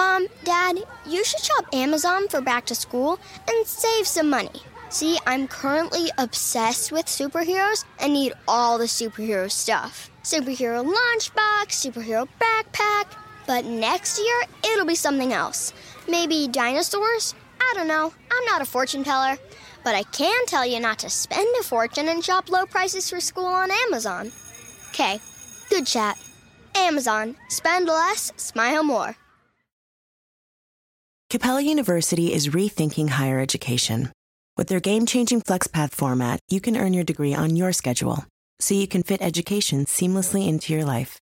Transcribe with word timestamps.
Mom, 0.00 0.28
Dad, 0.44 0.82
you 1.04 1.22
should 1.22 1.40
shop 1.40 1.66
Amazon 1.74 2.26
for 2.26 2.40
back 2.40 2.64
to 2.64 2.74
school 2.74 3.20
and 3.46 3.66
save 3.66 4.06
some 4.06 4.30
money. 4.30 4.62
See, 4.88 5.18
I'm 5.26 5.46
currently 5.46 6.10
obsessed 6.16 6.90
with 6.90 7.04
superheroes 7.04 7.84
and 7.98 8.14
need 8.14 8.32
all 8.48 8.78
the 8.78 8.86
superhero 8.86 9.50
stuff 9.50 10.10
superhero 10.24 10.80
lunchbox, 10.82 11.66
superhero 11.84 12.26
backpack. 12.40 13.08
But 13.46 13.66
next 13.66 14.18
year, 14.18 14.40
it'll 14.72 14.86
be 14.86 14.94
something 14.94 15.34
else. 15.34 15.74
Maybe 16.08 16.48
dinosaurs? 16.48 17.34
I 17.60 17.72
don't 17.76 17.88
know. 17.88 18.10
I'm 18.32 18.44
not 18.46 18.62
a 18.62 18.64
fortune 18.64 19.04
teller. 19.04 19.36
But 19.84 19.94
I 19.94 20.04
can 20.04 20.46
tell 20.46 20.64
you 20.64 20.80
not 20.80 20.98
to 21.00 21.10
spend 21.10 21.48
a 21.60 21.62
fortune 21.62 22.08
and 22.08 22.24
shop 22.24 22.48
low 22.48 22.64
prices 22.64 23.10
for 23.10 23.20
school 23.20 23.52
on 23.62 23.70
Amazon. 23.86 24.32
Okay, 24.90 25.20
good 25.68 25.86
chat. 25.86 26.16
Amazon. 26.74 27.36
Spend 27.48 27.86
less, 27.86 28.32
smile 28.36 28.82
more. 28.82 29.14
Capella 31.30 31.60
University 31.60 32.32
is 32.34 32.48
rethinking 32.48 33.08
higher 33.08 33.38
education. 33.38 34.10
With 34.56 34.66
their 34.66 34.80
game 34.80 35.06
changing 35.06 35.42
FlexPath 35.42 35.92
format, 35.92 36.40
you 36.48 36.60
can 36.60 36.76
earn 36.76 36.92
your 36.92 37.04
degree 37.04 37.34
on 37.34 37.54
your 37.54 37.72
schedule 37.72 38.26
so 38.58 38.74
you 38.74 38.88
can 38.88 39.04
fit 39.04 39.22
education 39.22 39.84
seamlessly 39.84 40.48
into 40.48 40.72
your 40.72 40.84
life. 40.84 41.20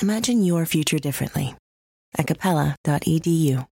Imagine 0.00 0.44
your 0.44 0.64
future 0.64 1.00
differently 1.00 1.56
at 2.16 2.28
capella.edu. 2.28 3.66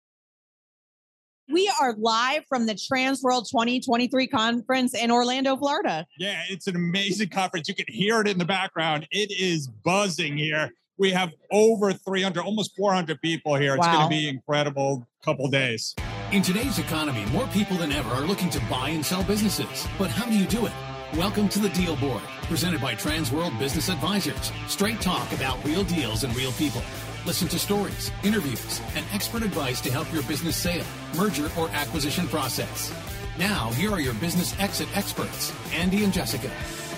We 1.53 1.71
are 1.79 1.93
live 1.99 2.45
from 2.49 2.65
the 2.65 2.73
Transworld 2.73 3.47
2023 3.51 4.25
conference 4.25 4.95
in 4.95 5.11
Orlando, 5.11 5.55
Florida. 5.55 6.07
Yeah, 6.17 6.41
it's 6.49 6.65
an 6.65 6.75
amazing 6.75 7.29
conference. 7.29 7.69
You 7.69 7.75
can 7.75 7.85
hear 7.87 8.21
it 8.21 8.27
in 8.27 8.39
the 8.39 8.45
background. 8.45 9.07
It 9.11 9.31
is 9.31 9.67
buzzing 9.67 10.35
here. 10.35 10.71
We 10.97 11.11
have 11.11 11.33
over 11.51 11.91
300, 11.91 12.41
almost 12.41 12.73
400 12.77 13.21
people 13.21 13.55
here. 13.55 13.75
It's 13.75 13.85
Wow. 13.85 13.93
going 13.97 14.03
to 14.05 14.09
be 14.09 14.29
incredible 14.29 15.05
couple 15.21 15.47
days. 15.49 15.93
In 16.31 16.41
today's 16.41 16.79
economy, 16.79 17.25
more 17.33 17.47
people 17.47 17.75
than 17.77 17.91
ever 17.91 18.09
are 18.11 18.21
looking 18.21 18.49
to 18.51 18.59
buy 18.69 18.89
and 18.89 19.05
sell 19.05 19.23
businesses. 19.23 19.87
But 19.97 20.09
how 20.09 20.25
do 20.25 20.37
you 20.37 20.45
do 20.45 20.65
it? 20.67 20.71
Welcome 21.17 21.49
to 21.49 21.59
the 21.59 21.69
Deal 21.69 21.95
Board, 21.97 22.21
presented 22.43 22.79
by 22.79 22.95
Transworld 22.95 23.57
Business 23.59 23.89
Advisors. 23.89 24.51
Straight 24.67 25.01
talk 25.01 25.29
about 25.33 25.61
real 25.65 25.83
deals 25.83 26.23
and 26.23 26.33
real 26.35 26.51
people. 26.53 26.81
Listen 27.25 27.47
to 27.49 27.59
stories, 27.59 28.11
interviews, 28.23 28.81
and 28.95 29.03
expert 29.11 29.41
advice 29.43 29.81
to 29.81 29.91
help 29.91 30.11
your 30.13 30.23
business 30.23 30.55
sale, 30.55 30.85
merger, 31.17 31.49
or 31.57 31.69
acquisition 31.69 32.27
process. 32.27 32.93
Now, 33.37 33.69
here 33.71 33.91
are 33.91 33.99
your 33.99 34.13
business 34.15 34.57
exit 34.59 34.87
experts, 34.95 35.51
Andy 35.73 36.03
and 36.05 36.13
Jessica. 36.13 36.49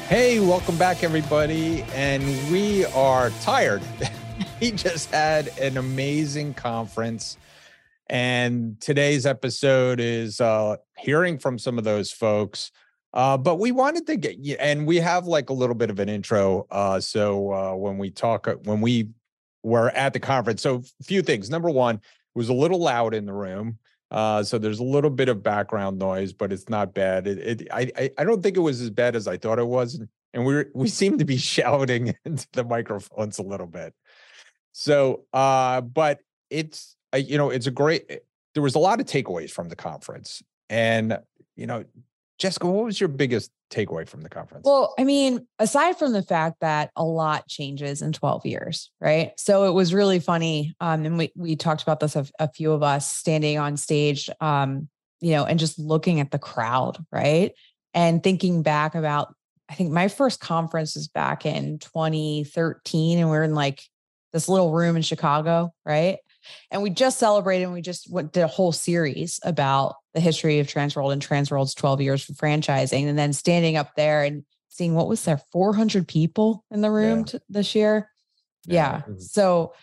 Hey, 0.07 0.39
welcome 0.39 0.77
back, 0.77 1.03
everybody. 1.03 1.83
And 1.93 2.23
we 2.49 2.85
are 2.85 3.29
tired. 3.41 3.81
we 4.61 4.71
just 4.71 5.11
had 5.11 5.49
an 5.59 5.75
amazing 5.75 6.53
conference. 6.53 7.37
And 8.09 8.79
today's 8.79 9.25
episode 9.25 9.99
is 9.99 10.39
uh, 10.39 10.77
hearing 10.97 11.37
from 11.37 11.59
some 11.59 11.77
of 11.77 11.83
those 11.83 12.09
folks. 12.09 12.71
Uh, 13.13 13.37
but 13.37 13.59
we 13.59 13.73
wanted 13.73 14.07
to 14.07 14.15
get 14.15 14.37
you, 14.37 14.55
and 14.61 14.87
we 14.87 14.95
have 14.95 15.27
like 15.27 15.49
a 15.49 15.53
little 15.53 15.75
bit 15.75 15.89
of 15.89 15.99
an 15.99 16.07
intro. 16.07 16.65
Uh, 16.71 17.01
so 17.01 17.51
uh, 17.51 17.75
when 17.75 17.97
we 17.97 18.09
talk, 18.09 18.47
when 18.63 18.79
we 18.79 19.09
were 19.61 19.89
at 19.89 20.13
the 20.13 20.21
conference, 20.21 20.61
so 20.61 20.83
a 21.01 21.03
few 21.03 21.21
things. 21.21 21.49
Number 21.49 21.69
one, 21.69 21.95
it 21.95 22.01
was 22.33 22.47
a 22.47 22.53
little 22.53 22.79
loud 22.79 23.13
in 23.13 23.25
the 23.25 23.33
room. 23.33 23.77
Uh, 24.09 24.41
so 24.43 24.57
there's 24.57 24.79
a 24.79 24.83
little 24.83 25.09
bit 25.09 25.29
of 25.29 25.43
background 25.43 25.99
noise, 25.99 26.31
but 26.31 26.53
it's 26.53 26.69
not 26.69 26.93
bad. 26.93 27.27
It, 27.27 27.61
it 27.61 27.67
I, 27.71 28.11
I 28.17 28.23
don't 28.23 28.41
think 28.41 28.55
it 28.55 28.61
was 28.61 28.81
as 28.81 28.89
bad 28.89 29.15
as 29.15 29.27
I 29.27 29.37
thought 29.37 29.59
it 29.59 29.67
was, 29.67 30.01
and, 30.33 30.45
we 30.45 30.55
were, 30.55 30.69
we 30.75 30.87
seem 30.87 31.17
to 31.17 31.25
be 31.25 31.37
shouting 31.37 32.15
into 32.25 32.47
the 32.53 32.63
microphones 32.63 33.39
a 33.39 33.43
little 33.43 33.67
bit. 33.67 33.93
So, 34.71 35.25
uh, 35.33 35.81
but 35.81 36.19
it's 36.49 36.95
uh, 37.13 37.17
you 37.17 37.37
know 37.37 37.49
it's 37.49 37.67
a 37.67 37.71
great. 37.71 38.21
There 38.53 38.63
was 38.63 38.75
a 38.75 38.79
lot 38.79 38.99
of 38.99 39.05
takeaways 39.05 39.51
from 39.51 39.69
the 39.69 39.75
conference, 39.75 40.41
and 40.69 41.19
you 41.55 41.67
know, 41.67 41.83
Jessica, 42.37 42.67
what 42.67 42.85
was 42.85 42.99
your 42.99 43.09
biggest 43.09 43.51
takeaway 43.69 44.07
from 44.07 44.21
the 44.21 44.29
conference? 44.29 44.63
Well, 44.65 44.93
I 44.97 45.03
mean, 45.03 45.47
aside 45.59 45.97
from 45.97 46.13
the 46.13 46.21
fact 46.21 46.57
that 46.61 46.91
a 46.95 47.03
lot 47.03 47.47
changes 47.47 48.01
in 48.01 48.13
12 48.13 48.45
years, 48.45 48.91
right? 48.99 49.31
So 49.37 49.65
it 49.65 49.73
was 49.73 49.93
really 49.93 50.19
funny. 50.19 50.75
Um, 50.79 51.05
and 51.05 51.17
we 51.17 51.31
we 51.35 51.55
talked 51.55 51.81
about 51.81 51.99
this 51.99 52.15
a, 52.15 52.25
a 52.39 52.49
few 52.51 52.71
of 52.71 52.83
us 52.83 53.11
standing 53.11 53.57
on 53.57 53.77
stage, 53.77 54.29
um, 54.41 54.87
you 55.19 55.31
know, 55.31 55.45
and 55.45 55.59
just 55.59 55.79
looking 55.79 56.19
at 56.19 56.31
the 56.31 56.39
crowd, 56.39 56.97
right? 57.11 57.53
And 57.93 58.21
thinking 58.21 58.63
back 58.63 58.95
about, 58.95 59.33
I 59.69 59.73
think 59.73 59.91
my 59.91 60.07
first 60.07 60.39
conference 60.39 60.95
was 60.95 61.07
back 61.07 61.45
in 61.45 61.79
2013, 61.79 63.19
and 63.19 63.29
we 63.29 63.37
are 63.37 63.43
in 63.43 63.55
like 63.55 63.81
this 64.33 64.47
little 64.47 64.71
room 64.71 64.95
in 64.95 65.01
Chicago, 65.01 65.73
right? 65.85 66.19
And 66.71 66.81
we 66.81 66.89
just 66.89 67.19
celebrated 67.19 67.65
and 67.65 67.73
we 67.73 67.81
just 67.81 68.09
went 68.11 68.33
did 68.33 68.43
a 68.43 68.47
whole 68.47 68.71
series 68.71 69.39
about 69.43 69.95
the 70.13 70.19
history 70.19 70.59
of 70.59 70.67
Transworld 70.67 71.13
and 71.13 71.21
Transworld's 71.21 71.75
12 71.75 72.01
years 72.01 72.23
for 72.23 72.33
franchising. 72.33 73.07
And 73.07 73.17
then 73.17 73.33
standing 73.33 73.77
up 73.77 73.95
there 73.95 74.23
and 74.23 74.43
seeing 74.69 74.93
what 74.93 75.07
was 75.07 75.23
there, 75.23 75.41
400 75.51 76.07
people 76.07 76.63
in 76.71 76.81
the 76.81 76.91
room 76.91 77.19
Yeah. 77.19 77.25
t- 77.25 77.39
this 77.49 77.75
year. 77.75 78.09
Yeah, 78.65 79.01
Yeah. 79.07 79.13
So, 79.19 79.73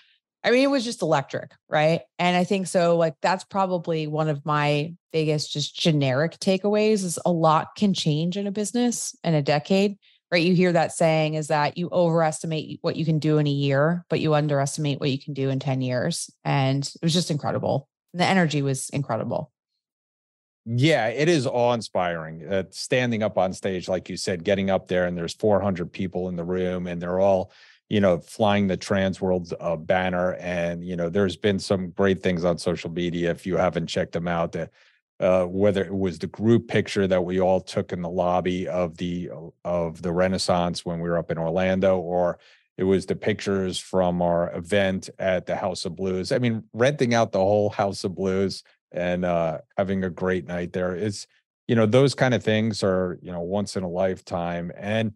I 0.45 0.51
mean, 0.51 0.63
it 0.63 0.71
was 0.71 0.85
just 0.85 1.01
electric, 1.01 1.53
right? 1.71 2.03
And 2.19 2.37
I 2.37 2.45
think 2.45 2.67
so, 2.67 2.97
like, 2.99 3.15
that's 3.23 3.45
probably 3.45 4.07
one 4.07 4.29
of 4.29 4.45
my 4.45 4.95
biggest, 5.11 5.53
just 5.53 5.75
generic 5.75 6.39
takeaways 6.39 7.03
is 7.03 7.19
a 7.25 7.33
lot 7.33 7.77
can 7.77 7.95
change 7.95 8.37
in 8.37 8.47
a 8.47 8.53
business 8.53 9.17
in 9.25 9.33
a 9.35 9.41
decade, 9.41 9.97
right? 10.35 10.43
You 10.43 10.55
hear 10.57 10.73
that 10.73 10.91
saying 10.91 11.35
is 11.35 11.47
that 11.47 11.79
you 11.79 11.89
overestimate 11.93 12.81
what 12.83 12.97
you 12.97 13.05
can 13.05 13.21
do 13.21 13.39
in 13.39 13.47
a 13.47 13.51
year, 13.51 14.05
but 14.09 14.19
you 14.19 14.35
underestimate 14.35 14.99
what 14.99 15.11
you 15.11 15.19
can 15.19 15.33
do 15.33 15.49
in 15.49 15.61
10 15.61 15.81
years. 15.81 16.29
And 16.45 16.85
it 16.85 17.05
was 17.05 17.13
just 17.13 17.31
incredible. 17.31 17.89
The 18.15 18.25
energy 18.25 18.61
was 18.61 18.91
incredible. 18.91 19.53
Yeah, 20.67 21.07
it 21.07 21.29
is 21.29 21.47
awe-inspiring. 21.47 22.53
Uh, 22.53 22.65
standing 22.71 23.23
up 23.23 23.39
on 23.39 23.53
stage, 23.53 23.89
like 23.89 24.09
you 24.09 24.17
said, 24.17 24.43
getting 24.43 24.71
up 24.71 24.89
there, 24.89 25.07
and 25.07 25.17
there's 25.17 25.35
400 25.35 25.93
people 25.93 26.29
in 26.29 26.35
the 26.35 26.43
room, 26.43 26.89
and 26.89 27.01
they're 27.01 27.21
all, 27.21 27.53
you 27.89 28.01
know, 28.01 28.19
flying 28.19 28.67
the 28.67 28.77
Transworld 28.77 29.53
uh, 29.61 29.77
banner. 29.77 30.35
And 30.41 30.85
you 30.85 30.97
know, 30.97 31.11
there's 31.11 31.37
been 31.37 31.61
some 31.61 31.91
great 31.91 32.25
things 32.25 32.45
on 32.45 32.59
social 32.59 32.91
media. 32.91 33.31
If 33.31 33.47
you 33.47 33.57
haven't 33.57 33.87
checked 33.87 34.13
them 34.13 34.27
out, 34.27 34.51
that 34.53 34.71
uh, 35.21 35.45
whether 35.45 35.85
it 35.85 35.95
was 35.95 36.19
the 36.19 36.27
group 36.27 36.69
picture 36.69 37.07
that 37.07 37.25
we 37.25 37.41
all 37.41 37.61
took 37.61 37.93
in 37.93 38.03
the 38.03 38.09
lobby 38.09 38.67
of 38.67 38.97
the 38.97 39.31
of 39.65 40.03
the 40.03 40.13
Renaissance 40.13 40.85
when 40.85 41.01
we 41.01 41.09
were 41.09 41.19
up 41.19 41.31
in 41.31 41.39
Orlando, 41.39 41.99
or 41.99 42.39
it 42.77 42.85
was 42.85 43.07
the 43.07 43.15
pictures 43.15 43.79
from 43.79 44.21
our 44.21 44.53
event 44.55 45.09
at 45.19 45.47
the 45.47 45.55
House 45.55 45.85
of 45.85 45.95
Blues. 45.95 46.33
I 46.33 46.39
mean, 46.39 46.65
renting 46.73 47.15
out 47.15 47.31
the 47.31 47.39
whole 47.39 47.71
House 47.71 48.03
of 48.03 48.15
Blues 48.17 48.65
and 48.91 49.25
uh, 49.25 49.59
having 49.77 50.05
a 50.05 50.11
great 50.11 50.47
night 50.47 50.73
there 50.73 50.97
is, 50.97 51.27
you 51.69 51.75
know 51.75 51.87
those 51.87 52.15
kind 52.15 52.35
of 52.35 52.43
things 52.43 52.83
are 52.83 53.19
you 53.23 53.33
know 53.33 53.41
once 53.41 53.77
in 53.77 53.85
a 53.85 53.89
lifetime, 53.89 54.71
and 54.77 55.13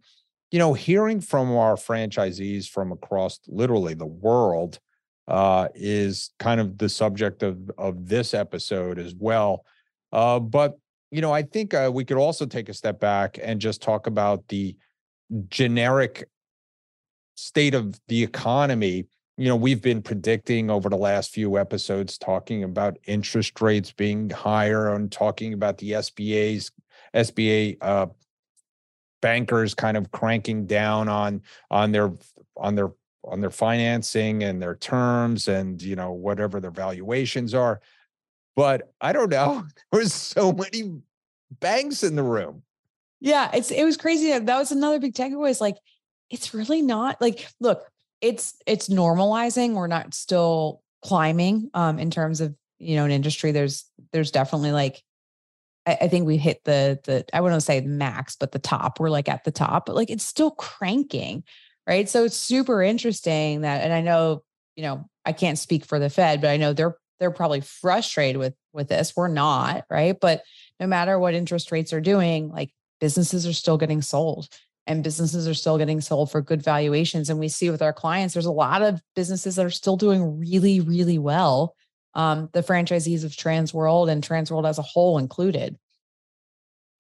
you 0.51 0.59
know 0.59 0.73
hearing 0.73 1.21
from 1.21 1.55
our 1.55 1.75
franchisees 1.75 2.69
from 2.69 2.93
across 2.93 3.41
literally 3.49 3.95
the 3.95 4.07
world 4.07 4.79
uh, 5.27 5.69
is 5.75 6.31
kind 6.39 6.61
of 6.61 6.79
the 6.79 6.89
subject 6.89 7.43
of 7.43 7.71
of 7.77 8.09
this 8.09 8.33
episode 8.33 8.99
as 8.99 9.15
well. 9.15 9.65
Uh, 10.13 10.39
but 10.39 10.79
you 11.11 11.21
know 11.21 11.33
I 11.33 11.43
think 11.43 11.75
uh, 11.75 11.91
we 11.93 12.05
could 12.05 12.17
also 12.17 12.47
take 12.47 12.69
a 12.69 12.75
step 12.75 13.01
back 13.01 13.39
and 13.43 13.61
just 13.61 13.83
talk 13.83 14.07
about 14.07 14.47
the 14.49 14.77
generic 15.49 16.29
state 17.37 17.75
of 17.75 17.99
the 18.09 18.23
economy. 18.23 19.07
You 19.37 19.49
know 19.49 19.57
we've 19.57 19.83
been 19.83 20.03
predicting 20.03 20.71
over 20.71 20.89
the 20.89 20.97
last 20.97 21.31
few 21.31 21.59
episodes 21.59 22.19
talking 22.19 22.65
about 22.65 22.99
interest 23.07 23.61
rates 23.61 23.93
being 23.93 24.31
higher 24.31 24.95
and 24.95 25.11
talking 25.11 25.53
about 25.53 25.79
the 25.79 25.93
SBA's 25.93 26.71
SBA 27.15 27.79
uh, 27.81 28.07
bankers 29.21 29.75
kind 29.75 29.97
of 29.97 30.11
cranking 30.11 30.67
down 30.67 31.09
on 31.09 31.43
on 31.71 31.93
their 31.93 32.13
on 32.57 32.75
their 32.75 32.91
on 33.25 33.41
their 33.41 33.51
financing 33.51 34.43
and 34.45 34.63
their 34.63 34.77
terms 34.77 35.49
and 35.49 35.83
you 35.83 35.97
know 35.97 36.13
whatever 36.13 36.61
their 36.61 36.71
valuations 36.71 37.55
are 37.55 37.81
but 38.59 38.93
i 39.01 39.13
don't 39.13 39.31
know 39.31 39.65
there's 39.93 40.13
so 40.13 40.53
many 40.53 41.01
banks 41.61 42.03
in 42.03 42.17
the 42.17 42.23
room 42.23 42.63
Yeah, 43.21 43.51
it's 43.53 43.71
it 43.71 43.85
was 43.85 43.97
crazy. 43.97 44.37
That 44.39 44.59
was 44.59 44.73
another 44.73 44.99
big 45.01 45.15
takeaway. 45.15 45.51
Is 45.51 45.61
like, 45.61 45.77
it's 46.31 46.55
really 46.55 46.83
not 46.83 47.21
like, 47.21 47.49
look, 47.61 47.83
it's 48.21 48.55
it's 48.67 48.89
normalizing. 48.89 49.75
We're 49.75 49.87
not 49.87 50.15
still 50.15 50.83
climbing 51.03 51.71
um 51.75 51.99
in 51.99 52.11
terms 52.11 52.41
of 52.41 52.55
you 52.79 52.97
know 52.97 53.05
an 53.05 53.11
industry. 53.11 53.53
There's 53.53 53.85
there's 54.13 54.31
definitely 54.31 54.73
like 54.73 55.03
I, 55.87 56.09
think 56.09 56.27
we 56.27 56.37
hit 56.37 56.63
the 56.65 57.01
the 57.05 57.25
I 57.33 57.41
wouldn't 57.41 57.63
say 57.63 57.81
max, 57.81 58.37
but 58.37 58.53
the 58.53 58.59
top. 58.59 59.01
We're 59.01 59.11
like 59.11 59.29
at 59.29 59.45
the 59.45 59.51
top, 59.51 59.87
but 59.87 59.97
like 59.97 60.11
it's 60.11 60.25
still 60.25 60.51
cranking, 60.51 61.45
right? 61.89 62.09
So 62.09 62.25
it's 62.25 62.37
super 62.37 62.83
interesting 62.83 63.63
that, 63.63 63.83
and 63.83 63.93
I 63.93 64.03
know 64.03 64.43
you 64.77 64.83
know 64.83 65.09
I 65.25 65.33
can't 65.33 65.59
speak 65.59 65.85
for 65.85 65.99
the 65.99 66.11
Fed, 66.11 66.41
but 66.41 66.51
I 66.51 66.57
know 66.57 66.73
they're 66.73 66.97
they're 67.19 67.31
probably 67.31 67.61
frustrated 67.61 68.39
with 68.39 68.55
with 68.73 68.89
this. 68.89 69.15
We're 69.17 69.29
not, 69.29 69.85
right? 69.91 70.19
But 70.19 70.43
no 70.81 70.87
matter 70.87 71.19
what 71.19 71.35
interest 71.35 71.73
rates 71.73 71.93
are 71.93 72.01
doing, 72.01 72.51
like 72.51 72.71
businesses 73.01 73.47
are 73.47 73.53
still 73.53 73.79
getting 73.79 74.03
sold 74.03 74.49
and 74.89 75.05
businesses 75.05 75.47
are 75.47 75.55
still 75.55 75.79
getting 75.79 76.01
sold 76.01 76.31
for 76.31 76.41
good 76.41 76.63
valuations. 76.63 77.29
And 77.29 77.39
we 77.39 77.49
see 77.49 77.71
with 77.71 77.83
our 77.83 77.93
clients, 77.93 78.35
there's 78.35 78.47
a 78.47 78.51
lot 78.51 78.83
of 78.83 79.03
businesses 79.15 79.57
that 79.57 79.67
are 79.67 79.71
still 79.71 79.97
doing 79.97 80.39
really, 80.39 80.81
really 80.81 81.19
well 81.19 81.75
um, 82.15 82.49
the 82.53 82.63
franchisees 82.63 83.23
of 83.23 83.33
transworld 83.33 84.11
and 84.11 84.27
transworld 84.27 84.69
as 84.69 84.79
a 84.79 84.83
whole 84.83 85.19
included. 85.19 85.79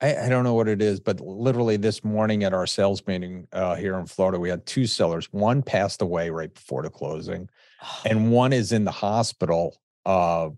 I, 0.01 0.15
I, 0.15 0.29
don't 0.29 0.45
know 0.45 0.55
what 0.55 0.69
it 0.69 0.81
is, 0.81 1.01
but 1.01 1.19
literally 1.21 1.77
this 1.77 2.05
morning 2.05 2.45
at 2.45 2.55
our 2.55 2.69
sales 2.69 3.05
meeting 3.07 3.49
uh, 3.53 3.75
here 3.75 3.99
in 3.99 4.07
Florida, 4.07 4.39
we 4.39 4.49
had 4.49 4.65
two 4.65 4.87
sellers. 4.87 5.27
One 5.33 5.61
passed 5.61 6.03
away 6.03 6.31
right 6.31 6.55
before 6.55 6.83
the 6.83 6.91
closing, 6.91 7.49
and 8.05 8.31
one 8.31 8.53
is 8.53 8.71
in 8.71 8.85
the 8.85 8.93
hospital 8.93 9.77
uh, 10.09 10.49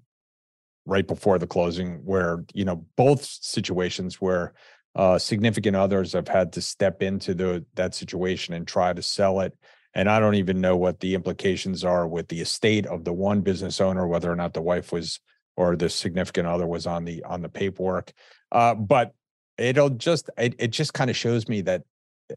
right 0.86 1.06
before 1.06 1.38
the 1.38 1.46
closing. 1.46 1.96
Where 2.04 2.44
you 2.54 2.64
know 2.64 2.86
both 2.96 3.24
situations 3.24 4.20
where 4.20 4.54
uh, 4.94 5.18
significant 5.18 5.76
others 5.76 6.12
have 6.14 6.28
had 6.28 6.52
to 6.54 6.62
step 6.62 7.02
into 7.02 7.34
the 7.34 7.64
that 7.74 7.94
situation 7.94 8.54
and 8.54 8.66
try 8.66 8.92
to 8.92 9.02
sell 9.02 9.40
it. 9.40 9.54
And 9.92 10.08
I 10.08 10.20
don't 10.20 10.36
even 10.36 10.60
know 10.60 10.76
what 10.76 11.00
the 11.00 11.14
implications 11.16 11.84
are 11.84 12.06
with 12.06 12.28
the 12.28 12.40
estate 12.40 12.86
of 12.86 13.04
the 13.04 13.12
one 13.12 13.40
business 13.40 13.80
owner, 13.80 14.06
whether 14.06 14.30
or 14.30 14.36
not 14.36 14.54
the 14.54 14.62
wife 14.62 14.92
was 14.92 15.18
or 15.56 15.74
the 15.74 15.88
significant 15.88 16.46
other 16.46 16.66
was 16.66 16.86
on 16.86 17.04
the 17.04 17.24
on 17.24 17.42
the 17.42 17.48
paperwork. 17.48 18.12
Uh, 18.52 18.74
but 18.74 19.12
it'll 19.58 19.90
just 19.90 20.30
it, 20.38 20.54
it 20.58 20.68
just 20.68 20.94
kind 20.94 21.10
of 21.10 21.16
shows 21.16 21.48
me 21.48 21.60
that 21.62 21.82
eh, 22.30 22.34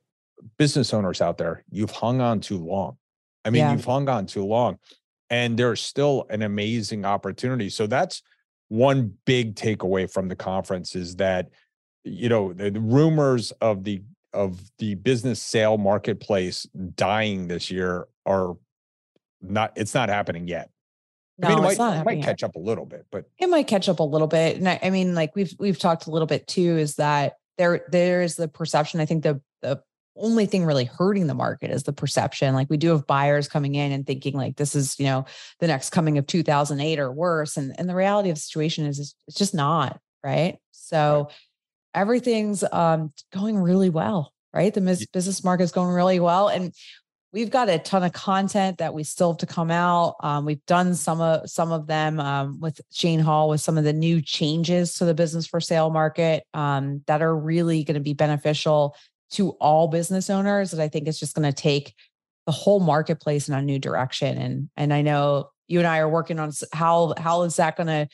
business 0.57 0.93
owners 0.93 1.21
out 1.21 1.37
there, 1.37 1.63
you've 1.69 1.91
hung 1.91 2.21
on 2.21 2.39
too 2.39 2.57
long. 2.57 2.97
I 3.45 3.49
mean, 3.49 3.61
yeah. 3.61 3.71
you've 3.71 3.85
hung 3.85 4.09
on 4.09 4.25
too 4.25 4.45
long, 4.45 4.79
and 5.33 5.57
there's 5.57 5.81
still 5.81 6.27
an 6.29 6.43
amazing 6.43 7.05
opportunity. 7.05 7.67
So 7.67 7.87
that's 7.87 8.21
one 8.67 9.17
big 9.25 9.55
takeaway 9.55 10.11
from 10.11 10.27
the 10.27 10.35
conference 10.35 10.95
is 10.95 11.15
that 11.15 11.49
you 12.03 12.29
know 12.29 12.53
the, 12.53 12.69
the 12.69 12.79
rumors 12.79 13.51
of 13.53 13.83
the 13.83 14.03
of 14.31 14.59
the 14.77 14.93
business 14.93 15.41
sale 15.41 15.79
marketplace 15.79 16.67
dying 16.95 17.47
this 17.47 17.71
year 17.71 18.07
are 18.27 18.55
not 19.41 19.73
it's 19.75 19.95
not 19.95 20.09
happening 20.09 20.47
yet 20.47 20.69
no, 21.39 21.47
I 21.47 21.49
mean, 21.49 21.57
it 21.57 21.77
might, 21.79 21.99
it 21.99 22.05
might 22.05 22.23
catch 22.23 22.43
up 22.43 22.55
a 22.55 22.59
little 22.59 22.85
bit, 22.85 23.07
but 23.09 23.25
it 23.39 23.49
might 23.49 23.65
catch 23.65 23.89
up 23.89 23.99
a 23.99 24.03
little 24.03 24.27
bit. 24.27 24.57
And 24.57 24.69
I, 24.69 24.79
I, 24.83 24.91
mean, 24.91 25.15
like 25.15 25.35
we've 25.35 25.51
we've 25.57 25.79
talked 25.79 26.05
a 26.05 26.11
little 26.11 26.27
bit 26.27 26.45
too, 26.45 26.77
is 26.77 26.97
that 26.97 27.37
there 27.57 27.83
there 27.89 28.21
is 28.21 28.35
the 28.35 28.47
perception. 28.47 28.99
I 28.99 29.07
think 29.07 29.23
the 29.23 29.41
the 29.63 29.81
only 30.15 30.45
thing 30.45 30.65
really 30.65 30.85
hurting 30.85 31.27
the 31.27 31.33
market 31.33 31.71
is 31.71 31.83
the 31.83 31.93
perception. 31.93 32.53
Like 32.53 32.69
we 32.69 32.77
do 32.77 32.89
have 32.89 33.07
buyers 33.07 33.47
coming 33.47 33.75
in 33.75 33.91
and 33.91 34.05
thinking 34.05 34.35
like 34.35 34.55
this 34.55 34.75
is, 34.75 34.99
you 34.99 35.05
know, 35.05 35.25
the 35.59 35.67
next 35.67 35.89
coming 35.89 36.17
of 36.17 36.27
2008 36.27 36.99
or 36.99 37.11
worse. 37.11 37.57
And 37.57 37.73
and 37.77 37.89
the 37.89 37.95
reality 37.95 38.29
of 38.29 38.35
the 38.35 38.41
situation 38.41 38.85
is 38.85 39.15
it's 39.27 39.37
just 39.37 39.55
not, 39.55 39.99
right? 40.23 40.57
So 40.71 41.25
right. 41.25 41.35
everything's 41.95 42.63
um 42.71 43.11
going 43.31 43.57
really 43.57 43.89
well, 43.89 44.33
right? 44.53 44.73
The 44.73 45.07
business 45.11 45.43
market 45.43 45.63
is 45.63 45.71
going 45.71 45.93
really 45.93 46.19
well. 46.19 46.47
And 46.47 46.73
we've 47.33 47.49
got 47.49 47.67
a 47.67 47.79
ton 47.79 48.03
of 48.03 48.13
content 48.13 48.77
that 48.77 48.93
we 48.93 49.03
still 49.03 49.31
have 49.31 49.39
to 49.39 49.47
come 49.47 49.71
out. 49.71 50.15
Um, 50.21 50.45
we've 50.45 50.63
done 50.67 50.93
some 50.93 51.19
of 51.19 51.49
some 51.49 51.71
of 51.71 51.87
them 51.87 52.19
um, 52.19 52.59
with 52.61 52.79
Shane 52.91 53.19
Hall 53.19 53.49
with 53.49 53.61
some 53.61 53.77
of 53.77 53.83
the 53.83 53.93
new 53.93 54.21
changes 54.21 54.93
to 54.95 55.05
the 55.05 55.15
business 55.15 55.47
for 55.47 55.59
sale 55.59 55.89
market 55.89 56.43
um, 56.53 57.01
that 57.07 57.23
are 57.23 57.35
really 57.35 57.83
going 57.83 57.95
to 57.95 57.99
be 57.99 58.13
beneficial 58.13 58.95
to 59.33 59.51
all 59.51 59.87
business 59.87 60.29
owners. 60.29 60.71
That 60.71 60.81
I 60.81 60.87
think 60.87 61.07
is 61.07 61.19
just 61.19 61.35
going 61.35 61.51
to 61.51 61.53
take 61.53 61.93
the 62.45 62.51
whole 62.51 62.79
marketplace 62.79 63.47
in 63.47 63.53
a 63.53 63.61
new 63.61 63.79
direction. 63.79 64.37
And 64.37 64.69
and 64.75 64.93
I 64.93 65.01
know 65.01 65.49
you 65.67 65.79
and 65.79 65.87
I 65.87 65.99
are 65.99 66.09
working 66.09 66.39
on 66.39 66.51
how 66.71 67.13
how 67.17 67.43
is 67.43 67.55
that 67.57 67.77
going 67.77 67.87
to 67.87 68.07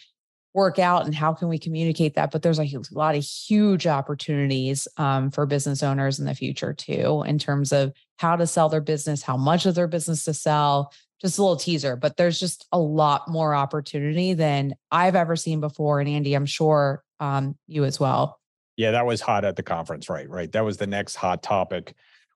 work 0.53 0.79
out 0.79 1.05
and 1.05 1.13
how 1.13 1.33
can 1.33 1.47
we 1.47 1.59
communicate 1.59 2.15
that 2.15 2.31
but 2.31 2.41
there's 2.41 2.59
a 2.59 2.67
lot 2.91 3.15
of 3.15 3.23
huge 3.23 3.85
opportunities 3.85 4.87
um, 4.97 5.29
for 5.29 5.45
business 5.45 5.83
owners 5.83 6.19
in 6.19 6.25
the 6.25 6.33
future 6.33 6.73
too 6.73 7.23
in 7.27 7.37
terms 7.37 7.71
of 7.71 7.93
how 8.17 8.35
to 8.35 8.47
sell 8.47 8.67
their 8.67 8.81
business 8.81 9.21
how 9.21 9.37
much 9.37 9.65
of 9.65 9.75
their 9.75 9.87
business 9.87 10.23
to 10.23 10.33
sell 10.33 10.91
just 11.21 11.37
a 11.37 11.41
little 11.41 11.55
teaser 11.55 11.95
but 11.95 12.17
there's 12.17 12.39
just 12.39 12.65
a 12.71 12.79
lot 12.79 13.27
more 13.29 13.53
opportunity 13.53 14.33
than 14.33 14.73
i've 14.91 15.15
ever 15.15 15.35
seen 15.35 15.59
before 15.59 15.99
and 15.99 16.09
andy 16.09 16.33
i'm 16.33 16.47
sure 16.47 17.03
um, 17.19 17.55
you 17.67 17.83
as 17.83 17.99
well 17.99 18.39
yeah 18.79 18.91
that 18.91 19.05
was 19.05 19.21
hot 19.21 19.43
at 19.45 19.55
the 19.55 19.63
conference 19.63 20.09
right 20.09 20.29
right 20.29 20.51
that 20.51 20.63
was 20.63 20.77
the 20.77 20.87
next 20.87 21.15
hot 21.15 21.43
topic 21.43 21.93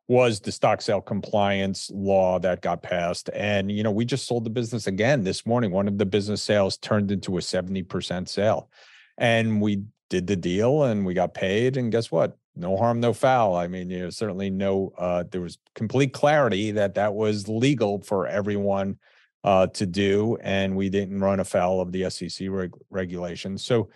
was 0.08 0.42
the 0.42 0.52
stock 0.52 0.82
sale 0.82 1.02
compliance 1.02 1.90
law 1.94 2.38
that 2.40 2.62
got 2.62 2.84
passed. 2.84 3.30
And, 3.34 3.72
you 3.72 3.84
know, 3.84 3.92
we 3.92 4.06
just 4.06 4.28
sold 4.28 4.44
the 4.44 4.50
business 4.50 4.88
again 4.88 5.24
this 5.24 5.46
morning. 5.46 5.72
One 5.72 5.88
of 5.88 5.98
the 5.98 6.06
business 6.06 6.44
sales 6.44 6.78
turned 6.78 7.12
into 7.12 7.38
a 7.38 7.42
70% 7.42 8.28
sale. 8.28 8.70
And 9.18 9.62
we 9.62 9.84
did 10.10 10.28
the 10.28 10.36
deal 10.36 10.84
and 10.84 11.06
we 11.06 11.14
got 11.14 11.34
paid. 11.34 11.78
And 11.78 11.92
guess 11.92 12.12
what? 12.12 12.38
No 12.56 12.76
harm, 12.78 13.00
no 13.00 13.14
foul. 13.14 13.56
I 13.56 13.68
mean, 13.68 13.90
you 13.90 14.00
know, 14.00 14.10
certainly 14.10 14.50
no, 14.50 14.94
uh, 14.98 15.24
there 15.32 15.42
was 15.42 15.58
complete 15.74 16.14
clarity 16.14 16.72
that 16.72 16.96
that 16.96 17.14
was 17.14 17.48
legal 17.48 18.02
for 18.02 18.28
everyone 18.28 18.98
uh, 19.44 19.68
to 19.68 19.86
do. 19.86 20.38
And 20.42 20.76
we 20.76 20.90
didn't 20.90 21.20
run 21.20 21.40
afoul 21.40 21.82
of 21.82 21.92
the 21.92 22.10
SEC 22.10 22.48
reg- 22.50 22.76
regulations. 22.90 23.66
So, 23.66 23.90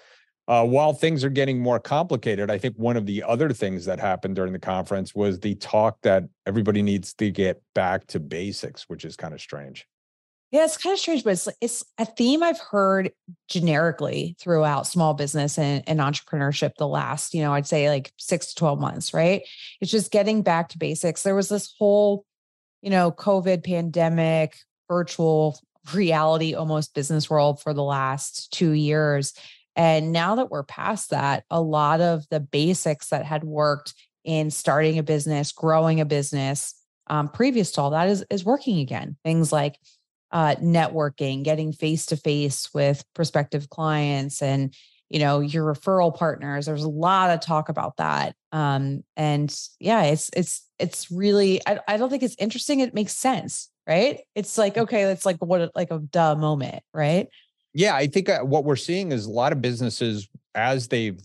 uh, 0.47 0.65
while 0.65 0.93
things 0.93 1.23
are 1.23 1.29
getting 1.29 1.59
more 1.59 1.79
complicated, 1.79 2.49
I 2.49 2.57
think 2.57 2.75
one 2.77 2.95
of 2.95 3.05
the 3.05 3.23
other 3.23 3.49
things 3.51 3.85
that 3.85 3.99
happened 3.99 4.35
during 4.35 4.53
the 4.53 4.59
conference 4.59 5.13
was 5.13 5.39
the 5.39 5.55
talk 5.55 5.97
that 6.03 6.23
everybody 6.45 6.81
needs 6.81 7.13
to 7.15 7.29
get 7.31 7.61
back 7.75 8.07
to 8.07 8.19
basics, 8.19 8.83
which 8.87 9.03
is 9.03 9.17
kind 9.17 9.33
of 9.33 9.41
strange. 9.41 9.85
Yeah, 10.51 10.63
it's 10.63 10.77
kind 10.77 10.93
of 10.93 10.99
strange, 10.99 11.25
but 11.25 11.31
it's 11.31 11.49
it's 11.59 11.83
a 11.97 12.05
theme 12.05 12.41
I've 12.41 12.59
heard 12.59 13.11
generically 13.49 14.37
throughout 14.39 14.87
small 14.87 15.13
business 15.13 15.57
and, 15.57 15.83
and 15.85 15.99
entrepreneurship 15.99 16.75
the 16.77 16.87
last, 16.87 17.33
you 17.33 17.41
know, 17.41 17.53
I'd 17.53 17.67
say 17.67 17.89
like 17.89 18.13
six 18.15 18.47
to 18.47 18.55
12 18.55 18.79
months, 18.79 19.13
right? 19.13 19.41
It's 19.81 19.91
just 19.91 20.09
getting 20.09 20.43
back 20.43 20.69
to 20.69 20.77
basics. 20.77 21.23
There 21.23 21.35
was 21.35 21.49
this 21.49 21.75
whole, 21.77 22.25
you 22.81 22.89
know, 22.89 23.11
COVID 23.11 23.65
pandemic, 23.65 24.55
virtual 24.87 25.59
reality 25.93 26.55
almost 26.55 26.93
business 26.93 27.29
world 27.29 27.61
for 27.61 27.73
the 27.73 27.83
last 27.83 28.53
two 28.53 28.71
years. 28.71 29.33
And 29.77 30.11
now 30.11 30.35
that 30.35 30.49
we're 30.49 30.63
past 30.63 31.11
that, 31.11 31.43
a 31.51 31.61
lot 31.61 32.01
of 32.01 32.27
the 32.29 32.39
basics 32.39 33.09
that 33.09 33.25
had 33.25 33.43
worked 33.43 33.93
in 34.25 34.49
starting 34.49 34.97
a 34.97 35.03
business, 35.03 35.51
growing 35.51 36.01
a 36.01 36.05
business, 36.05 36.73
um, 37.09 37.29
previous 37.29 37.71
to 37.71 37.81
all 37.81 37.91
that 37.91 38.09
is 38.09 38.25
is 38.29 38.43
working 38.43 38.79
again. 38.79 39.15
Things 39.23 39.53
like 39.53 39.79
uh, 40.31 40.55
networking, 40.55 41.43
getting 41.43 41.71
face 41.71 42.07
to 42.07 42.17
face 42.17 42.73
with 42.73 43.05
prospective 43.13 43.69
clients, 43.69 44.41
and 44.41 44.73
you 45.09 45.19
know 45.19 45.39
your 45.39 45.73
referral 45.73 46.13
partners. 46.13 46.65
There's 46.65 46.83
a 46.83 46.89
lot 46.89 47.29
of 47.29 47.39
talk 47.39 47.69
about 47.69 47.97
that, 47.97 48.35
um, 48.51 49.03
and 49.15 49.55
yeah, 49.79 50.03
it's 50.03 50.29
it's 50.35 50.65
it's 50.79 51.09
really. 51.11 51.61
I, 51.65 51.79
I 51.87 51.97
don't 51.97 52.09
think 52.09 52.23
it's 52.23 52.35
interesting. 52.39 52.81
It 52.81 52.95
makes 52.95 53.13
sense, 53.15 53.69
right? 53.87 54.21
It's 54.35 54.57
like 54.57 54.77
okay, 54.77 55.03
it's 55.03 55.25
like 55.25 55.37
what 55.37 55.71
like 55.75 55.91
a 55.91 55.99
duh 55.99 56.35
moment, 56.35 56.83
right? 56.93 57.27
Yeah, 57.77 57.95
I 57.95 58.07
think 58.07 58.27
uh, 58.27 58.39
what 58.39 58.63
we're 58.63 58.75
seeing 58.75 59.11
is 59.11 59.27
a 59.27 59.29
lot 59.29 59.51
of 59.51 59.61
businesses 59.61 60.27
as 60.55 60.87
they've, 60.87 61.21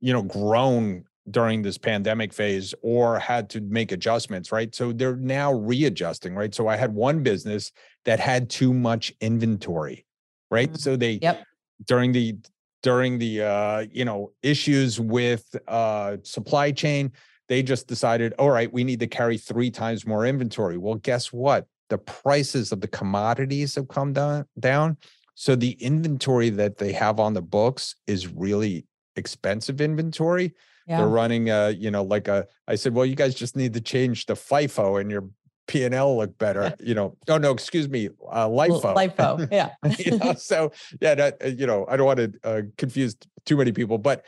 you 0.00 0.12
know, 0.12 0.20
grown 0.20 1.04
during 1.30 1.62
this 1.62 1.78
pandemic 1.78 2.34
phase 2.34 2.74
or 2.82 3.18
had 3.18 3.48
to 3.48 3.62
make 3.62 3.90
adjustments, 3.90 4.52
right? 4.52 4.74
So 4.74 4.92
they're 4.92 5.16
now 5.16 5.54
readjusting, 5.54 6.34
right? 6.34 6.54
So 6.54 6.68
I 6.68 6.76
had 6.76 6.92
one 6.92 7.22
business 7.22 7.72
that 8.04 8.20
had 8.20 8.50
too 8.50 8.74
much 8.74 9.14
inventory, 9.22 10.04
right? 10.50 10.68
Mm-hmm. 10.68 10.76
So 10.76 10.96
they 10.96 11.20
yep. 11.22 11.42
during 11.86 12.12
the 12.12 12.36
during 12.82 13.18
the 13.18 13.40
uh, 13.40 13.86
you 13.90 14.04
know, 14.04 14.30
issues 14.42 15.00
with 15.00 15.56
uh 15.66 16.18
supply 16.22 16.70
chain, 16.70 17.12
they 17.48 17.62
just 17.62 17.88
decided, 17.88 18.34
all 18.38 18.50
right, 18.50 18.70
we 18.70 18.84
need 18.84 19.00
to 19.00 19.06
carry 19.06 19.38
three 19.38 19.70
times 19.70 20.06
more 20.06 20.26
inventory. 20.26 20.76
Well, 20.76 20.96
guess 20.96 21.32
what? 21.32 21.66
The 21.88 21.96
prices 21.96 22.72
of 22.72 22.82
the 22.82 22.88
commodities 22.88 23.74
have 23.76 23.88
come 23.88 24.12
down 24.12 24.44
down. 24.60 24.98
So 25.34 25.56
the 25.56 25.72
inventory 25.72 26.50
that 26.50 26.78
they 26.78 26.92
have 26.92 27.18
on 27.18 27.34
the 27.34 27.42
books 27.42 27.96
is 28.06 28.28
really 28.28 28.86
expensive 29.16 29.80
inventory. 29.80 30.54
Yeah. 30.86 30.98
They're 30.98 31.08
running 31.08 31.50
a, 31.50 31.70
you 31.70 31.90
know, 31.90 32.02
like 32.02 32.28
a 32.28 32.46
I 32.68 32.74
said, 32.74 32.94
well, 32.94 33.06
you 33.06 33.14
guys 33.14 33.34
just 33.34 33.56
need 33.56 33.74
to 33.74 33.80
change 33.80 34.26
the 34.26 34.34
FIFO 34.34 35.00
and 35.00 35.10
your 35.10 35.24
P 35.66 35.84
and 35.84 35.94
L 35.94 36.18
look 36.18 36.36
better. 36.38 36.74
You 36.84 36.94
know, 36.94 37.16
oh 37.28 37.38
no, 37.38 37.52
excuse 37.52 37.88
me, 37.88 38.10
uh, 38.30 38.46
LIFO. 38.48 38.94
LIFO, 38.94 39.48
yeah. 39.50 39.70
you 39.98 40.18
know, 40.18 40.34
so 40.38 40.72
yeah, 41.00 41.14
that 41.14 41.42
uh, 41.42 41.48
you 41.48 41.66
know, 41.66 41.86
I 41.88 41.96
don't 41.96 42.06
want 42.06 42.18
to 42.18 42.32
uh, 42.44 42.62
confuse 42.76 43.16
too 43.46 43.56
many 43.56 43.72
people, 43.72 43.98
but 43.98 44.24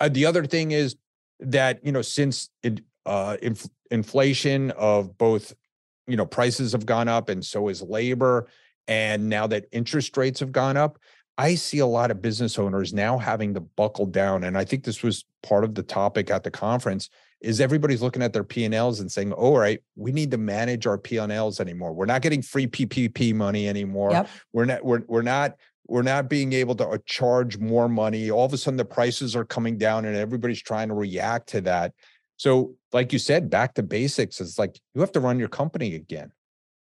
uh, 0.00 0.08
the 0.08 0.26
other 0.26 0.44
thing 0.44 0.72
is 0.72 0.96
that 1.40 1.84
you 1.84 1.92
know, 1.92 2.02
since 2.02 2.50
it, 2.62 2.80
uh, 3.06 3.36
inf- 3.40 3.68
inflation 3.90 4.72
of 4.72 5.16
both, 5.16 5.54
you 6.06 6.16
know, 6.16 6.26
prices 6.26 6.72
have 6.72 6.86
gone 6.86 7.08
up, 7.08 7.28
and 7.28 7.44
so 7.44 7.68
is 7.68 7.82
labor. 7.82 8.48
And 8.90 9.28
now 9.28 9.46
that 9.46 9.66
interest 9.70 10.16
rates 10.16 10.40
have 10.40 10.50
gone 10.50 10.76
up, 10.76 10.98
I 11.38 11.54
see 11.54 11.78
a 11.78 11.86
lot 11.86 12.10
of 12.10 12.20
business 12.20 12.58
owners 12.58 12.92
now 12.92 13.16
having 13.16 13.54
to 13.54 13.60
buckle 13.60 14.04
down. 14.04 14.42
And 14.44 14.58
I 14.58 14.64
think 14.64 14.82
this 14.82 15.02
was 15.02 15.24
part 15.44 15.62
of 15.62 15.76
the 15.76 15.82
topic 15.84 16.28
at 16.28 16.42
the 16.42 16.50
conference 16.50 17.08
is 17.40 17.60
everybody's 17.60 18.02
looking 18.02 18.20
at 18.20 18.32
their 18.32 18.44
P&Ls 18.44 18.98
and 18.98 19.10
saying, 19.10 19.32
all 19.32 19.56
right, 19.56 19.80
we 19.94 20.10
need 20.10 20.32
to 20.32 20.38
manage 20.38 20.86
our 20.88 20.98
P&Ls 20.98 21.60
anymore. 21.60 21.94
We're 21.94 22.04
not 22.04 22.20
getting 22.20 22.42
free 22.42 22.66
PPP 22.66 23.32
money 23.32 23.68
anymore. 23.68 24.10
Yep. 24.10 24.28
We're 24.52 24.64
not, 24.66 24.84
we're, 24.84 25.02
we're 25.06 25.22
not, 25.22 25.54
we're 25.86 26.02
not 26.02 26.28
being 26.28 26.52
able 26.52 26.74
to 26.74 26.88
uh, 26.88 26.98
charge 27.06 27.58
more 27.58 27.88
money. 27.88 28.30
All 28.30 28.44
of 28.44 28.52
a 28.52 28.58
sudden 28.58 28.76
the 28.76 28.84
prices 28.84 29.34
are 29.36 29.44
coming 29.44 29.78
down 29.78 30.04
and 30.04 30.16
everybody's 30.16 30.60
trying 30.60 30.88
to 30.88 30.94
react 30.94 31.48
to 31.50 31.60
that. 31.62 31.94
So 32.36 32.74
like 32.92 33.12
you 33.12 33.20
said, 33.20 33.48
back 33.48 33.74
to 33.74 33.84
basics 33.84 34.40
is 34.40 34.58
like, 34.58 34.78
you 34.94 35.00
have 35.00 35.12
to 35.12 35.20
run 35.20 35.38
your 35.38 35.48
company 35.48 35.94
again. 35.94 36.32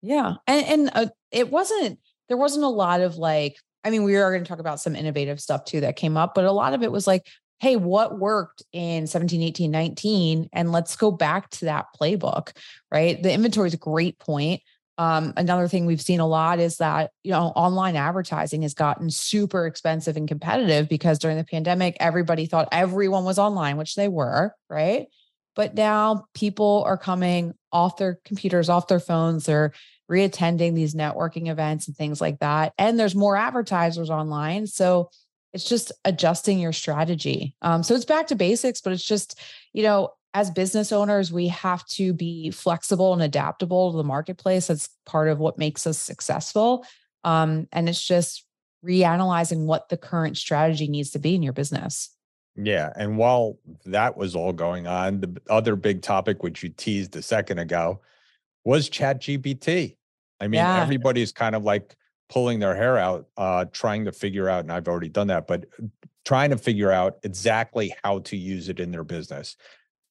Yeah. 0.02 0.36
And, 0.48 0.66
and 0.66 0.92
uh, 0.94 1.08
it 1.32 1.52
wasn't, 1.52 2.00
there 2.28 2.38
wasn't 2.38 2.66
a 2.66 2.70
lot 2.70 3.02
of 3.02 3.18
like 3.18 3.58
I 3.84 3.90
mean, 3.90 4.04
we 4.04 4.16
are 4.18 4.32
going 4.32 4.44
to 4.44 4.48
talk 4.48 4.60
about 4.60 4.80
some 4.80 4.96
innovative 4.96 5.40
stuff 5.40 5.66
too 5.66 5.82
that 5.82 5.96
came 5.96 6.18
up, 6.18 6.36
but 6.36 6.46
a 6.46 6.52
lot 6.52 6.74
of 6.74 6.84
it 6.84 6.92
was 6.92 7.08
like, 7.08 7.28
hey, 7.60 7.76
what 7.76 8.20
worked 8.20 8.64
in 8.72 9.08
17, 9.08 9.42
18, 9.42 9.72
19? 9.72 10.50
And 10.54 10.72
let's 10.72 10.96
go 10.96 11.12
back 11.12 11.50
to 11.52 11.66
that 11.66 11.88
playbook, 12.00 12.52
right? 12.92 13.22
The 13.22 13.34
inventory 13.34 13.68
is 13.68 13.74
a 13.74 13.78
great 13.78 14.20
point. 14.20 14.62
Um, 14.98 15.34
another 15.38 15.70
thing 15.70 15.86
we've 15.86 16.02
seen 16.02 16.20
a 16.20 16.28
lot 16.28 16.60
is 16.60 16.78
that 16.78 17.12
you 17.24 17.32
know 17.32 17.54
online 17.56 17.96
advertising 17.96 18.64
has 18.64 18.74
gotten 18.74 19.10
super 19.10 19.66
expensive 19.66 20.18
and 20.18 20.28
competitive 20.28 20.90
because 20.90 21.20
during 21.20 21.38
the 21.38 21.46
pandemic 21.46 21.96
everybody 22.02 22.48
thought 22.48 22.68
everyone 22.74 23.24
was 23.24 23.40
online 23.40 23.78
which 23.78 23.96
they 23.96 24.10
were 24.10 24.54
right 24.70 25.08
but 25.60 25.76
now 25.76 26.26
people 26.34 26.84
are 26.88 26.98
coming 26.98 27.54
off 27.74 27.98
their 27.98 28.18
computers 28.24 28.70
off 28.70 28.88
their 28.88 29.02
phones 29.02 29.46
they're 29.46 29.74
reattending 30.10 30.74
these 30.74 30.96
networking 30.96 31.50
events 31.50 31.86
and 31.86 31.98
things 31.98 32.22
like 32.22 32.40
that 32.40 32.72
and 32.78 32.98
there's 32.98 33.14
more 33.14 33.36
advertisers 33.36 34.10
online 34.10 34.66
so 34.66 35.10
it's 35.52 35.68
just 35.68 35.92
adjusting 36.06 36.60
your 36.60 36.72
strategy 36.72 37.58
um, 37.62 37.84
so 37.84 37.94
it's 37.94 38.06
back 38.06 38.28
to 38.28 38.36
basics 38.36 38.80
but 38.80 38.94
it's 38.94 39.04
just 39.04 39.38
you 39.74 39.84
know 39.84 40.10
as 40.36 40.52
business 40.52 40.92
owners, 40.92 41.32
we 41.32 41.48
have 41.48 41.84
to 41.88 42.14
be 42.14 42.52
flexible 42.52 43.14
and 43.14 43.22
adaptable 43.24 43.92
to 43.92 43.98
the 43.98 44.04
marketplace. 44.04 44.68
That's 44.68 44.88
part 45.08 45.28
of 45.28 45.40
what 45.40 45.58
makes 45.58 45.88
us 45.88 45.98
successful. 45.98 46.86
Um, 47.24 47.68
and 47.72 47.90
it's 47.90 48.06
just 48.06 48.46
reanalyzing 48.86 49.66
what 49.66 49.90
the 49.90 49.98
current 49.98 50.38
strategy 50.38 50.88
needs 50.88 51.10
to 51.12 51.20
be 51.20 51.34
in 51.34 51.42
your 51.42 51.54
business. 51.54 52.16
Yeah. 52.62 52.92
And 52.96 53.18
while 53.18 53.58
that 53.86 54.18
was 54.18 54.36
all 54.36 54.52
going 54.52 54.86
on, 54.86 55.22
the 55.22 55.42
other 55.50 55.76
big 55.76 56.02
topic, 56.02 56.44
which 56.44 56.62
you 56.62 56.70
teased 56.70 57.16
a 57.16 57.22
second 57.22 57.60
ago, 57.60 58.02
was 58.66 58.90
Chat 58.90 59.22
GPT. 59.22 59.96
I 60.42 60.48
mean, 60.48 60.60
yeah. 60.60 60.82
everybody's 60.82 61.32
kind 61.32 61.56
of 61.56 61.64
like 61.64 61.96
pulling 62.30 62.60
their 62.60 62.76
hair 62.76 62.98
out, 62.98 63.28
uh, 63.38 63.66
trying 63.72 64.06
to 64.06 64.12
figure 64.12 64.50
out, 64.50 64.62
and 64.62 64.72
I've 64.72 64.88
already 64.88 65.10
done 65.10 65.28
that, 65.28 65.48
but 65.48 65.66
trying 66.26 66.50
to 66.50 66.58
figure 66.58 66.92
out 66.92 67.18
exactly 67.24 67.94
how 68.04 68.20
to 68.20 68.38
use 68.38 68.70
it 68.70 68.80
in 68.80 68.92
their 68.92 69.04
business. 69.04 69.56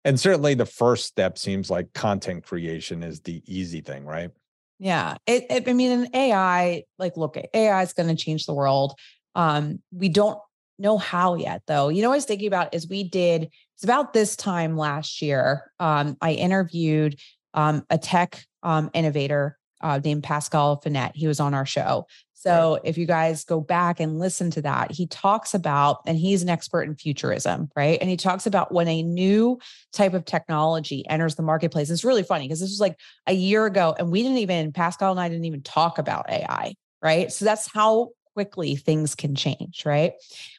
And 0.04 0.18
certainly 0.18 0.54
the 0.54 0.66
first 0.66 1.06
step 1.06 1.38
seems 1.38 1.70
like 1.70 1.92
content 1.92 2.44
creation 2.44 3.02
is 3.02 3.20
the 3.20 3.42
easy 3.46 3.80
thing, 3.80 4.04
right? 4.04 4.30
Yeah. 4.78 5.16
It, 5.26 5.46
it, 5.50 5.68
I 5.68 5.72
mean, 5.74 5.90
an 5.90 6.08
AI, 6.14 6.84
like, 6.98 7.16
look, 7.16 7.36
AI 7.52 7.82
is 7.82 7.92
going 7.92 8.08
to 8.08 8.14
change 8.14 8.46
the 8.46 8.54
world. 8.54 8.94
Um, 9.34 9.80
we 9.92 10.08
don't 10.08 10.38
know 10.78 10.98
how 10.98 11.34
yet, 11.34 11.62
though. 11.66 11.88
You 11.88 12.02
know, 12.02 12.08
what 12.08 12.14
I 12.14 12.18
was 12.18 12.24
thinking 12.24 12.48
about 12.48 12.74
is 12.74 12.88
we 12.88 13.04
did, 13.04 13.50
it's 13.74 13.84
about 13.84 14.12
this 14.12 14.36
time 14.36 14.76
last 14.76 15.22
year. 15.22 15.70
Um, 15.78 16.16
I 16.20 16.32
interviewed 16.32 17.18
um, 17.54 17.84
a 17.90 17.98
tech 17.98 18.44
um, 18.62 18.90
innovator 18.94 19.58
uh, 19.80 20.00
named 20.02 20.24
Pascal 20.24 20.76
Finette. 20.80 21.12
He 21.14 21.26
was 21.26 21.40
on 21.40 21.54
our 21.54 21.66
show. 21.66 22.06
So 22.34 22.74
right. 22.74 22.82
if 22.84 22.96
you 22.96 23.04
guys 23.04 23.44
go 23.44 23.60
back 23.60 23.98
and 23.98 24.20
listen 24.20 24.52
to 24.52 24.62
that, 24.62 24.92
he 24.92 25.08
talks 25.08 25.54
about, 25.54 26.02
and 26.06 26.16
he's 26.16 26.40
an 26.40 26.48
expert 26.48 26.82
in 26.82 26.94
futurism, 26.94 27.68
right? 27.74 27.98
And 28.00 28.08
he 28.08 28.16
talks 28.16 28.46
about 28.46 28.72
when 28.72 28.86
a 28.86 29.02
new 29.02 29.58
type 29.92 30.14
of 30.14 30.24
technology 30.24 31.04
enters 31.08 31.34
the 31.34 31.42
marketplace. 31.42 31.90
It's 31.90 32.04
really 32.04 32.22
funny 32.22 32.46
because 32.46 32.60
this 32.60 32.70
was 32.70 32.80
like 32.80 32.96
a 33.26 33.32
year 33.32 33.66
ago, 33.66 33.94
and 33.98 34.12
we 34.12 34.22
didn't 34.22 34.38
even, 34.38 34.72
Pascal 34.72 35.10
and 35.10 35.20
I 35.20 35.28
didn't 35.28 35.46
even 35.46 35.62
talk 35.62 35.98
about 35.98 36.30
AI, 36.30 36.76
right? 37.02 37.32
So 37.32 37.44
that's 37.44 37.68
how 37.72 38.10
quickly 38.38 38.76
things 38.76 39.16
can 39.16 39.34
change, 39.34 39.82
right? 39.84 40.12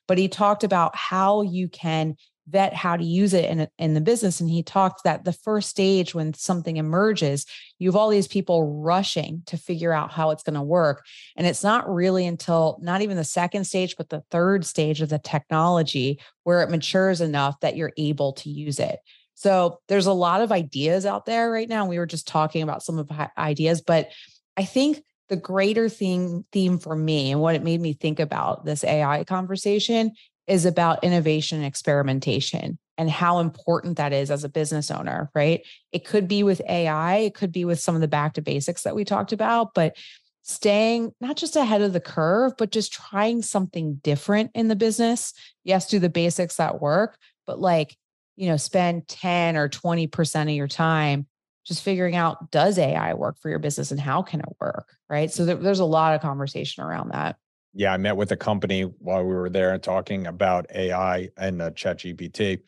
But 0.06 0.18
he 0.18 0.28
talked 0.28 0.66
about 0.66 0.98
how 0.98 1.44
you 1.44 1.70
can 1.70 2.18
vet 2.50 2.74
how 2.74 2.98
to 2.98 3.06
use 3.06 3.34
it 3.34 3.46
in, 3.46 3.70
in 3.78 3.94
the 3.94 4.02
business. 4.02 4.42
And 4.42 4.50
he 4.50 4.64
talked 4.64 5.06
that 5.06 5.24
the 5.24 5.32
first 5.32 5.70
stage 5.70 6.14
when 6.14 6.34
something 6.34 6.76
emerges, 6.76 7.46
you 7.78 7.88
have 7.88 7.96
all 7.96 8.10
these 8.10 8.28
people 8.28 8.82
rushing 8.82 9.44
to 9.46 9.56
figure 9.56 9.94
out 9.94 10.12
how 10.12 10.32
it's 10.32 10.44
going 10.44 10.56
to 10.56 10.62
work. 10.62 11.06
And 11.38 11.48
it's 11.48 11.64
not 11.64 11.90
really 11.90 12.26
until 12.26 12.78
not 12.82 13.02
even 13.02 13.16
the 13.16 13.24
second 13.24 13.64
stage, 13.64 13.96
but 13.96 14.10
the 14.10 14.24
third 14.30 14.66
stage 14.66 15.00
of 15.02 15.08
the 15.08 15.20
technology 15.20 16.20
where 16.44 16.62
it 16.62 16.70
matures 16.70 17.22
enough 17.22 17.62
that 17.62 17.78
you're 17.78 17.94
able 17.96 18.34
to 18.34 18.50
use 18.50 18.80
it. 18.80 19.00
So 19.36 19.80
there's 19.88 20.08
a 20.08 20.12
lot 20.12 20.42
of 20.42 20.52
ideas 20.52 21.06
out 21.06 21.26
there 21.26 21.50
right 21.50 21.70
now. 21.70 21.86
We 21.86 21.98
were 21.98 22.06
just 22.06 22.28
talking 22.28 22.62
about 22.62 22.84
some 22.84 23.00
of 23.00 23.08
the 23.08 23.32
ideas, 23.38 23.80
but 23.80 24.10
I 24.58 24.66
think 24.66 25.02
the 25.30 25.38
greater 25.38 25.88
thing 25.88 26.44
theme 26.52 26.80
for 26.80 26.96
me 26.96 27.32
and 27.32 27.40
what 27.40 27.56
it 27.56 27.64
made 27.64 27.80
me 27.80 27.94
think 27.94 28.20
about 28.20 28.66
this 28.66 28.84
AI 28.84 29.24
conversation 29.24 30.12
is 30.48 30.66
about 30.66 31.04
innovation 31.04 31.60
and 31.60 31.68
experimentation 31.68 32.80
and 32.98 33.10
how 33.10 33.40
important 33.40 33.98
that 33.98 34.12
is 34.12 34.30
as 34.32 34.44
a 34.44 34.50
business 34.50 34.92
owner, 34.92 35.30
right? 35.34 35.66
It 35.92 36.04
could 36.06 36.28
be 36.28 36.44
with 36.44 36.62
AI, 36.68 37.18
it 37.18 37.36
could 37.36 37.52
be 37.52 37.64
with 37.64 37.80
some 37.80 37.96
of 37.96 38.02
the 38.02 38.08
back 38.08 38.34
to 38.34 38.42
basics 38.42 38.82
that 38.82 38.96
we 38.96 39.06
talked 39.06 39.32
about, 39.32 39.74
but 39.74 39.96
staying 40.42 41.14
not 41.22 41.38
just 41.38 41.56
ahead 41.56 41.82
of 41.82 41.94
the 41.94 42.00
curve, 42.02 42.54
but 42.58 42.72
just 42.72 42.92
trying 42.92 43.42
something 43.42 43.96
different 44.04 44.52
in 44.56 44.68
the 44.68 44.76
business. 44.76 45.34
Yes, 45.64 45.88
do 45.88 46.00
the 46.00 46.10
basics 46.10 46.58
that 46.58 46.82
work, 46.82 47.18
but 47.46 47.60
like, 47.60 47.96
you 48.36 48.50
know, 48.50 48.58
spend 48.58 49.08
10 49.08 49.56
or 49.56 49.70
20% 49.70 50.42
of 50.42 50.50
your 50.50 50.68
time 50.68 51.28
just 51.70 51.84
figuring 51.84 52.18
out 52.18 52.52
does 52.52 52.78
AI 52.78 53.14
work 53.14 53.38
for 53.40 53.50
your 53.50 53.60
business 53.60 53.92
and 53.92 54.00
how 54.00 54.22
can 54.22 54.42
it 54.42 54.50
work? 54.60 54.98
Right. 55.10 55.32
So 55.32 55.46
there, 55.46 55.56
there's 55.56 55.80
a 55.80 55.86
lot 55.86 56.14
of 56.14 56.22
conversation 56.22 56.84
around 56.84 57.14
that 57.14 57.38
yeah, 57.74 57.94
I 57.94 57.98
met 57.98 58.18
with 58.18 58.32
a 58.32 58.38
company 58.38 58.82
while 58.82 59.24
we 59.24 59.34
were 59.34 59.50
there 59.50 59.74
and 59.74 59.82
talking 59.82 60.28
about 60.28 60.66
AI 60.74 61.30
and 61.38 61.62
uh, 61.62 61.72
ChatGPT, 61.72 62.62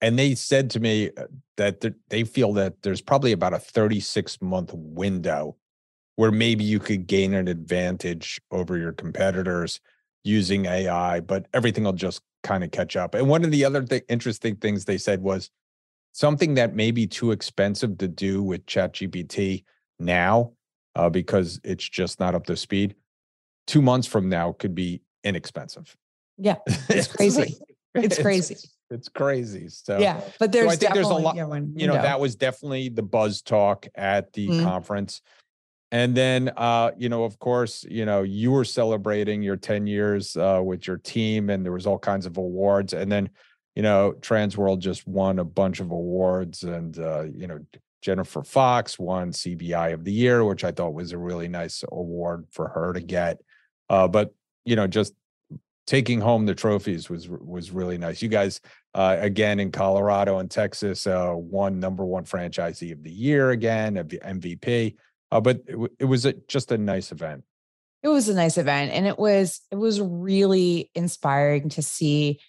and 0.00 0.18
they 0.18 0.34
said 0.34 0.70
to 0.70 0.80
me 0.80 1.10
uh, 1.16 1.26
that 1.56 1.84
they 2.08 2.24
feel 2.24 2.52
that 2.54 2.82
there's 2.82 3.00
probably 3.00 3.32
about 3.32 3.54
a 3.54 3.58
36 3.58 4.40
month 4.42 4.72
window 4.74 5.56
where 6.16 6.32
maybe 6.32 6.64
you 6.64 6.78
could 6.78 7.06
gain 7.06 7.32
an 7.34 7.48
advantage 7.48 8.40
over 8.50 8.76
your 8.76 8.92
competitors 8.92 9.80
using 10.24 10.66
AI, 10.66 11.20
but 11.20 11.46
everything 11.54 11.84
will 11.84 11.92
just 11.92 12.20
kind 12.42 12.64
of 12.64 12.70
catch 12.70 12.96
up. 12.96 13.14
And 13.14 13.28
one 13.28 13.44
of 13.44 13.50
the 13.50 13.64
other 13.64 13.82
th- 13.82 14.04
interesting 14.08 14.56
things 14.56 14.84
they 14.84 14.98
said 14.98 15.22
was 15.22 15.50
something 16.12 16.54
that 16.54 16.74
may 16.74 16.90
be 16.90 17.06
too 17.06 17.30
expensive 17.30 17.98
to 17.98 18.08
do 18.08 18.42
with 18.42 18.66
ChatGPT 18.66 19.64
now 19.98 20.52
uh, 20.96 21.08
because 21.08 21.60
it's 21.64 21.88
just 21.88 22.20
not 22.20 22.34
up 22.34 22.46
to 22.46 22.56
speed 22.56 22.94
two 23.70 23.80
months 23.80 24.08
from 24.08 24.28
now 24.28 24.52
could 24.52 24.74
be 24.74 25.00
inexpensive. 25.22 25.96
Yeah, 26.36 26.56
it's 26.66 27.06
crazy. 27.06 27.56
it's 27.94 28.18
crazy. 28.18 28.54
It's, 28.54 28.76
it's, 28.90 29.08
crazy. 29.08 29.68
So 29.68 29.98
yeah, 29.98 30.20
but 30.40 30.50
there's 30.50 30.66
so 30.66 30.70
I 30.72 30.76
think 30.76 30.94
there's 30.94 31.06
a 31.06 31.14
lot. 31.14 31.36
Yeah, 31.36 31.44
when, 31.44 31.72
you 31.76 31.86
know, 31.86 31.94
know, 31.94 32.02
that 32.02 32.18
was 32.18 32.34
definitely 32.34 32.88
the 32.88 33.02
buzz 33.02 33.42
talk 33.42 33.86
at 33.94 34.32
the 34.32 34.48
mm-hmm. 34.48 34.64
conference. 34.64 35.22
And 35.92 36.16
then, 36.16 36.52
uh, 36.56 36.92
you 36.96 37.08
know, 37.08 37.24
of 37.24 37.38
course, 37.40 37.84
you 37.88 38.06
know, 38.06 38.22
you 38.22 38.52
were 38.52 38.64
celebrating 38.64 39.42
your 39.42 39.56
10 39.56 39.88
years 39.88 40.36
uh, 40.36 40.60
with 40.62 40.86
your 40.86 40.98
team, 40.98 41.50
and 41.50 41.64
there 41.64 41.72
was 41.72 41.84
all 41.84 41.98
kinds 41.98 42.26
of 42.26 42.36
awards. 42.36 42.92
And 42.92 43.10
then, 43.10 43.28
you 43.80 43.84
know, 43.84 44.12
Transworld 44.20 44.80
just 44.80 45.08
won 45.08 45.38
a 45.38 45.44
bunch 45.44 45.80
of 45.80 45.90
awards, 45.90 46.64
and 46.64 46.98
uh, 46.98 47.22
you 47.34 47.46
know, 47.46 47.64
Jennifer 48.02 48.42
Fox 48.42 48.98
won 48.98 49.32
CBI 49.32 49.94
of 49.94 50.04
the 50.04 50.12
Year, 50.12 50.44
which 50.44 50.64
I 50.64 50.70
thought 50.70 50.92
was 50.92 51.12
a 51.12 51.18
really 51.18 51.48
nice 51.48 51.82
award 51.90 52.44
for 52.50 52.68
her 52.68 52.92
to 52.92 53.00
get. 53.00 53.40
Uh, 53.88 54.06
but 54.06 54.34
you 54.66 54.76
know, 54.76 54.86
just 54.86 55.14
taking 55.86 56.20
home 56.20 56.44
the 56.44 56.54
trophies 56.54 57.08
was 57.08 57.26
was 57.30 57.70
really 57.70 57.96
nice. 57.96 58.20
You 58.20 58.28
guys, 58.28 58.60
uh, 58.92 59.16
again 59.18 59.58
in 59.58 59.72
Colorado 59.72 60.40
and 60.40 60.50
Texas, 60.50 61.06
uh, 61.06 61.32
won 61.34 61.80
number 61.80 62.04
one 62.04 62.24
franchisee 62.24 62.92
of 62.92 63.02
the 63.02 63.10
year 63.10 63.48
again, 63.48 63.94
MVP. 63.94 64.96
Uh, 65.32 65.40
but 65.40 65.62
it, 65.66 65.90
it 66.00 66.04
was 66.04 66.26
a, 66.26 66.34
just 66.48 66.70
a 66.70 66.76
nice 66.76 67.12
event. 67.12 67.44
It 68.02 68.08
was 68.08 68.28
a 68.28 68.34
nice 68.34 68.58
event, 68.58 68.92
and 68.92 69.06
it 69.06 69.18
was 69.18 69.62
it 69.70 69.76
was 69.76 70.02
really 70.02 70.90
inspiring 70.94 71.70
to 71.70 71.80
see 71.80 72.40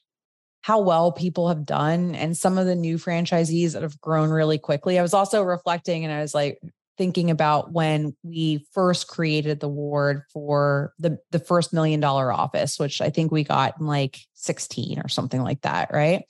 how 0.62 0.80
well 0.80 1.12
people 1.12 1.48
have 1.48 1.66
done 1.66 2.16
and 2.16 2.38
some 2.38 2.58
of 2.58 2.66
the 2.66 2.76
new 2.76 2.98
franchisees 2.98 3.74
that 3.74 3.82
have 3.82 4.00
grown 4.00 4.30
really 4.30 4.60
quickly. 4.60 5.00
I 5.00 5.02
was 5.02 5.14
also 5.14 5.42
reflecting, 5.42 6.06
and 6.06 6.14
I 6.14 6.22
was 6.22 6.36
like, 6.36 6.60
thinking 6.98 7.32
about 7.32 7.72
when 7.72 8.16
we 8.22 8.64
first 8.74 9.08
created 9.08 9.60
the 9.60 9.68
ward 9.68 10.22
for 10.32 10.94
the 11.00 11.18
the 11.32 11.40
first 11.40 11.74
million 11.74 12.00
dollar 12.00 12.32
office, 12.32 12.78
which 12.78 13.02
I 13.02 13.10
think 13.10 13.32
we 13.32 13.44
got 13.44 13.80
in 13.80 13.88
like 13.88 14.20
16 14.36 15.00
or 15.00 15.08
something 15.08 15.42
like 15.42 15.62
that, 15.62 15.92
right? 15.92 16.26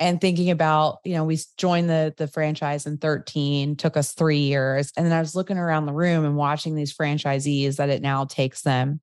And 0.00 0.20
thinking 0.20 0.50
about, 0.50 0.98
you 1.04 1.12
know, 1.12 1.24
we 1.24 1.38
joined 1.58 1.88
the 1.88 2.12
the 2.16 2.26
franchise 2.26 2.86
in 2.86 2.98
13, 2.98 3.76
took 3.76 3.96
us 3.96 4.12
3 4.12 4.38
years, 4.38 4.90
and 4.96 5.06
then 5.06 5.12
I 5.12 5.20
was 5.20 5.36
looking 5.36 5.58
around 5.58 5.86
the 5.86 5.92
room 5.92 6.24
and 6.24 6.36
watching 6.36 6.74
these 6.74 6.96
franchisees 6.96 7.76
that 7.76 7.90
it 7.90 8.02
now 8.02 8.24
takes 8.24 8.62
them 8.62 9.00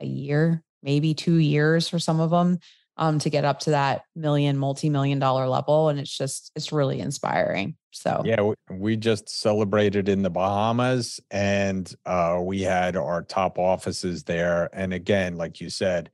a 0.00 0.06
year, 0.06 0.62
maybe 0.82 1.14
2 1.14 1.36
years 1.36 1.88
for 1.88 1.98
some 1.98 2.20
of 2.20 2.30
them 2.30 2.58
um, 2.98 3.18
to 3.20 3.30
get 3.30 3.44
up 3.44 3.60
to 3.60 3.70
that 3.70 4.02
million, 4.14 4.58
multi-million 4.58 5.18
dollar 5.18 5.48
level. 5.48 5.88
And 5.88 5.98
it's 5.98 6.16
just, 6.16 6.52
it's 6.54 6.72
really 6.72 7.00
inspiring. 7.00 7.76
So 7.92 8.22
yeah, 8.24 8.52
we 8.70 8.96
just 8.96 9.28
celebrated 9.28 10.08
in 10.08 10.22
the 10.22 10.30
Bahamas 10.30 11.20
and 11.30 11.92
uh, 12.04 12.38
we 12.42 12.60
had 12.62 12.96
our 12.96 13.22
top 13.22 13.58
offices 13.58 14.24
there. 14.24 14.68
And 14.72 14.92
again, 14.92 15.36
like 15.36 15.60
you 15.60 15.70
said, 15.70 16.10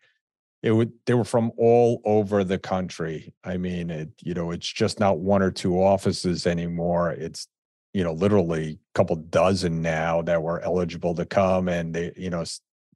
it 0.63 0.73
would 0.73 0.93
they 1.05 1.13
were 1.13 1.25
from 1.25 1.53
all 1.59 2.01
over 2.07 2.43
the 2.43 2.59
country. 2.59 3.35
I 3.45 3.59
mean, 3.59 3.91
it, 3.91 4.09
you 4.23 4.33
know, 4.33 4.51
it's 4.51 4.67
just 4.73 4.99
not 4.99 5.19
one 5.19 5.43
or 5.43 5.51
two 5.51 5.83
offices 5.83 6.47
anymore. 6.47 7.11
It's 7.11 7.49
you 7.95 8.03
know, 8.03 8.13
literally 8.13 8.71
a 8.73 8.99
couple 8.99 9.17
dozen 9.17 9.81
now 9.81 10.21
that 10.23 10.43
were 10.43 10.61
eligible 10.61 11.15
to 11.15 11.25
come 11.25 11.69
and 11.69 11.95
they, 11.95 12.13
you 12.17 12.29
know, 12.29 12.45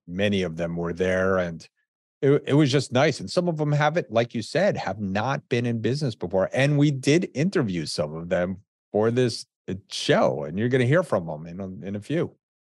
many 0.06 0.42
of 0.42 0.56
them 0.56 0.76
were 0.76 0.92
there 0.92 1.38
and 1.38 1.66
it, 2.20 2.42
it 2.46 2.54
was 2.54 2.70
just 2.70 2.92
nice. 2.92 3.20
And 3.20 3.30
some 3.30 3.48
of 3.48 3.56
them 3.56 3.72
haven't, 3.72 4.10
like 4.10 4.34
you 4.34 4.42
said, 4.42 4.76
have 4.76 4.98
not 4.98 5.48
been 5.48 5.66
in 5.66 5.80
business 5.80 6.14
before. 6.14 6.50
And 6.52 6.78
we 6.78 6.90
did 6.90 7.30
interview 7.34 7.86
some 7.86 8.14
of 8.14 8.28
them 8.28 8.58
for 8.92 9.10
this 9.10 9.46
uh, 9.68 9.74
show, 9.90 10.44
and 10.44 10.58
you're 10.58 10.68
going 10.68 10.80
to 10.80 10.86
hear 10.86 11.02
from 11.02 11.26
them 11.26 11.46
in 11.46 11.60
a, 11.60 11.86
in 11.86 11.96
a 11.96 12.00
few. 12.00 12.34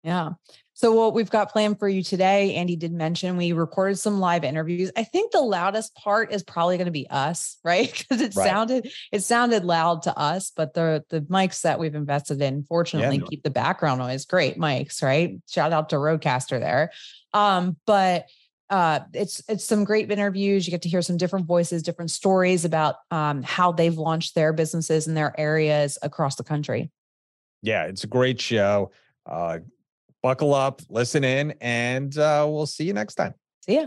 Yeah. 0.04 0.30
So 0.74 0.92
what 0.92 1.12
we've 1.12 1.28
got 1.28 1.50
planned 1.50 1.80
for 1.80 1.88
you 1.88 2.04
today, 2.04 2.54
Andy 2.54 2.76
did 2.76 2.92
mention 2.92 3.36
we 3.36 3.52
recorded 3.52 3.98
some 3.98 4.20
live 4.20 4.44
interviews. 4.44 4.92
I 4.96 5.02
think 5.02 5.32
the 5.32 5.40
loudest 5.40 5.94
part 5.96 6.32
is 6.32 6.44
probably 6.44 6.76
going 6.76 6.86
to 6.86 6.92
be 6.92 7.08
us, 7.10 7.58
right? 7.64 7.92
Because 7.92 8.20
it 8.20 8.34
right. 8.36 8.48
sounded 8.48 8.90
it 9.10 9.22
sounded 9.24 9.64
loud 9.64 10.02
to 10.02 10.16
us, 10.16 10.52
but 10.54 10.74
the 10.74 11.04
the 11.10 11.22
mics 11.22 11.62
that 11.62 11.80
we've 11.80 11.96
invested 11.96 12.40
in, 12.40 12.62
fortunately, 12.62 13.18
yeah. 13.18 13.26
keep 13.28 13.42
the 13.42 13.50
background 13.50 13.98
noise. 13.98 14.24
Great 14.24 14.56
mics, 14.56 15.02
right? 15.02 15.36
Shout 15.48 15.72
out 15.72 15.88
to 15.88 15.96
Rodecaster 15.96 16.60
there. 16.60 16.92
Um, 17.34 17.76
but 17.84 18.26
uh, 18.70 19.00
it's 19.14 19.42
it's 19.48 19.64
some 19.64 19.84
great 19.84 20.10
interviews. 20.10 20.66
You 20.66 20.70
get 20.70 20.82
to 20.82 20.88
hear 20.88 21.02
some 21.02 21.16
different 21.16 21.46
voices, 21.46 21.82
different 21.82 22.10
stories 22.10 22.64
about 22.64 22.96
um, 23.10 23.42
how 23.42 23.72
they've 23.72 23.96
launched 23.96 24.34
their 24.34 24.52
businesses 24.52 25.06
in 25.06 25.14
their 25.14 25.38
areas 25.38 25.98
across 26.02 26.36
the 26.36 26.44
country. 26.44 26.90
Yeah, 27.62 27.84
it's 27.84 28.04
a 28.04 28.08
great 28.08 28.40
show. 28.40 28.92
Uh, 29.26 29.58
buckle 30.22 30.54
up, 30.54 30.82
listen 30.88 31.24
in, 31.24 31.54
and 31.60 32.16
uh, 32.18 32.46
we'll 32.48 32.66
see 32.66 32.84
you 32.84 32.92
next 32.92 33.14
time. 33.14 33.34
See 33.64 33.76
ya. 33.76 33.86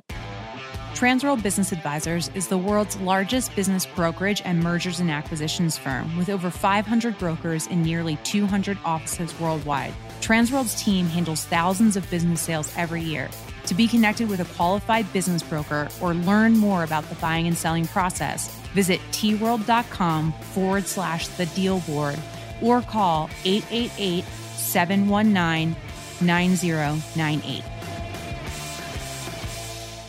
Transworld 0.94 1.42
Business 1.42 1.72
Advisors 1.72 2.30
is 2.36 2.48
the 2.48 2.58
world's 2.58 2.96
largest 2.98 3.56
business 3.56 3.88
brokerage 3.88 4.42
and 4.46 4.62
mergers 4.62 5.00
and 5.00 5.10
acquisitions 5.10 5.78
firm 5.78 6.16
with 6.16 6.30
over 6.30 6.52
500 6.52 7.18
brokers 7.18 7.66
in 7.68 7.82
nearly 7.82 8.18
200 8.18 8.78
offices 8.86 9.38
worldwide. 9.40 9.94
Transworld's 10.20 10.76
team 10.84 11.08
handles 11.08 11.46
thousands 11.46 11.96
of 11.96 12.08
business 12.12 12.42
sales 12.42 12.72
every 12.78 13.02
year. 13.02 13.30
To 13.65 13.75
be 13.75 13.88
connected 13.88 14.27
with 14.27 14.39
a 14.39 14.56
qualified 14.56 15.12
business 15.13 15.44
broker 15.44 15.88
or 16.01 16.13
learn 16.13 16.58
more 16.58 16.84
about 16.84 17.08
the 17.10 17.15
buying 17.15 17.48
and 17.48 17.58
selling 17.58 17.88
process, 17.88 18.53
visit 18.74 19.00
tworld.com 19.12 20.32
forward 20.32 20.88
slash 20.88 21.27
the 21.27 21.46
deal 21.48 21.80
board 21.82 22.18
or 22.62 22.82
call 22.82 23.30
888 23.46 24.24
719 24.56 25.75
9098. 26.22 27.63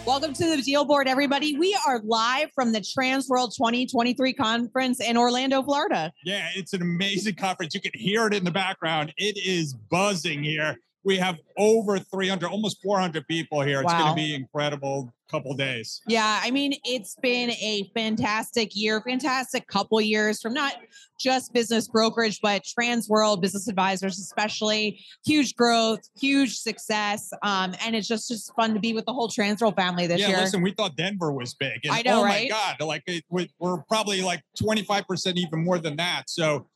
Welcome 0.05 0.33
to 0.33 0.57
the 0.57 0.61
Deal 0.61 0.85
Board, 0.85 1.07
everybody. 1.07 1.57
We 1.57 1.79
are 1.87 2.01
live 2.05 2.51
from 2.57 2.73
the 2.73 2.81
Transworld 2.81 3.55
2023 3.57 4.33
conference 4.33 5.01
in 5.01 5.17
Orlando, 5.17 5.63
Florida. 5.63 6.13
Yeah, 6.25 6.49
it's 6.57 6.73
an 6.73 6.83
amazing 6.83 7.37
conference. 7.37 7.73
You 7.75 7.81
can 7.81 7.93
hear 7.95 8.27
it 8.27 8.35
in 8.35 8.45
the 8.45 8.51
background. 8.51 9.15
It 9.17 9.39
is 9.39 9.75
buzzing 9.75 10.43
here 10.43 10.79
we 11.05 11.17
have 11.17 11.39
over 11.57 11.99
300 11.99 12.49
almost 12.49 12.83
400 12.83 13.27
people 13.27 13.61
here. 13.63 13.81
It's 13.81 13.93
wow. 13.93 13.99
going 13.99 14.11
to 14.11 14.17
be 14.17 14.35
incredible 14.35 15.13
couple 15.31 15.55
days. 15.55 16.03
Yeah 16.07 16.41
i 16.43 16.51
mean 16.51 16.75
it's 16.85 17.17
been 17.23 17.53
a 17.53 17.91
fantastic 17.95 18.77
year 18.77 19.01
fantastic 19.01 19.67
couple 19.67 19.99
years 19.99 20.43
from 20.43 20.53
not 20.53 20.75
just 21.19 21.55
business 21.55 21.89
brokerage 21.89 22.39
but 22.43 22.65
transworld 22.65 23.41
business 23.41 23.67
advisors 23.67 24.19
especially. 24.19 25.03
Huge 25.25 25.57
growth 25.57 26.01
huge 26.21 26.59
success 26.59 27.31
um, 27.43 27.75
and 27.83 27.97
it's 27.97 28.07
just 28.07 28.29
just 28.29 28.55
fun 28.55 28.75
to 28.75 28.81
be 28.81 28.93
with 28.93 29.07
the 29.07 29.13
whole 29.15 29.29
transworld 29.29 29.75
family 29.75 30.07
this 30.07 30.21
yeah, 30.21 30.29
year. 30.29 30.37
listen 30.37 30.61
we 30.61 30.73
thought 30.73 30.97
denver 30.97 31.33
was 31.33 31.55
big 31.55 31.81
and, 31.85 31.95
i 31.95 32.03
know 32.03 32.21
oh 32.21 32.25
right? 32.25 32.51
my 32.51 32.77
god 32.77 32.87
like 32.87 33.03
it, 33.07 33.25
we're 33.31 33.79
probably 33.89 34.21
like 34.21 34.43
25% 34.61 35.37
even 35.37 35.65
more 35.65 35.79
than 35.79 35.97
that. 35.97 36.25
So 36.29 36.67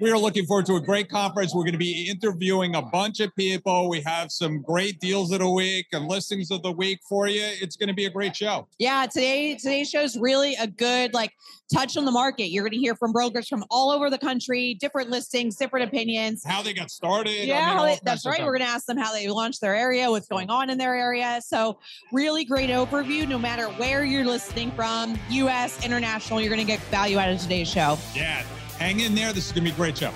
we 0.00 0.10
are 0.10 0.18
looking 0.18 0.46
forward 0.46 0.66
to 0.66 0.76
a 0.76 0.80
great 0.80 1.10
conference. 1.10 1.54
We're 1.54 1.62
going 1.62 1.72
to 1.72 1.78
be 1.78 2.08
interviewing 2.08 2.74
a 2.74 2.82
bunch 2.82 3.20
of 3.20 3.34
people. 3.36 3.88
We 3.88 4.00
have 4.00 4.32
some 4.32 4.62
great 4.62 4.98
deals 4.98 5.30
of 5.30 5.40
the 5.40 5.50
week 5.50 5.86
and 5.92 6.06
listings 6.08 6.50
of 6.50 6.62
the 6.62 6.72
week 6.72 7.00
for 7.06 7.28
you. 7.28 7.42
It's 7.44 7.76
going 7.76 7.88
to 7.88 7.94
be 7.94 8.06
a 8.06 8.10
great 8.10 8.34
show. 8.34 8.66
Yeah, 8.78 9.06
today 9.06 9.56
today's 9.56 9.90
show 9.90 10.00
is 10.00 10.16
really 10.18 10.54
a 10.54 10.66
good 10.66 11.12
like 11.12 11.32
touch 11.72 11.96
on 11.96 12.04
the 12.04 12.10
market. 12.10 12.48
You're 12.48 12.64
going 12.64 12.72
to 12.72 12.78
hear 12.78 12.96
from 12.96 13.12
brokers 13.12 13.46
from 13.46 13.64
all 13.70 13.90
over 13.90 14.08
the 14.08 14.18
country, 14.18 14.74
different 14.80 15.10
listings, 15.10 15.56
different 15.56 15.88
opinions, 15.88 16.42
how 16.44 16.62
they 16.62 16.72
got 16.72 16.90
started. 16.90 17.46
Yeah, 17.46 17.72
I 17.72 17.76
mean, 17.76 17.86
they, 17.86 18.00
that's 18.02 18.24
right. 18.24 18.40
We're 18.40 18.56
going 18.56 18.66
to 18.66 18.72
ask 18.72 18.86
them 18.86 18.96
how 18.96 19.12
they 19.12 19.28
launched 19.28 19.60
their 19.60 19.74
area, 19.74 20.10
what's 20.10 20.28
going 20.28 20.50
on 20.50 20.70
in 20.70 20.78
their 20.78 20.94
area. 20.94 21.40
So, 21.44 21.78
really 22.10 22.44
great 22.44 22.70
overview. 22.70 23.28
No 23.28 23.38
matter 23.38 23.66
where 23.66 24.04
you're 24.04 24.24
listening 24.24 24.70
from, 24.72 25.18
U.S., 25.30 25.84
international, 25.84 26.40
you're 26.40 26.50
going 26.50 26.66
to 26.66 26.72
get 26.72 26.80
value 26.84 27.18
out 27.18 27.30
of 27.30 27.38
today's 27.40 27.68
show. 27.68 27.98
Yeah. 28.14 28.42
Hang 28.80 29.00
in 29.00 29.14
there. 29.14 29.30
This 29.34 29.44
is 29.44 29.52
going 29.52 29.66
to 29.66 29.70
be 29.70 29.74
a 29.74 29.76
great 29.76 29.98
show. 29.98 30.10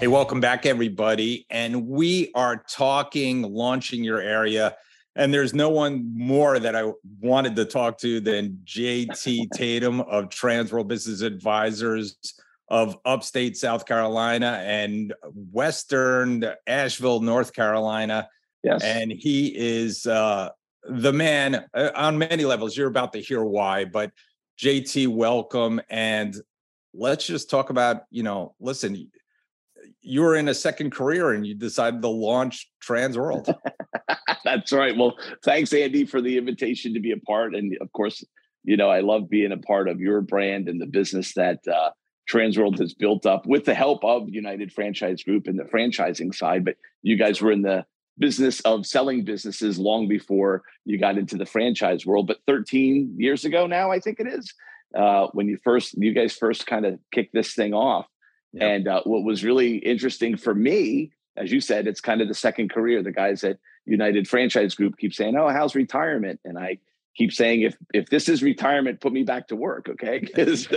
Hey, 0.00 0.08
welcome 0.08 0.40
back, 0.40 0.66
everybody. 0.66 1.46
And 1.48 1.86
we 1.86 2.32
are 2.34 2.64
talking 2.68 3.42
launching 3.42 4.02
your 4.02 4.18
area. 4.20 4.74
And 5.14 5.32
there's 5.32 5.54
no 5.54 5.68
one 5.68 6.12
more 6.12 6.58
that 6.58 6.74
I 6.74 6.90
wanted 7.20 7.54
to 7.54 7.66
talk 7.66 7.98
to 7.98 8.20
than 8.20 8.58
JT 8.64 9.46
Tatem 9.56 10.00
of 10.08 10.28
Transworld 10.28 10.88
Business 10.88 11.20
Advisors 11.20 12.16
of 12.68 12.98
upstate 13.04 13.56
South 13.56 13.86
Carolina 13.86 14.60
and 14.66 15.14
Western 15.52 16.44
Asheville, 16.66 17.20
North 17.20 17.52
Carolina. 17.52 18.28
Yes. 18.64 18.82
And 18.82 19.12
he 19.12 19.56
is 19.56 20.04
uh, 20.04 20.48
the 20.82 21.12
man 21.12 21.64
uh, 21.74 21.90
on 21.94 22.18
many 22.18 22.44
levels. 22.44 22.76
You're 22.76 22.88
about 22.88 23.12
to 23.12 23.20
hear 23.20 23.44
why, 23.44 23.84
but 23.84 24.10
JT, 24.60 25.08
welcome. 25.08 25.80
And 25.88 26.36
let's 26.92 27.26
just 27.26 27.48
talk 27.48 27.70
about, 27.70 28.02
you 28.10 28.22
know, 28.22 28.54
listen, 28.60 29.10
you 30.02 30.20
were 30.20 30.36
in 30.36 30.48
a 30.48 30.54
second 30.54 30.90
career 30.90 31.32
and 31.32 31.46
you 31.46 31.54
decided 31.54 32.02
to 32.02 32.08
launch 32.08 32.70
Transworld. 32.86 33.54
That's 34.44 34.70
right. 34.72 34.94
Well, 34.94 35.16
thanks, 35.44 35.72
Andy, 35.72 36.04
for 36.04 36.20
the 36.20 36.36
invitation 36.36 36.92
to 36.92 37.00
be 37.00 37.12
a 37.12 37.16
part. 37.16 37.54
And 37.54 37.74
of 37.80 37.90
course, 37.92 38.22
you 38.62 38.76
know, 38.76 38.90
I 38.90 39.00
love 39.00 39.30
being 39.30 39.52
a 39.52 39.56
part 39.56 39.88
of 39.88 39.98
your 39.98 40.20
brand 40.20 40.68
and 40.68 40.78
the 40.78 40.86
business 40.86 41.32
that 41.34 41.66
uh, 41.66 41.90
Transworld 42.30 42.78
has 42.80 42.92
built 42.92 43.24
up 43.24 43.46
with 43.46 43.64
the 43.64 43.74
help 43.74 44.04
of 44.04 44.28
United 44.28 44.72
Franchise 44.74 45.22
Group 45.22 45.46
and 45.46 45.58
the 45.58 45.64
franchising 45.64 46.34
side. 46.34 46.66
But 46.66 46.76
you 47.00 47.16
guys 47.16 47.40
were 47.40 47.52
in 47.52 47.62
the 47.62 47.86
business 48.20 48.60
of 48.60 48.86
selling 48.86 49.24
businesses 49.24 49.78
long 49.78 50.06
before 50.06 50.62
you 50.84 50.98
got 50.98 51.18
into 51.18 51.36
the 51.36 51.46
franchise 51.46 52.06
world. 52.06 52.26
But 52.26 52.38
13 52.46 53.14
years 53.16 53.44
ago 53.44 53.66
now, 53.66 53.90
I 53.90 53.98
think 53.98 54.20
it 54.20 54.28
is, 54.28 54.54
uh, 54.94 55.26
when 55.32 55.48
you 55.48 55.58
first, 55.64 55.94
you 55.94 56.12
guys 56.12 56.34
first 56.34 56.66
kind 56.66 56.86
of 56.86 57.00
kicked 57.12 57.32
this 57.32 57.54
thing 57.54 57.74
off. 57.74 58.06
Yep. 58.52 58.62
And 58.62 58.88
uh, 58.88 59.02
what 59.04 59.24
was 59.24 59.42
really 59.42 59.76
interesting 59.78 60.36
for 60.36 60.54
me, 60.54 61.12
as 61.36 61.50
you 61.50 61.60
said, 61.60 61.86
it's 61.86 62.00
kind 62.00 62.20
of 62.20 62.28
the 62.28 62.34
second 62.34 62.70
career. 62.70 63.02
The 63.02 63.12
guys 63.12 63.42
at 63.42 63.58
United 63.86 64.28
Franchise 64.28 64.74
Group 64.74 64.98
keep 64.98 65.14
saying, 65.14 65.36
"Oh, 65.36 65.48
how's 65.48 65.74
retirement?" 65.74 66.40
And 66.44 66.58
I 66.58 66.78
keep 67.16 67.32
saying, 67.32 67.62
"If 67.62 67.76
if 67.94 68.10
this 68.10 68.28
is 68.28 68.42
retirement, 68.42 69.00
put 69.00 69.12
me 69.12 69.22
back 69.22 69.46
to 69.48 69.56
work." 69.56 69.88
Okay, 69.88 70.18
because 70.18 70.68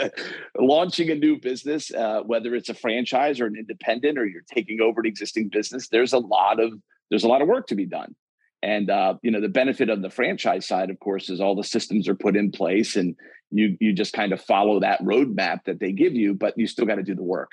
launching 0.58 1.10
a 1.10 1.16
new 1.16 1.40
business, 1.40 1.92
uh, 1.92 2.22
whether 2.22 2.54
it's 2.54 2.70
a 2.70 2.76
franchise 2.76 3.42
or 3.42 3.48
an 3.48 3.56
independent, 3.58 4.20
or 4.20 4.26
you're 4.26 4.44
taking 4.48 4.80
over 4.80 5.02
an 5.02 5.08
existing 5.08 5.50
business, 5.50 5.90
there's 5.90 6.14
a 6.14 6.20
lot 6.20 6.60
of 6.60 6.74
there's 7.14 7.24
a 7.24 7.28
lot 7.28 7.44
of 7.44 7.48
work 7.48 7.68
to 7.68 7.76
be 7.76 7.86
done. 7.86 8.16
And 8.64 8.90
uh, 8.90 9.16
you 9.22 9.30
know, 9.30 9.40
the 9.40 9.50
benefit 9.50 9.88
of 9.90 10.02
the 10.02 10.10
franchise 10.10 10.68
side, 10.68 10.90
of 10.90 11.00
course, 11.00 11.30
is 11.30 11.40
all 11.40 11.56
the 11.56 11.64
systems 11.64 12.08
are 12.08 12.16
put 12.16 12.36
in 12.36 12.50
place, 12.50 12.96
and 12.96 13.16
you 13.52 13.78
you 13.80 13.94
just 13.94 14.14
kind 14.14 14.34
of 14.34 14.42
follow 14.42 14.80
that 14.80 15.00
roadmap 15.02 15.66
that 15.66 15.80
they 15.80 15.92
give 15.92 16.16
you, 16.16 16.34
but 16.34 16.58
you 16.58 16.66
still 16.66 16.88
got 16.88 16.96
to 16.96 17.04
do 17.04 17.14
the 17.14 17.22
work. 17.22 17.52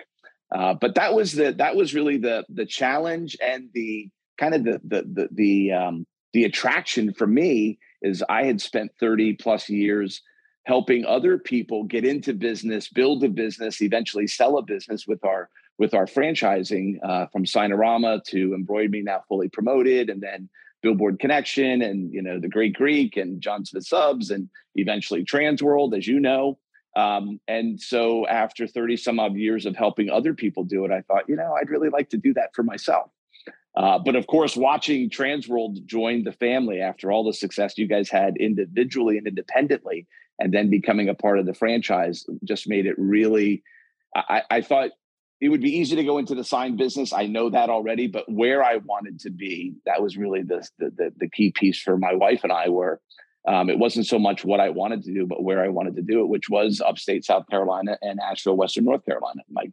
Uh, 0.51 0.73
but 0.81 0.94
that 0.94 1.12
was 1.12 1.33
the 1.33 1.53
that 1.59 1.77
was 1.77 1.94
really 1.94 2.16
the 2.16 2.44
the 2.49 2.64
challenge 2.64 3.37
and 3.44 3.68
the 3.75 4.09
kind 4.38 4.55
of 4.55 4.64
the 4.64 4.81
the 4.83 5.03
the 5.03 5.29
the, 5.33 5.73
um, 5.73 6.07
the 6.33 6.44
attraction 6.44 7.12
for 7.12 7.27
me 7.27 7.79
is 8.01 8.25
I 8.31 8.44
had 8.44 8.62
spent 8.62 8.92
30 8.99 9.35
plus 9.35 9.68
years 9.68 10.23
helping 10.64 11.05
other 11.05 11.37
people 11.37 11.85
get 11.85 12.07
into 12.07 12.33
business, 12.33 12.88
build 12.88 13.23
a 13.25 13.29
business, 13.29 13.83
eventually 13.83 14.27
sell 14.27 14.57
a 14.57 14.62
business 14.62 15.07
with 15.07 15.23
our 15.23 15.51
with 15.80 15.94
our 15.94 16.04
franchising 16.04 16.98
uh, 17.02 17.26
from 17.32 17.46
Signarama 17.46 18.22
to 18.24 18.52
Embroidered 18.54 18.90
Me 18.90 19.00
now 19.00 19.24
fully 19.26 19.48
promoted, 19.48 20.10
and 20.10 20.20
then 20.20 20.48
Billboard 20.82 21.18
Connection, 21.18 21.80
and 21.80 22.12
you 22.12 22.20
know 22.20 22.38
the 22.38 22.50
Great 22.50 22.74
Greek 22.74 23.16
and 23.16 23.40
Jon 23.40 23.64
Smith 23.64 23.86
Subs, 23.86 24.30
and 24.30 24.50
eventually 24.76 25.24
Transworld, 25.24 25.96
as 25.96 26.06
you 26.06 26.20
know. 26.20 26.58
Um, 26.96 27.40
and 27.48 27.80
so 27.80 28.26
after 28.26 28.66
30 28.66 28.98
some 28.98 29.18
odd 29.18 29.36
years 29.36 29.64
of 29.64 29.74
helping 29.74 30.10
other 30.10 30.34
people 30.34 30.64
do 30.64 30.84
it, 30.84 30.90
I 30.90 31.00
thought, 31.00 31.28
you 31.28 31.36
know, 31.36 31.54
I'd 31.58 31.70
really 31.70 31.88
like 31.88 32.10
to 32.10 32.18
do 32.18 32.34
that 32.34 32.50
for 32.54 32.62
myself. 32.62 33.10
Uh, 33.76 33.98
but 33.98 34.16
of 34.16 34.26
course, 34.26 34.56
watching 34.56 35.08
Transworld 35.08 35.86
join 35.86 36.24
the 36.24 36.32
family 36.32 36.80
after 36.80 37.10
all 37.10 37.24
the 37.24 37.32
success 37.32 37.78
you 37.78 37.86
guys 37.86 38.10
had 38.10 38.36
individually 38.36 39.16
and 39.16 39.26
independently, 39.26 40.06
and 40.38 40.52
then 40.52 40.68
becoming 40.68 41.08
a 41.08 41.14
part 41.14 41.38
of 41.38 41.46
the 41.46 41.54
franchise 41.54 42.26
just 42.44 42.68
made 42.68 42.84
it 42.84 42.96
really. 42.98 43.62
I, 44.14 44.42
I 44.50 44.60
thought 44.60 44.90
it 45.40 45.48
would 45.48 45.61
be 45.61 45.79
easy 45.79 45.96
to 45.96 46.05
go 46.05 46.18
into 46.18 46.35
the 46.35 46.44
sign 46.44 46.76
business. 46.76 47.12
I 47.12 47.26
know 47.26 47.50
that 47.50 47.70
already, 47.70 48.07
but 48.07 48.31
where 48.31 48.62
I 48.62 48.76
wanted 48.76 49.20
to 49.20 49.31
be, 49.31 49.74
that 49.87 50.03
was 50.03 50.16
really 50.16 50.42
the 50.42 50.66
the, 50.79 51.12
the 51.16 51.29
key 51.29 51.50
piece 51.50 51.81
for 51.81 51.96
my 51.96 52.14
wife 52.14 52.40
and 52.42 52.53
I. 52.53 52.68
were. 52.68 53.00
um, 53.48 53.70
it 53.70 53.79
wasn't 53.79 54.07
so 54.07 54.18
much 54.18 54.44
what 54.44 54.61
I 54.61 54.68
wanted 54.68 55.03
to 55.05 55.14
do, 55.14 55.26
but 55.26 55.42
where 55.42 55.64
I 55.64 55.68
wanted 55.68 55.96
to 55.96 56.03
do 56.03 56.20
it, 56.20 56.29
which 56.29 56.50
was 56.50 56.81
upstate 56.81 57.24
South 57.24 57.48
Carolina 57.48 57.96
and 58.03 58.20
Asheville, 58.20 58.57
Western 58.57 58.85
North 58.85 59.05
Carolina. 59.07 59.42
My 59.50 59.66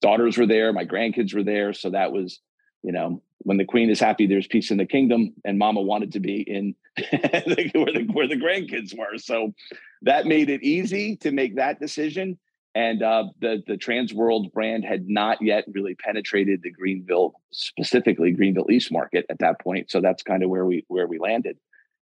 daughters 0.00 0.38
were 0.38 0.46
there, 0.46 0.72
my 0.72 0.86
grandkids 0.86 1.34
were 1.34 1.42
there, 1.42 1.74
so 1.74 1.90
that 1.90 2.12
was 2.12 2.40
you 2.84 2.92
know, 2.92 3.22
when 3.38 3.56
the 3.56 3.64
queen 3.64 3.90
is 3.90 3.98
happy, 3.98 4.26
there's 4.26 4.46
peace 4.46 4.70
in 4.70 4.76
the 4.76 4.86
kingdom. 4.86 5.32
And 5.44 5.58
mama 5.58 5.80
wanted 5.80 6.12
to 6.12 6.20
be 6.20 6.42
in 6.42 6.74
where 6.96 7.92
the 7.92 8.08
where 8.12 8.28
the 8.28 8.36
grandkids 8.36 8.96
were. 8.96 9.18
So 9.18 9.54
that 10.02 10.26
made 10.26 10.50
it 10.50 10.62
easy 10.62 11.16
to 11.16 11.32
make 11.32 11.56
that 11.56 11.80
decision. 11.80 12.38
And 12.74 13.02
uh, 13.02 13.24
the 13.40 13.62
the 13.66 13.76
Transworld 13.76 14.52
brand 14.52 14.84
had 14.84 15.08
not 15.08 15.40
yet 15.40 15.64
really 15.72 15.94
penetrated 15.94 16.62
the 16.62 16.70
Greenville, 16.70 17.34
specifically 17.52 18.32
Greenville 18.32 18.70
East 18.70 18.90
market 18.90 19.26
at 19.30 19.38
that 19.38 19.60
point. 19.60 19.90
So 19.90 20.00
that's 20.00 20.22
kind 20.22 20.42
of 20.42 20.50
where 20.50 20.66
we 20.66 20.84
where 20.88 21.06
we 21.06 21.18
landed. 21.18 21.56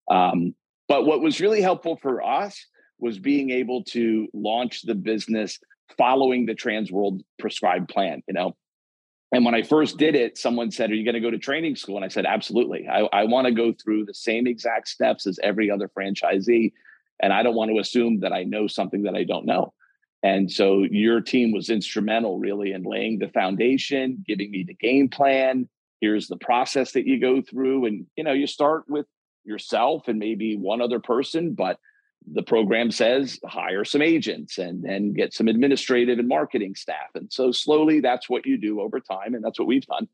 Um, 0.08 0.54
but 0.88 1.06
what 1.06 1.20
was 1.20 1.40
really 1.40 1.60
helpful 1.60 1.98
for 2.00 2.22
us 2.22 2.66
was 2.98 3.18
being 3.18 3.50
able 3.50 3.82
to 3.84 4.28
launch 4.32 4.82
the 4.82 4.94
business 4.94 5.58
following 5.98 6.46
the 6.46 6.54
Transworld 6.54 7.20
prescribed 7.38 7.88
plan. 7.88 8.22
You 8.28 8.34
know, 8.34 8.56
and 9.32 9.44
when 9.44 9.54
I 9.54 9.62
first 9.62 9.96
did 9.96 10.14
it, 10.14 10.36
someone 10.36 10.70
said, 10.70 10.90
Are 10.90 10.94
you 10.94 11.04
going 11.04 11.14
to 11.14 11.20
go 11.20 11.30
to 11.30 11.38
training 11.38 11.76
school? 11.76 11.96
And 11.96 12.04
I 12.04 12.08
said, 12.08 12.26
Absolutely. 12.26 12.88
I, 12.88 13.00
I 13.12 13.24
want 13.24 13.46
to 13.46 13.52
go 13.52 13.72
through 13.72 14.06
the 14.06 14.14
same 14.14 14.46
exact 14.46 14.88
steps 14.88 15.26
as 15.26 15.38
every 15.42 15.70
other 15.70 15.88
franchisee. 15.88 16.72
And 17.22 17.32
I 17.32 17.42
don't 17.42 17.54
want 17.54 17.70
to 17.70 17.78
assume 17.78 18.20
that 18.20 18.32
I 18.32 18.44
know 18.44 18.66
something 18.66 19.02
that 19.02 19.14
I 19.14 19.24
don't 19.24 19.46
know. 19.46 19.72
And 20.22 20.50
so 20.50 20.84
your 20.90 21.20
team 21.20 21.52
was 21.52 21.70
instrumental 21.70 22.38
really 22.38 22.72
in 22.72 22.82
laying 22.82 23.18
the 23.18 23.28
foundation, 23.28 24.22
giving 24.26 24.50
me 24.50 24.64
the 24.66 24.74
game 24.74 25.08
plan. 25.08 25.68
Here's 26.00 26.28
the 26.28 26.36
process 26.36 26.92
that 26.92 27.06
you 27.06 27.20
go 27.20 27.40
through. 27.42 27.86
And, 27.86 28.06
you 28.16 28.24
know, 28.24 28.32
you 28.32 28.46
start 28.46 28.84
with 28.88 29.06
yourself 29.44 30.08
and 30.08 30.18
maybe 30.18 30.56
one 30.56 30.82
other 30.82 31.00
person, 31.00 31.54
but 31.54 31.78
the 32.32 32.42
program 32.42 32.90
says 32.90 33.40
hire 33.46 33.84
some 33.84 34.02
agents 34.02 34.58
and 34.58 34.82
then 34.82 35.14
get 35.14 35.32
some 35.32 35.48
administrative 35.48 36.18
and 36.18 36.28
marketing 36.28 36.74
staff. 36.74 37.08
And 37.14 37.32
so 37.32 37.50
slowly 37.50 38.00
that's 38.00 38.28
what 38.28 38.44
you 38.44 38.58
do 38.58 38.80
over 38.80 39.00
time. 39.00 39.34
And 39.34 39.42
that's 39.42 39.58
what 39.58 39.68
we've 39.68 39.86
done. 39.86 40.06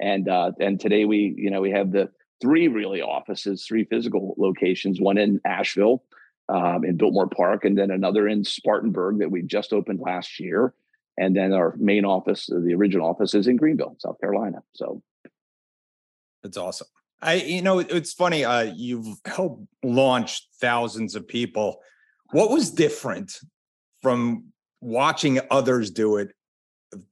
And 0.00 0.28
uh, 0.28 0.52
and 0.58 0.80
today 0.80 1.04
we, 1.04 1.34
you 1.36 1.50
know, 1.50 1.60
we 1.60 1.70
have 1.72 1.92
the 1.92 2.10
three 2.40 2.68
really 2.68 3.02
offices, 3.02 3.66
three 3.66 3.84
physical 3.84 4.34
locations, 4.38 5.00
one 5.00 5.18
in 5.18 5.40
Asheville, 5.44 6.02
um, 6.50 6.84
in 6.84 6.96
Biltmore 6.96 7.28
Park, 7.28 7.64
and 7.64 7.78
then 7.78 7.90
another 7.90 8.26
in 8.26 8.44
Spartanburg 8.44 9.18
that 9.18 9.30
we 9.30 9.42
just 9.42 9.72
opened 9.72 10.00
last 10.00 10.40
year. 10.40 10.74
And 11.16 11.36
then 11.36 11.52
our 11.52 11.74
main 11.78 12.04
office, 12.04 12.46
the 12.46 12.74
original 12.74 13.08
office, 13.08 13.34
is 13.34 13.46
in 13.46 13.56
Greenville, 13.56 13.96
South 13.98 14.20
Carolina. 14.20 14.62
So 14.72 15.02
that's 16.42 16.56
awesome. 16.56 16.86
I, 17.22 17.34
you 17.34 17.62
know, 17.62 17.80
it's 17.80 18.14
funny. 18.14 18.44
Uh, 18.44 18.72
you've 18.74 19.06
helped 19.26 19.66
launch 19.84 20.48
thousands 20.60 21.14
of 21.14 21.28
people. 21.28 21.80
What 22.30 22.50
was 22.50 22.70
different 22.70 23.38
from 24.00 24.46
watching 24.80 25.40
others 25.50 25.90
do 25.90 26.16
it 26.16 26.32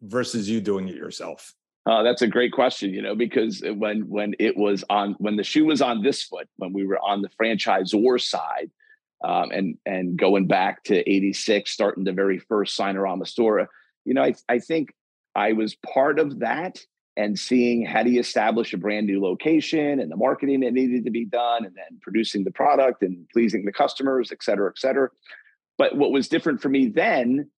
versus 0.01 0.49
you 0.49 0.61
doing 0.61 0.89
it 0.89 0.97
yourself? 0.97 1.53
Uh, 1.85 2.03
that's 2.03 2.23
a 2.23 2.27
great 2.27 2.53
question, 2.53 2.93
you 2.93 3.03
know, 3.03 3.15
because 3.15 3.63
when 3.77 4.09
when 4.09 4.35
it 4.39 4.57
was 4.57 4.85
on 4.91 5.15
when 5.19 5.37
the 5.37 5.45
shoe 5.45 5.65
was 5.65 5.81
on 5.81 6.03
this 6.03 6.23
foot, 6.23 6.49
when 6.57 6.73
we 6.73 6.87
were 6.87 6.99
on 6.99 7.23
the 7.23 7.31
franchisor 7.41 8.21
side, 8.21 8.71
um, 9.25 9.51
and 9.51 9.79
and 9.85 10.17
going 10.17 10.47
back 10.47 10.85
to 10.85 10.97
'86, 10.97 11.71
starting 11.71 12.05
the 12.05 12.13
very 12.13 12.39
first 12.39 12.77
Signarama 12.77 13.27
store, 13.27 13.69
you 14.05 14.15
know, 14.15 14.23
I 14.23 14.35
I 14.49 14.59
think 14.59 14.95
I 15.35 15.53
was 15.53 15.77
part 15.77 16.19
of 16.19 16.41
that 16.41 16.81
and 17.17 17.37
seeing 17.37 17.85
how 17.85 18.05
do 18.05 18.11
you 18.11 18.21
establish 18.21 18.73
a 18.73 18.79
brand 18.79 19.07
new 19.07 19.21
location 19.21 19.99
and 19.99 20.11
the 20.11 20.17
marketing 20.17 20.61
that 20.61 20.73
needed 20.73 21.05
to 21.05 21.11
be 21.11 21.25
done 21.25 21.65
and 21.65 21.75
then 21.75 21.99
producing 22.01 22.45
the 22.45 22.53
product 22.53 23.03
and 23.03 23.29
pleasing 23.31 23.65
the 23.65 23.73
customers 23.73 24.31
et 24.31 24.43
cetera 24.43 24.71
et 24.71 24.79
cetera. 24.79 25.11
But 25.77 25.97
what 25.97 26.13
was 26.13 26.29
different 26.29 26.63
for 26.63 26.69
me 26.69 26.87
then 26.89 27.51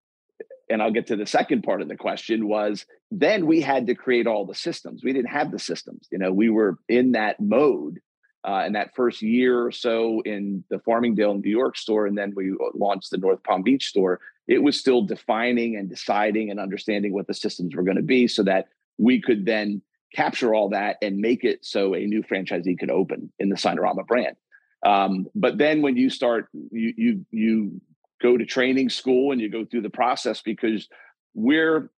and 0.71 0.81
i'll 0.81 0.91
get 0.91 1.09
to 1.09 1.17
the 1.17 1.27
second 1.27 1.63
part 1.63 1.83
of 1.83 1.89
the 1.89 1.97
question 1.97 2.49
was 2.49 2.87
then 3.11 3.47
we 3.47 3.61
had 3.61 3.87
to 3.89 3.95
create 3.95 4.27
all 4.27 4.47
the 4.47 4.55
systems. 4.55 5.03
We 5.05 5.13
didn't 5.13 5.31
have 5.31 5.51
the 5.53 5.59
systems 5.59 6.09
you 6.11 6.19
know 6.19 6.33
we 6.33 6.49
were 6.49 6.79
in 6.89 7.13
that 7.13 7.39
mode 7.39 8.01
uh, 8.45 8.65
in 8.67 8.73
that 8.73 8.95
first 8.95 9.23
year 9.23 9.65
or 9.65 9.71
so 9.71 10.21
in 10.25 10.65
the 10.71 10.79
farmingdale 10.79 11.35
new 11.43 11.51
york 11.51 11.77
store 11.77 12.07
and 12.07 12.17
then 12.17 12.33
we 12.35 12.55
launched 12.75 13.11
the 13.11 13.19
north 13.19 13.43
palm 13.45 13.63
beach 13.63 13.87
store 13.87 14.21
it 14.49 14.63
was 14.63 14.79
still 14.79 15.03
defining 15.03 15.77
and 15.77 15.89
deciding 15.89 16.51
and 16.51 16.59
understanding 16.59 17.13
what 17.13 17.27
the 17.27 17.35
systems 17.35 17.75
were 17.75 17.85
going 17.85 17.97
to 17.97 18.03
be 18.03 18.27
so 18.27 18.43
that 18.43 18.67
we 18.99 19.21
could 19.21 19.47
then 19.47 19.81
capture 20.15 20.55
all 20.55 20.69
that 20.71 20.97
and 21.03 21.19
make 21.19 21.45
it 21.45 21.65
so 21.65 21.95
a 21.95 22.01
new 22.01 22.23
franchisee 22.23 22.79
could 22.79 22.91
open 22.91 23.33
in 23.39 23.49
the 23.49 23.57
Signarama 23.57 24.07
brand. 24.07 24.37
Um, 24.85 25.27
but 25.35 25.59
then 25.59 25.83
when 25.83 25.97
you 25.97 26.11
start, 26.11 26.49
you 26.53 26.95
you 26.97 27.27
you 27.31 27.81
go 28.21 28.37
to 28.37 28.45
training 28.45 28.89
school 28.89 29.33
and 29.33 29.41
you 29.41 29.49
go 29.49 29.65
through 29.65 29.83
the 29.83 29.91
process 29.91 30.43
because 30.43 30.89
we're 31.35 31.91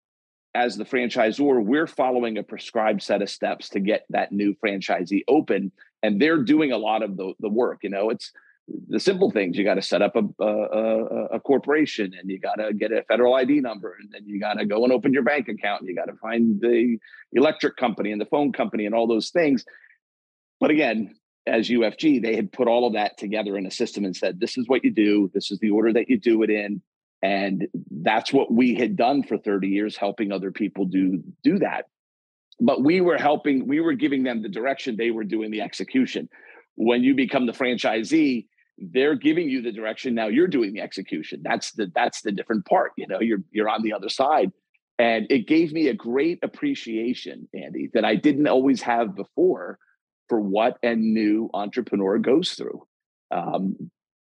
as 0.54 0.76
the 0.76 0.84
franchisor, 0.84 1.64
we're 1.64 1.86
following 1.86 2.36
a 2.36 2.42
prescribed 2.42 3.02
set 3.02 3.22
of 3.22 3.30
steps 3.30 3.70
to 3.70 3.80
get 3.80 4.04
that 4.10 4.32
new 4.32 4.54
franchisee 4.62 5.22
open, 5.26 5.72
and 6.02 6.20
they're 6.20 6.42
doing 6.42 6.72
a 6.72 6.78
lot 6.78 7.02
of 7.02 7.16
the, 7.16 7.32
the 7.40 7.48
work. 7.48 7.80
You 7.82 7.90
know, 7.90 8.10
it's 8.10 8.32
the 8.88 9.00
simple 9.00 9.30
things 9.30 9.56
you 9.56 9.64
got 9.64 9.74
to 9.74 9.82
set 9.82 10.02
up 10.02 10.16
a, 10.16 10.22
a, 10.42 11.24
a, 11.32 11.40
corporation 11.40 12.12
and 12.18 12.30
you 12.30 12.38
got 12.38 12.54
to 12.54 12.72
get 12.72 12.92
a 12.92 13.02
federal 13.08 13.34
id 13.34 13.60
number 13.60 13.96
and 14.00 14.10
then 14.12 14.22
you 14.24 14.38
got 14.38 14.54
to 14.54 14.64
go 14.64 14.84
and 14.84 14.92
open 14.92 15.12
your 15.12 15.24
bank 15.24 15.48
account 15.48 15.80
and 15.80 15.88
you 15.88 15.96
got 15.96 16.06
to 16.06 16.16
find 16.16 16.60
the 16.60 16.96
electric 17.32 17.76
company 17.76 18.12
and 18.12 18.20
the 18.20 18.26
phone 18.26 18.52
company 18.52 18.86
and 18.86 18.94
all 18.94 19.08
those 19.08 19.30
things 19.30 19.64
but 20.60 20.70
again 20.70 21.12
as 21.46 21.68
ufg 21.70 22.22
they 22.22 22.36
had 22.36 22.52
put 22.52 22.68
all 22.68 22.86
of 22.86 22.92
that 22.92 23.18
together 23.18 23.58
in 23.58 23.66
a 23.66 23.70
system 23.70 24.04
and 24.04 24.16
said 24.16 24.38
this 24.38 24.56
is 24.56 24.68
what 24.68 24.84
you 24.84 24.92
do 24.92 25.28
this 25.34 25.50
is 25.50 25.58
the 25.58 25.70
order 25.70 25.92
that 25.92 26.08
you 26.08 26.16
do 26.16 26.42
it 26.44 26.50
in 26.50 26.80
and 27.20 27.66
that's 27.90 28.32
what 28.32 28.52
we 28.52 28.74
had 28.74 28.96
done 28.96 29.24
for 29.24 29.38
30 29.38 29.68
years 29.68 29.96
helping 29.96 30.30
other 30.30 30.52
people 30.52 30.84
do 30.84 31.22
do 31.42 31.58
that 31.58 31.86
but 32.64 32.82
we 32.82 33.00
were 33.00 33.18
helping 33.18 33.66
we 33.66 33.80
were 33.80 33.92
giving 33.92 34.22
them 34.22 34.42
the 34.42 34.48
direction 34.48 34.96
they 34.96 35.10
were 35.10 35.24
doing 35.24 35.50
the 35.50 35.60
execution. 35.60 36.28
When 36.76 37.02
you 37.02 37.14
become 37.14 37.46
the 37.46 37.52
franchisee 37.52 38.46
they're 38.78 39.14
giving 39.14 39.50
you 39.50 39.60
the 39.62 39.70
direction 39.70 40.14
now 40.14 40.28
you're 40.28 40.48
doing 40.48 40.72
the 40.72 40.80
execution. 40.80 41.42
That's 41.44 41.72
the 41.72 41.90
that's 41.94 42.22
the 42.22 42.32
different 42.32 42.64
part 42.66 42.92
you 42.96 43.06
know 43.06 43.20
you're 43.20 43.42
you're 43.50 43.68
on 43.68 43.82
the 43.82 43.92
other 43.92 44.08
side. 44.08 44.52
And 44.98 45.26
it 45.30 45.48
gave 45.48 45.72
me 45.72 45.88
a 45.88 45.94
great 45.94 46.38
appreciation 46.42 47.48
andy 47.54 47.90
that 47.94 48.04
i 48.04 48.14
didn't 48.14 48.46
always 48.46 48.82
have 48.82 49.14
before 49.14 49.78
for 50.28 50.40
what 50.40 50.78
a 50.82 50.94
new 50.94 51.50
entrepreneur 51.52 52.18
goes 52.18 52.52
through. 52.52 52.86
Um, 53.30 53.90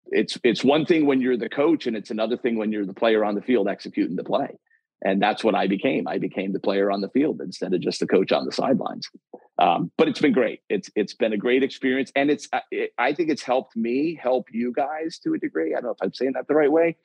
it's 0.07 0.37
it's 0.43 0.63
one 0.63 0.85
thing 0.85 1.05
when 1.05 1.21
you're 1.21 1.37
the 1.37 1.49
coach 1.49 1.87
and 1.87 1.95
it's 1.95 2.11
another 2.11 2.37
thing 2.37 2.57
when 2.57 2.71
you're 2.71 2.85
the 2.85 2.93
player 2.93 3.23
on 3.25 3.35
the 3.35 3.41
field 3.41 3.67
executing 3.67 4.15
the 4.15 4.23
play 4.23 4.57
and 5.03 5.21
that's 5.21 5.43
what 5.43 5.53
I 5.53 5.67
became. 5.67 6.07
I 6.07 6.17
became 6.17 6.53
the 6.53 6.59
player 6.59 6.89
on 6.91 7.01
the 7.01 7.09
field 7.09 7.41
instead 7.41 7.73
of 7.73 7.81
just 7.81 7.99
the 7.99 8.07
coach 8.07 8.31
on 8.31 8.45
the 8.45 8.51
sidelines. 8.51 9.09
Um, 9.59 9.91
but 9.97 10.07
it's 10.07 10.19
been 10.19 10.33
great. 10.33 10.61
It's 10.69 10.89
it's 10.95 11.13
been 11.13 11.33
a 11.33 11.37
great 11.37 11.61
experience, 11.61 12.11
and 12.15 12.31
it's 12.31 12.47
it, 12.71 12.91
I 12.97 13.13
think 13.13 13.29
it's 13.29 13.43
helped 13.43 13.75
me 13.75 14.17
help 14.21 14.47
you 14.51 14.73
guys 14.73 15.19
to 15.19 15.33
a 15.33 15.37
degree. 15.37 15.73
I 15.73 15.75
don't 15.75 15.85
know 15.85 15.91
if 15.91 16.01
I'm 16.01 16.13
saying 16.13 16.33
that 16.33 16.47
the 16.47 16.55
right 16.55 16.71
way, 16.71 16.97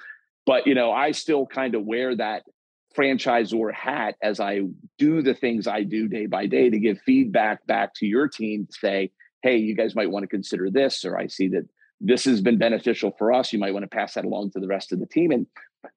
but 0.47 0.67
you 0.67 0.75
know, 0.75 0.93
I 0.93 1.11
still 1.13 1.47
kind 1.47 1.75
of 1.75 1.85
wear 1.85 2.17
that 2.17 2.45
franchisor 2.97 3.73
hat 3.73 4.17
as 4.23 4.41
I 4.41 4.63
do 4.97 5.23
the 5.23 5.35
things 5.35 5.67
I 5.67 5.83
do 5.83 6.09
day 6.09 6.27
by 6.27 6.47
day 6.47 6.71
to 6.71 6.79
give 6.79 6.99
feedback 7.05 7.67
back 7.67 7.95
to 7.97 8.07
your 8.07 8.29
team 8.29 8.67
to 8.67 8.73
say, 8.73 9.13
hey, 9.43 9.59
you 9.59 9.77
guys 9.77 9.95
might 9.95 10.11
want 10.11 10.23
to 10.23 10.29
consider 10.29 10.71
this, 10.71 11.05
or 11.05 11.19
I 11.19 11.27
see 11.27 11.49
that 11.49 11.69
this 12.01 12.25
has 12.25 12.41
been 12.41 12.59
beneficial 12.59 13.13
for 13.19 13.33
us. 13.33 13.53
You 13.53 13.59
might 13.59 13.73
want 13.73 13.83
to 13.83 13.89
pass 13.89 14.15
that 14.15 14.25
along 14.25 14.53
to 14.53 14.61
the 14.61 14.69
rest 14.69 14.93
of 14.93 15.01
the 15.01 15.07
team. 15.07 15.33
And 15.33 15.47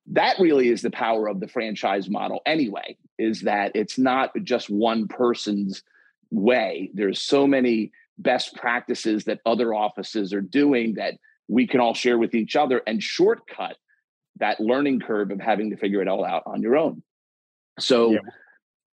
that 0.08 0.40
really 0.40 0.70
is 0.70 0.82
the 0.82 0.92
power 0.92 1.28
of 1.28 1.40
the 1.40 1.48
franchise 1.48 2.10
model 2.10 2.42
anyway 2.46 2.98
is 3.18 3.42
that 3.42 3.72
it's 3.76 3.98
not 3.98 4.32
just 4.44 4.70
one 4.70 5.08
person's 5.08 5.84
way 6.32 6.90
there's 6.94 7.22
so 7.22 7.46
many 7.46 7.92
best 8.18 8.56
practices 8.56 9.26
that 9.26 9.40
other 9.46 9.74
offices 9.74 10.34
are 10.34 10.42
doing 10.42 10.94
that 10.96 11.16
we 11.48 11.68
can 11.68 11.80
all 11.80 11.94
share 11.94 12.18
with 12.18 12.34
each 12.34 12.56
other 12.56 12.82
and 12.88 13.04
shortcut 13.04 13.76
that 14.38 14.60
learning 14.60 15.00
curve 15.00 15.32
of 15.32 15.40
having 15.40 15.70
to 15.70 15.78
figure 15.78 16.02
it 16.02 16.08
all 16.08 16.24
out 16.24 16.44
on 16.46 16.62
your 16.62 16.78
own 16.78 17.04
so 17.80 18.12
yeah. 18.12 18.20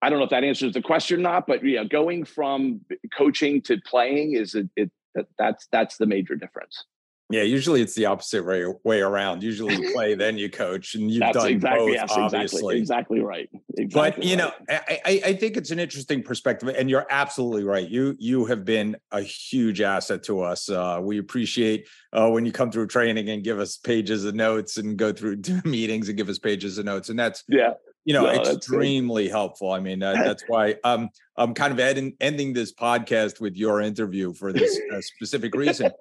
i 0.00 0.08
don't 0.08 0.18
know 0.18 0.24
if 0.24 0.30
that 0.30 0.44
answers 0.44 0.72
the 0.72 0.82
question 0.82 1.18
or 1.18 1.22
not 1.22 1.46
but 1.46 1.64
yeah 1.64 1.84
going 1.84 2.24
from 2.24 2.80
coaching 3.16 3.60
to 3.60 3.78
playing 3.84 4.34
is 4.34 4.54
it, 4.54 4.68
it 4.76 4.90
that's 5.38 5.66
that's 5.72 5.96
the 5.98 6.06
major 6.06 6.36
difference 6.36 6.84
yeah, 7.28 7.42
usually 7.42 7.82
it's 7.82 7.94
the 7.94 8.06
opposite 8.06 8.44
way, 8.44 8.64
way 8.84 9.00
around. 9.00 9.42
Usually 9.42 9.74
you 9.74 9.92
play, 9.92 10.14
then 10.14 10.38
you 10.38 10.48
coach, 10.48 10.94
and 10.94 11.10
you've 11.10 11.20
That's 11.20 11.36
done 11.36 11.48
exactly, 11.48 11.86
both, 11.86 11.94
yes, 11.94 12.12
obviously. 12.12 12.78
Exactly, 12.78 13.18
exactly 13.18 13.20
right. 13.20 13.50
Exactly 13.76 14.10
but 14.10 14.24
you 14.24 14.36
right. 14.36 14.52
know, 14.68 14.78
I, 15.04 15.22
I 15.24 15.32
think 15.32 15.56
it's 15.56 15.72
an 15.72 15.80
interesting 15.80 16.22
perspective, 16.22 16.68
and 16.68 16.88
you're 16.88 17.06
absolutely 17.10 17.64
right. 17.64 17.88
You 17.88 18.14
you 18.20 18.44
have 18.44 18.64
been 18.64 18.96
a 19.10 19.22
huge 19.22 19.80
asset 19.80 20.22
to 20.24 20.40
us. 20.42 20.68
Uh, 20.68 21.00
we 21.02 21.18
appreciate 21.18 21.88
uh, 22.12 22.30
when 22.30 22.46
you 22.46 22.52
come 22.52 22.70
through 22.70 22.86
training 22.86 23.28
and 23.28 23.42
give 23.42 23.58
us 23.58 23.76
pages 23.76 24.24
of 24.24 24.36
notes 24.36 24.76
and 24.76 24.96
go 24.96 25.12
through 25.12 25.40
meetings 25.64 26.08
and 26.08 26.16
give 26.16 26.28
us 26.28 26.38
pages 26.38 26.78
of 26.78 26.84
notes, 26.84 27.08
and 27.08 27.18
that's 27.18 27.42
yeah, 27.48 27.72
you 28.04 28.14
know, 28.14 28.22
no, 28.22 28.30
extremely 28.30 29.28
helpful. 29.28 29.72
I 29.72 29.80
mean, 29.80 30.00
uh, 30.00 30.12
that's 30.24 30.44
why 30.46 30.76
um, 30.84 31.10
I'm 31.36 31.54
kind 31.54 31.72
of 31.72 31.80
ed- 31.80 32.12
ending 32.20 32.52
this 32.52 32.72
podcast 32.72 33.40
with 33.40 33.56
your 33.56 33.80
interview 33.80 34.32
for 34.32 34.52
this 34.52 34.80
uh, 34.94 35.00
specific 35.00 35.54
reason. 35.54 35.90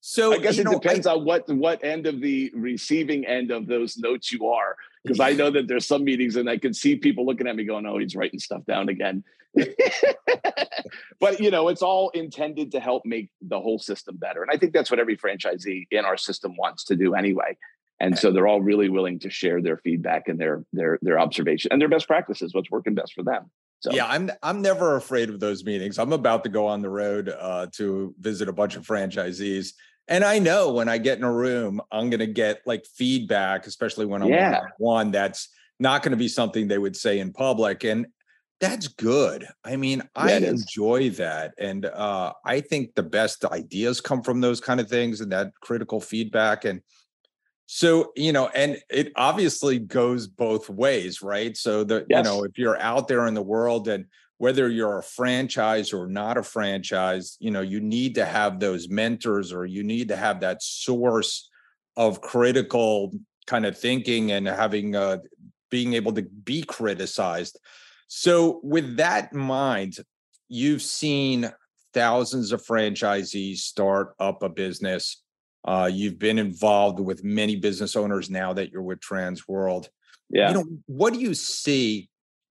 So 0.00 0.32
I 0.32 0.38
guess 0.38 0.58
it 0.58 0.64
know, 0.64 0.72
depends 0.72 1.06
I, 1.06 1.12
on 1.12 1.24
what 1.24 1.48
what 1.48 1.84
end 1.84 2.06
of 2.06 2.20
the 2.20 2.50
receiving 2.54 3.26
end 3.26 3.50
of 3.50 3.66
those 3.66 3.98
notes 3.98 4.32
you 4.32 4.46
are. 4.48 4.76
Because 5.02 5.20
I 5.20 5.32
know 5.32 5.50
that 5.50 5.66
there's 5.66 5.86
some 5.86 6.04
meetings 6.04 6.36
and 6.36 6.48
I 6.48 6.58
can 6.58 6.74
see 6.74 6.96
people 6.96 7.24
looking 7.24 7.46
at 7.46 7.56
me 7.56 7.64
going, 7.64 7.86
"Oh, 7.86 7.98
he's 7.98 8.16
writing 8.16 8.38
stuff 8.38 8.64
down 8.66 8.88
again." 8.88 9.24
but 11.20 11.40
you 11.40 11.50
know, 11.50 11.68
it's 11.68 11.82
all 11.82 12.10
intended 12.10 12.72
to 12.72 12.80
help 12.80 13.04
make 13.04 13.30
the 13.42 13.60
whole 13.60 13.78
system 13.78 14.16
better. 14.16 14.42
And 14.42 14.50
I 14.50 14.56
think 14.56 14.72
that's 14.72 14.90
what 14.90 15.00
every 15.00 15.16
franchisee 15.16 15.86
in 15.90 16.04
our 16.04 16.16
system 16.16 16.54
wants 16.56 16.84
to 16.84 16.96
do 16.96 17.14
anyway. 17.14 17.56
And 17.98 18.18
so 18.18 18.32
they're 18.32 18.46
all 18.46 18.62
really 18.62 18.88
willing 18.88 19.18
to 19.20 19.30
share 19.30 19.60
their 19.60 19.76
feedback 19.76 20.28
and 20.28 20.38
their 20.38 20.64
their 20.72 20.98
their 21.02 21.18
observation 21.18 21.72
and 21.72 21.80
their 21.80 21.88
best 21.88 22.06
practices, 22.06 22.54
what's 22.54 22.70
working 22.70 22.94
best 22.94 23.12
for 23.12 23.22
them. 23.22 23.50
So. 23.80 23.92
Yeah, 23.92 24.06
I'm 24.06 24.30
I'm 24.42 24.62
never 24.62 24.96
afraid 24.96 25.28
of 25.28 25.40
those 25.40 25.64
meetings. 25.64 25.98
I'm 25.98 26.12
about 26.12 26.44
to 26.44 26.50
go 26.50 26.66
on 26.66 26.82
the 26.82 26.90
road 26.90 27.28
uh, 27.28 27.66
to 27.72 28.14
visit 28.18 28.48
a 28.48 28.52
bunch 28.52 28.76
of 28.76 28.86
franchisees, 28.86 29.72
and 30.10 30.24
I 30.24 30.40
know 30.40 30.72
when 30.72 30.88
I 30.88 30.98
get 30.98 31.18
in 31.18 31.24
a 31.24 31.32
room, 31.32 31.80
I'm 31.90 32.10
going 32.10 32.20
to 32.20 32.26
get 32.26 32.60
like 32.66 32.84
feedback, 32.84 33.66
especially 33.66 34.06
when 34.06 34.22
I'm 34.22 34.28
yeah. 34.28 34.60
one 34.78 35.12
that's 35.12 35.48
not 35.78 36.02
going 36.02 36.10
to 36.10 36.18
be 36.18 36.28
something 36.28 36.68
they 36.68 36.78
would 36.78 36.96
say 36.96 37.20
in 37.20 37.32
public, 37.32 37.84
and 37.84 38.06
that's 38.60 38.88
good. 38.88 39.46
I 39.64 39.76
mean, 39.76 40.02
I 40.14 40.32
enjoy 40.34 41.10
that. 41.10 41.54
And 41.56 41.86
uh, 41.86 42.34
I 42.44 42.60
think 42.60 42.94
the 42.94 43.02
best 43.02 43.44
ideas 43.46 44.02
come 44.02 44.22
from 44.22 44.42
those 44.42 44.60
kind 44.60 44.80
of 44.80 44.88
things 44.88 45.22
and 45.22 45.32
that 45.32 45.52
critical 45.62 45.98
feedback. 45.98 46.66
And 46.66 46.82
so, 47.64 48.12
you 48.16 48.32
know, 48.32 48.48
and 48.48 48.76
it 48.90 49.12
obviously 49.16 49.78
goes 49.78 50.26
both 50.26 50.68
ways, 50.68 51.22
right? 51.22 51.56
So 51.56 51.84
the, 51.84 52.04
yes. 52.10 52.18
you 52.18 52.22
know, 52.30 52.44
if 52.44 52.58
you're 52.58 52.78
out 52.80 53.08
there 53.08 53.26
in 53.26 53.34
the 53.34 53.40
world 53.40 53.88
and 53.88 54.04
whether 54.40 54.68
you're 54.68 54.98
a 54.98 55.02
franchise 55.02 55.92
or 55.92 56.06
not 56.06 56.36
a 56.36 56.42
franchise, 56.42 57.36
you 57.40 57.50
know, 57.50 57.60
you 57.60 57.80
need 57.80 58.14
to 58.14 58.24
have 58.24 58.58
those 58.58 58.88
mentors 58.88 59.52
or 59.52 59.66
you 59.66 59.82
need 59.82 60.08
to 60.08 60.16
have 60.16 60.40
that 60.40 60.62
source 60.62 61.50
of 61.96 62.20
critical 62.20 63.12
kind 63.46 63.66
of 63.66 63.76
thinking 63.76 64.32
and 64.32 64.46
having 64.46 64.96
uh 64.96 65.18
being 65.70 65.94
able 65.94 66.12
to 66.12 66.22
be 66.22 66.62
criticized 66.62 67.58
so, 68.12 68.58
with 68.64 68.96
that 68.96 69.32
in 69.32 69.38
mind, 69.38 69.98
you've 70.48 70.82
seen 70.82 71.52
thousands 71.94 72.50
of 72.50 72.60
franchisees 72.60 73.58
start 73.58 74.14
up 74.18 74.42
a 74.42 74.48
business. 74.48 75.22
Uh, 75.64 75.88
you've 75.90 76.18
been 76.18 76.40
involved 76.40 76.98
with 76.98 77.22
many 77.22 77.54
business 77.54 77.94
owners 77.94 78.28
now 78.28 78.52
that 78.54 78.72
you're 78.72 78.82
with 78.82 78.98
Transworld. 78.98 79.86
Yeah. 80.28 80.48
You 80.48 80.54
know, 80.54 80.64
what 80.86 81.12
do 81.12 81.20
you 81.20 81.34
see 81.34 82.09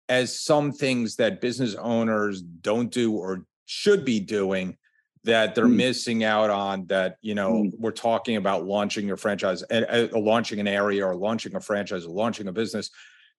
as 0.08 0.38
some 0.38 0.72
things 0.72 1.16
that 1.16 1.40
business 1.40 1.74
owners 1.74 2.42
don't 2.42 2.90
do 2.92 3.12
or 3.12 3.44
should 3.64 4.04
be 4.04 4.20
doing 4.20 4.76
that 5.24 5.56
they're 5.56 5.66
mm. 5.66 5.74
missing 5.74 6.22
out 6.22 6.50
on 6.50 6.86
that 6.86 7.16
you 7.20 7.34
know 7.34 7.64
mm. 7.64 7.72
we're 7.78 7.90
talking 7.90 8.36
about 8.36 8.64
launching 8.64 9.06
your 9.06 9.16
franchise 9.16 9.64
uh, 9.70 10.06
launching 10.12 10.60
an 10.60 10.68
area 10.68 11.04
or 11.04 11.16
launching 11.16 11.56
a 11.56 11.60
franchise 11.60 12.06
or 12.06 12.10
launching 12.10 12.46
a 12.46 12.52
business 12.52 12.90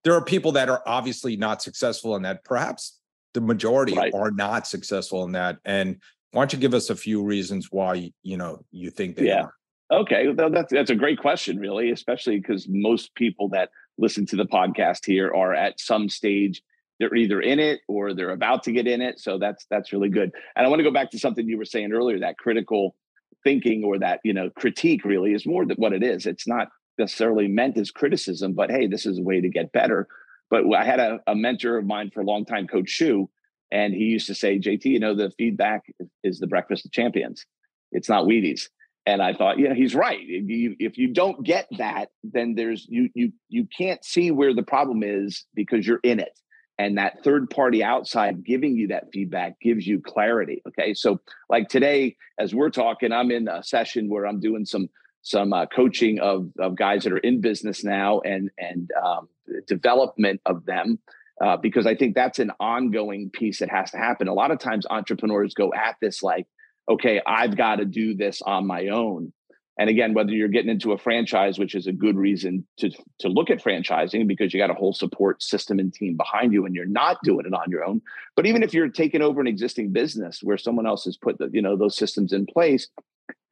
there 0.04 0.14
are 0.14 0.24
people 0.24 0.52
that 0.52 0.68
are 0.68 0.82
obviously 0.86 1.36
not 1.36 1.62
successful 1.62 2.16
in 2.16 2.22
that. 2.22 2.44
Perhaps 2.44 2.98
the 3.34 3.40
majority 3.40 3.94
right. 3.94 4.12
are 4.14 4.30
not 4.30 4.66
successful 4.66 5.24
in 5.24 5.32
that. 5.32 5.58
And 5.64 6.00
why 6.32 6.42
don't 6.42 6.52
you 6.52 6.58
give 6.58 6.74
us 6.74 6.90
a 6.90 6.96
few 6.96 7.22
reasons 7.22 7.68
why 7.70 8.12
you 8.22 8.36
know 8.36 8.64
you 8.70 8.90
think 8.90 9.16
they 9.16 9.26
yeah. 9.26 9.42
are? 9.42 9.54
Okay, 9.90 10.28
well, 10.28 10.50
that's 10.50 10.72
that's 10.72 10.90
a 10.90 10.94
great 10.94 11.18
question, 11.18 11.58
really, 11.58 11.90
especially 11.90 12.38
because 12.38 12.66
most 12.68 13.14
people 13.14 13.48
that 13.50 13.70
listen 13.98 14.26
to 14.26 14.36
the 14.36 14.46
podcast 14.46 15.04
here 15.04 15.32
are 15.34 15.54
at 15.54 15.80
some 15.80 16.08
stage 16.08 16.62
they're 16.98 17.14
either 17.14 17.40
in 17.40 17.60
it 17.60 17.80
or 17.86 18.12
they're 18.12 18.30
about 18.30 18.64
to 18.64 18.72
get 18.72 18.86
in 18.86 19.00
it. 19.00 19.20
So 19.20 19.38
that's 19.38 19.66
that's 19.70 19.92
really 19.92 20.08
good. 20.08 20.32
And 20.56 20.66
I 20.66 20.68
want 20.68 20.80
to 20.80 20.84
go 20.84 20.90
back 20.90 21.10
to 21.12 21.18
something 21.18 21.48
you 21.48 21.58
were 21.58 21.64
saying 21.64 21.92
earlier 21.92 22.18
that 22.20 22.38
critical 22.38 22.96
thinking 23.44 23.84
or 23.84 23.98
that 23.98 24.20
you 24.24 24.32
know 24.32 24.50
critique 24.50 25.04
really 25.04 25.32
is 25.32 25.46
more 25.46 25.64
than 25.64 25.76
what 25.76 25.92
it 25.92 26.02
is. 26.02 26.26
It's 26.26 26.48
not 26.48 26.68
necessarily 26.98 27.46
meant 27.46 27.78
as 27.78 27.90
criticism, 27.90 28.54
but 28.54 28.70
hey, 28.70 28.88
this 28.88 29.06
is 29.06 29.18
a 29.18 29.22
way 29.22 29.40
to 29.40 29.48
get 29.48 29.72
better. 29.72 30.08
But 30.50 30.64
I 30.74 30.84
had 30.84 30.98
a, 30.98 31.20
a 31.26 31.34
mentor 31.34 31.76
of 31.76 31.86
mine 31.86 32.10
for 32.12 32.20
a 32.20 32.24
long 32.24 32.44
time, 32.44 32.66
Coach 32.66 32.88
Shu, 32.88 33.30
and 33.70 33.94
he 33.94 34.04
used 34.04 34.26
to 34.28 34.34
say, 34.34 34.58
JT, 34.58 34.86
you 34.86 34.98
know, 34.98 35.14
the 35.14 35.30
feedback 35.38 35.84
is 36.24 36.40
the 36.40 36.46
breakfast 36.46 36.86
of 36.86 36.90
champions. 36.90 37.44
It's 37.92 38.08
not 38.08 38.24
Wheaties. 38.24 38.68
And 39.08 39.22
I 39.22 39.32
thought, 39.32 39.58
yeah, 39.58 39.72
he's 39.72 39.94
right. 39.94 40.20
If 40.20 40.50
you, 40.50 40.76
if 40.78 40.98
you 40.98 41.14
don't 41.14 41.42
get 41.42 41.66
that, 41.78 42.10
then 42.22 42.54
there's 42.54 42.86
you 42.90 43.08
you 43.14 43.32
you 43.48 43.66
can't 43.66 44.04
see 44.04 44.30
where 44.30 44.54
the 44.54 44.62
problem 44.62 45.02
is 45.02 45.46
because 45.54 45.86
you're 45.86 46.00
in 46.02 46.20
it. 46.20 46.38
And 46.78 46.98
that 46.98 47.24
third 47.24 47.48
party 47.48 47.82
outside 47.82 48.44
giving 48.44 48.76
you 48.76 48.88
that 48.88 49.04
feedback 49.10 49.58
gives 49.62 49.86
you 49.86 50.02
clarity. 50.02 50.60
Okay. 50.68 50.92
So 50.92 51.20
like 51.48 51.68
today, 51.70 52.16
as 52.38 52.54
we're 52.54 52.68
talking, 52.68 53.10
I'm 53.10 53.30
in 53.30 53.48
a 53.48 53.62
session 53.62 54.10
where 54.10 54.26
I'm 54.26 54.40
doing 54.40 54.66
some 54.66 54.90
some 55.22 55.54
uh, 55.54 55.64
coaching 55.66 56.20
of, 56.20 56.50
of 56.58 56.76
guys 56.76 57.04
that 57.04 57.12
are 57.14 57.18
in 57.30 57.40
business 57.40 57.82
now 57.82 58.20
and 58.20 58.50
and 58.58 58.90
um, 59.02 59.28
development 59.66 60.42
of 60.44 60.66
them 60.66 60.98
uh, 61.40 61.56
because 61.56 61.86
I 61.86 61.94
think 61.94 62.14
that's 62.14 62.40
an 62.40 62.50
ongoing 62.60 63.30
piece 63.32 63.60
that 63.60 63.70
has 63.70 63.90
to 63.92 63.96
happen. 63.96 64.28
A 64.28 64.34
lot 64.34 64.50
of 64.50 64.58
times 64.58 64.86
entrepreneurs 64.90 65.54
go 65.54 65.72
at 65.72 65.96
this 66.00 66.22
like, 66.22 66.46
okay, 66.88 67.20
I've 67.26 67.56
got 67.56 67.76
to 67.76 67.84
do 67.84 68.14
this 68.14 68.42
on 68.42 68.66
my 68.66 68.88
own. 68.88 69.32
And 69.78 69.88
again, 69.88 70.12
whether 70.12 70.32
you're 70.32 70.48
getting 70.48 70.70
into 70.70 70.90
a 70.90 70.98
franchise, 70.98 71.56
which 71.56 71.76
is 71.76 71.86
a 71.86 71.92
good 71.92 72.16
reason 72.16 72.66
to 72.78 72.90
to 73.20 73.28
look 73.28 73.48
at 73.48 73.62
franchising 73.62 74.26
because 74.26 74.52
you 74.52 74.58
got 74.58 74.70
a 74.70 74.74
whole 74.74 74.92
support 74.92 75.40
system 75.40 75.78
and 75.78 75.94
team 75.94 76.16
behind 76.16 76.52
you, 76.52 76.66
and 76.66 76.74
you're 76.74 76.84
not 76.84 77.18
doing 77.22 77.46
it 77.46 77.54
on 77.54 77.70
your 77.70 77.84
own. 77.84 78.02
But 78.34 78.46
even 78.46 78.64
if 78.64 78.74
you're 78.74 78.88
taking 78.88 79.22
over 79.22 79.40
an 79.40 79.46
existing 79.46 79.92
business 79.92 80.40
where 80.42 80.58
someone 80.58 80.86
else 80.86 81.04
has 81.04 81.16
put 81.16 81.38
the, 81.38 81.48
you 81.52 81.62
know 81.62 81.76
those 81.76 81.96
systems 81.96 82.32
in 82.32 82.46
place, 82.46 82.88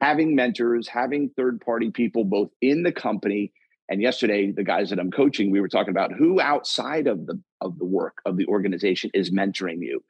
having 0.01 0.35
mentors, 0.35 0.89
having 0.89 1.29
third 1.29 1.61
party 1.61 1.91
people 1.91 2.25
both 2.25 2.49
in 2.61 2.83
the 2.83 2.91
company 2.91 3.53
and 3.89 4.01
yesterday 4.01 4.51
the 4.51 4.63
guys 4.63 4.89
that 4.89 4.99
I'm 4.99 5.11
coaching 5.11 5.49
we 5.49 5.61
were 5.61 5.69
talking 5.69 5.91
about 5.91 6.11
who 6.11 6.41
outside 6.41 7.07
of 7.07 7.25
the 7.25 7.39
of 7.61 7.77
the 7.79 7.85
work 7.85 8.17
of 8.25 8.37
the 8.37 8.47
organization 8.47 9.11
is 9.13 9.31
mentoring 9.31 9.79
you 9.79 10.03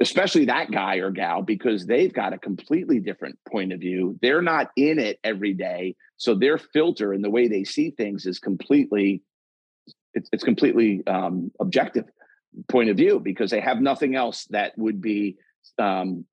especially 0.00 0.46
that 0.46 0.70
guy 0.70 0.96
or 0.96 1.10
gal 1.10 1.42
because 1.42 1.86
they've 1.86 2.12
got 2.12 2.32
a 2.32 2.38
completely 2.38 3.00
different 3.00 3.38
point 3.48 3.72
of 3.72 3.80
view 3.80 4.18
they're 4.22 4.42
not 4.42 4.70
in 4.76 4.98
it 4.98 5.18
every 5.24 5.52
day 5.52 5.94
so 6.16 6.34
their 6.34 6.58
filter 6.58 7.12
and 7.12 7.22
the 7.22 7.30
way 7.30 7.48
they 7.48 7.64
see 7.64 7.90
things 7.90 8.26
is 8.26 8.38
completely 8.38 9.22
it's, 10.14 10.28
it's 10.32 10.44
completely 10.44 11.06
um, 11.06 11.50
objective 11.60 12.04
point 12.68 12.90
of 12.90 12.96
view 12.96 13.20
because 13.20 13.50
they 13.50 13.60
have 13.60 13.80
nothing 13.80 14.14
else 14.14 14.46
that 14.50 14.76
would 14.76 15.00
be 15.00 15.36
um, 15.78 16.24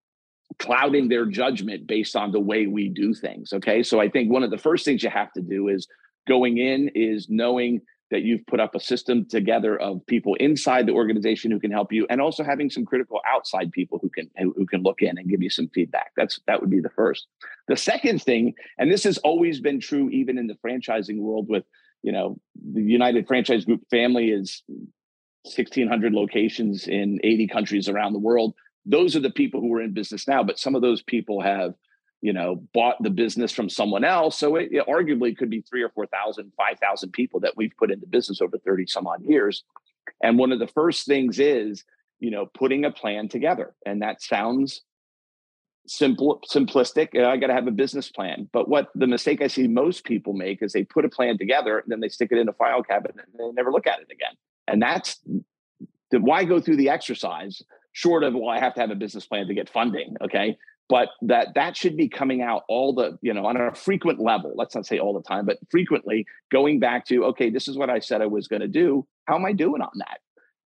clouding 0.60 1.08
their 1.08 1.26
judgment 1.26 1.88
based 1.88 2.16
on 2.16 2.32
the 2.32 2.40
way 2.40 2.68
we 2.68 2.90
do 2.90 3.14
things. 3.14 3.54
Okay. 3.54 3.84
So 3.84 4.00
I 4.00 4.10
think 4.10 4.32
one 4.32 4.44
of 4.44 4.52
the 4.52 4.58
first 4.58 4.86
things 4.86 5.04
you 5.04 5.10
have 5.10 5.32
to 5.34 5.42
do 5.42 5.68
is 5.68 5.88
going 6.28 6.58
in 6.58 6.90
is 6.96 7.28
knowing 7.30 7.82
that 8.10 8.22
you've 8.22 8.46
put 8.48 8.60
up 8.60 8.74
a 8.76 8.80
system 8.80 9.26
together 9.26 9.80
of 9.80 10.06
people 10.08 10.36
inside 10.36 10.86
the 10.86 10.94
organization 10.94 11.52
who 11.52 11.60
can 11.60 11.72
help 11.72 11.92
you 11.92 12.08
and 12.10 12.22
also 12.22 12.44
having 12.44 12.70
some 12.70 12.86
critical 12.86 13.20
outside 13.28 13.72
people 13.72 14.00
who 14.02 14.10
can 14.10 14.30
who 14.38 14.66
can 14.66 14.82
look 14.82 15.02
in 15.02 15.18
and 15.18 15.30
give 15.30 15.42
you 15.42 15.50
some 15.50 15.70
feedback. 15.74 16.12
That's 16.16 16.40
that 16.48 16.62
would 16.62 16.70
be 16.70 16.80
the 16.80 16.90
first. 16.90 17.28
The 17.68 17.76
second 17.76 18.22
thing 18.22 18.54
and 18.78 18.92
this 18.92 19.04
has 19.04 19.18
always 19.20 19.60
been 19.60 19.80
true 19.80 20.10
even 20.10 20.38
in 20.38 20.48
the 20.48 20.58
franchising 20.66 21.20
world 21.20 21.48
with 21.50 21.66
you 22.04 22.12
know 22.12 22.40
the 22.74 22.82
united 22.82 23.28
franchise 23.28 23.66
group 23.66 23.82
family 23.90 24.30
is 24.30 24.64
1600 25.44 26.14
locations 26.14 26.88
in 26.88 27.20
80 27.24 27.48
countries 27.48 27.90
around 27.90 28.14
the 28.14 28.20
world. 28.20 28.54
Those 28.86 29.16
are 29.16 29.22
the 29.22 29.32
people 29.32 29.60
who 29.60 29.74
are 29.74 29.82
in 29.82 29.94
business 29.94 30.28
now 30.28 30.44
but 30.44 30.60
some 30.60 30.76
of 30.76 30.82
those 30.82 31.02
people 31.02 31.42
have 31.42 31.74
you 32.22 32.34
know 32.34 32.56
bought 32.74 33.02
the 33.02 33.10
business 33.10 33.52
from 33.52 33.70
someone 33.70 34.04
else. 34.04 34.40
So 34.40 34.56
it, 34.56 34.70
it 34.72 34.88
arguably 34.88 35.38
could 35.38 35.50
be 35.50 35.62
three 35.62 35.84
or 35.84 35.90
four 35.90 36.08
thousand 36.08 36.52
five 36.58 36.80
thousand 36.80 37.12
people 37.12 37.40
that 37.42 37.56
we've 37.56 37.76
put 37.78 37.92
into 37.92 38.08
business 38.08 38.42
over 38.42 38.58
30 38.58 38.88
some 38.88 39.08
odd 39.08 39.24
years. 39.24 39.64
And 40.22 40.38
one 40.38 40.52
of 40.52 40.60
the 40.60 40.68
first 40.68 41.06
things 41.06 41.40
is 41.40 41.84
you 42.20 42.32
know 42.32 42.46
putting 42.46 42.86
a 42.86 42.92
plan 42.92 43.28
together. 43.28 43.76
And 43.86 44.02
that 44.02 44.22
sounds 44.22 44.82
simple 45.90 46.42
simplistic 46.54 47.18
i 47.18 47.38
got 47.38 47.48
to 47.48 47.54
have 47.54 47.68
a 47.68 47.72
business 47.72 48.10
plan. 48.10 48.50
But 48.52 48.68
what 48.68 48.90
the 48.96 49.08
mistake 49.08 49.42
i 49.42 49.48
see 49.48 49.68
most 49.68 50.04
people 50.04 50.34
make 50.34 50.62
is 50.62 50.74
they 50.74 50.84
put 50.84 51.06
a 51.06 51.10
plan 51.10 51.38
together 51.38 51.80
and 51.80 51.92
then 51.92 52.00
they 52.00 52.10
stick 52.10 52.30
it 52.32 52.40
in 52.40 52.50
a 52.50 52.54
file 52.54 52.84
cabinet 52.84 53.26
and 53.32 53.40
they 53.40 53.52
never 53.54 53.72
look 53.72 53.88
at 53.88 54.00
it 54.00 54.12
again. 54.12 54.34
And 54.68 54.82
that's 54.82 55.20
why 56.12 56.44
go 56.44 56.60
through 56.60 56.78
the 56.78 56.90
exercise 56.90 57.62
short 57.92 58.24
of 58.24 58.34
well 58.34 58.50
i 58.50 58.60
have 58.60 58.74
to 58.74 58.82
have 58.82 58.92
a 58.92 58.96
business 58.96 59.26
plan 59.26 59.48
to 59.48 59.54
get 59.54 59.70
funding 59.70 60.16
okay 60.22 60.58
but 60.90 61.10
that 61.22 61.54
that 61.56 61.76
should 61.76 61.98
be 61.98 62.08
coming 62.08 62.42
out 62.42 62.64
all 62.68 62.94
the 62.94 63.18
you 63.22 63.34
know 63.34 63.46
on 63.46 63.58
a 63.58 63.74
frequent 63.74 64.20
level. 64.20 64.54
Let's 64.56 64.76
not 64.76 64.86
say 64.86 65.00
all 65.00 65.14
the 65.14 65.22
time 65.22 65.46
but 65.46 65.58
frequently 65.70 66.26
going 66.52 66.80
back 66.80 67.06
to 67.08 67.26
okay 67.26 67.50
this 67.50 67.68
is 67.68 67.78
what 67.78 67.90
i 67.90 68.00
said 68.00 68.22
i 68.22 68.26
was 68.26 68.48
going 68.48 68.62
to 68.62 68.68
do. 68.68 69.06
How 69.26 69.36
am 69.36 69.46
i 69.46 69.54
doing 69.54 69.82
on 69.82 69.92
that? 69.96 70.20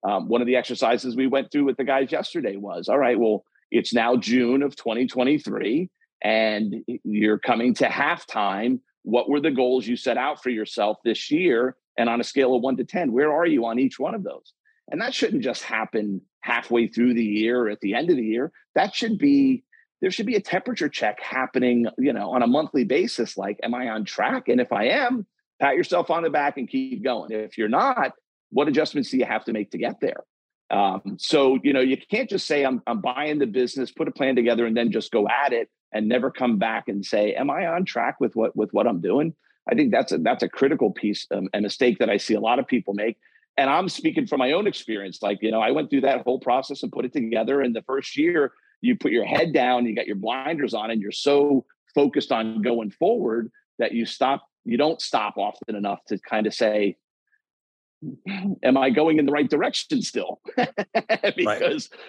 Um, 0.03 0.27
one 0.27 0.41
of 0.41 0.47
the 0.47 0.55
exercises 0.55 1.15
we 1.15 1.27
went 1.27 1.51
through 1.51 1.65
with 1.65 1.77
the 1.77 1.83
guys 1.83 2.11
yesterday 2.11 2.55
was 2.55 2.87
all 2.87 2.99
right 2.99 3.19
well 3.19 3.43
it's 3.71 3.93
now 3.93 4.15
june 4.15 4.63
of 4.63 4.75
2023 4.75 5.89
and 6.21 6.83
you're 7.03 7.39
coming 7.39 7.73
to 7.75 7.85
halftime. 7.85 8.79
What 9.03 9.29
were 9.29 9.39
the 9.39 9.51
goals 9.51 9.87
you 9.87 9.95
set 9.95 10.17
out 10.17 10.43
for 10.43 10.49
yourself 10.49 10.97
this 11.03 11.31
year? 11.31 11.75
And 11.97 12.09
on 12.09 12.21
a 12.21 12.23
scale 12.23 12.55
of 12.55 12.61
1 12.61 12.77
to 12.77 12.83
10 12.83 13.11
where 13.11 13.33
are 13.33 13.45
you 13.45 13.65
on 13.65 13.79
each 13.79 13.99
one 13.99 14.15
of 14.15 14.23
those? 14.23 14.53
And 14.89 15.01
that 15.01 15.13
shouldn't 15.13 15.43
just 15.43 15.63
happen 15.63 16.21
halfway 16.41 16.87
through 16.87 17.13
the 17.13 17.23
year 17.23 17.61
or 17.61 17.69
at 17.69 17.79
the 17.81 17.95
end 17.95 18.09
of 18.09 18.17
the 18.17 18.23
year. 18.23 18.51
That 18.75 18.93
should 18.93 19.17
be 19.17 19.63
there 20.01 20.11
should 20.11 20.25
be 20.25 20.35
a 20.35 20.41
temperature 20.41 20.89
check 20.89 21.19
happening, 21.21 21.87
you 21.97 22.11
know, 22.11 22.31
on 22.31 22.41
a 22.41 22.47
monthly 22.47 22.83
basis. 22.83 23.37
Like, 23.37 23.59
am 23.63 23.73
I 23.73 23.89
on 23.89 24.03
track? 24.03 24.47
And 24.47 24.59
if 24.59 24.71
I 24.71 24.85
am, 24.85 25.25
pat 25.59 25.75
yourself 25.75 26.09
on 26.09 26.23
the 26.23 26.29
back 26.29 26.57
and 26.57 26.67
keep 26.67 27.03
going. 27.03 27.31
If 27.31 27.57
you're 27.57 27.69
not, 27.69 28.13
what 28.49 28.67
adjustments 28.67 29.11
do 29.11 29.17
you 29.17 29.25
have 29.25 29.45
to 29.45 29.53
make 29.53 29.71
to 29.71 29.77
get 29.77 29.99
there? 30.01 30.23
Um, 30.71 31.17
so 31.19 31.59
you 31.63 31.73
know, 31.73 31.81
you 31.81 31.97
can't 31.97 32.29
just 32.29 32.47
say 32.47 32.63
I'm 32.63 32.81
I'm 32.87 33.01
buying 33.01 33.39
the 33.39 33.45
business, 33.45 33.91
put 33.91 34.07
a 34.07 34.11
plan 34.11 34.35
together, 34.35 34.65
and 34.65 34.75
then 34.75 34.91
just 34.91 35.11
go 35.11 35.27
at 35.27 35.53
it 35.53 35.69
and 35.91 36.07
never 36.07 36.31
come 36.31 36.57
back 36.57 36.87
and 36.87 37.05
say, 37.05 37.33
"Am 37.33 37.49
I 37.49 37.67
on 37.67 37.85
track 37.85 38.19
with 38.19 38.35
what 38.35 38.55
with 38.55 38.71
what 38.71 38.87
I'm 38.87 39.01
doing?" 39.01 39.35
I 39.69 39.75
think 39.75 39.91
that's 39.91 40.13
a 40.13 40.17
that's 40.17 40.43
a 40.43 40.49
critical 40.49 40.91
piece, 40.91 41.27
um, 41.31 41.49
a 41.53 41.61
mistake 41.61 41.99
that 41.99 42.09
I 42.09 42.17
see 42.17 42.33
a 42.33 42.39
lot 42.39 42.57
of 42.57 42.67
people 42.67 42.93
make. 42.93 43.17
And 43.57 43.69
I'm 43.69 43.89
speaking 43.89 44.27
from 44.27 44.39
my 44.39 44.53
own 44.53 44.65
experience. 44.65 45.21
Like 45.21 45.39
you 45.41 45.51
know, 45.51 45.59
I 45.59 45.71
went 45.71 45.89
through 45.89 46.01
that 46.01 46.21
whole 46.21 46.39
process 46.39 46.83
and 46.83 46.91
put 46.91 47.03
it 47.03 47.11
together. 47.11 47.59
And 47.59 47.75
the 47.75 47.83
first 47.83 48.17
year, 48.17 48.53
you 48.81 48.95
put 48.95 49.11
your 49.11 49.25
head 49.25 49.53
down, 49.53 49.85
you 49.85 49.95
got 49.95 50.07
your 50.07 50.15
blinders 50.15 50.73
on, 50.73 50.91
and 50.91 51.01
you're 51.01 51.11
so 51.11 51.65
focused 51.93 52.31
on 52.31 52.61
going 52.61 52.91
forward 52.91 53.51
that 53.79 53.93
you 53.93 54.05
stop. 54.05 54.47
You 54.65 54.77
don't 54.77 55.01
stop 55.01 55.37
often 55.37 55.75
enough 55.75 56.03
to 56.07 56.19
kind 56.19 56.45
of 56.45 56.53
say, 56.53 56.97
am 58.63 58.77
I 58.77 58.89
going 58.89 59.19
in 59.19 59.25
the 59.25 59.31
right 59.31 59.49
direction 59.49 60.01
still? 60.01 60.41
because 60.55 61.89
right. 61.91 61.99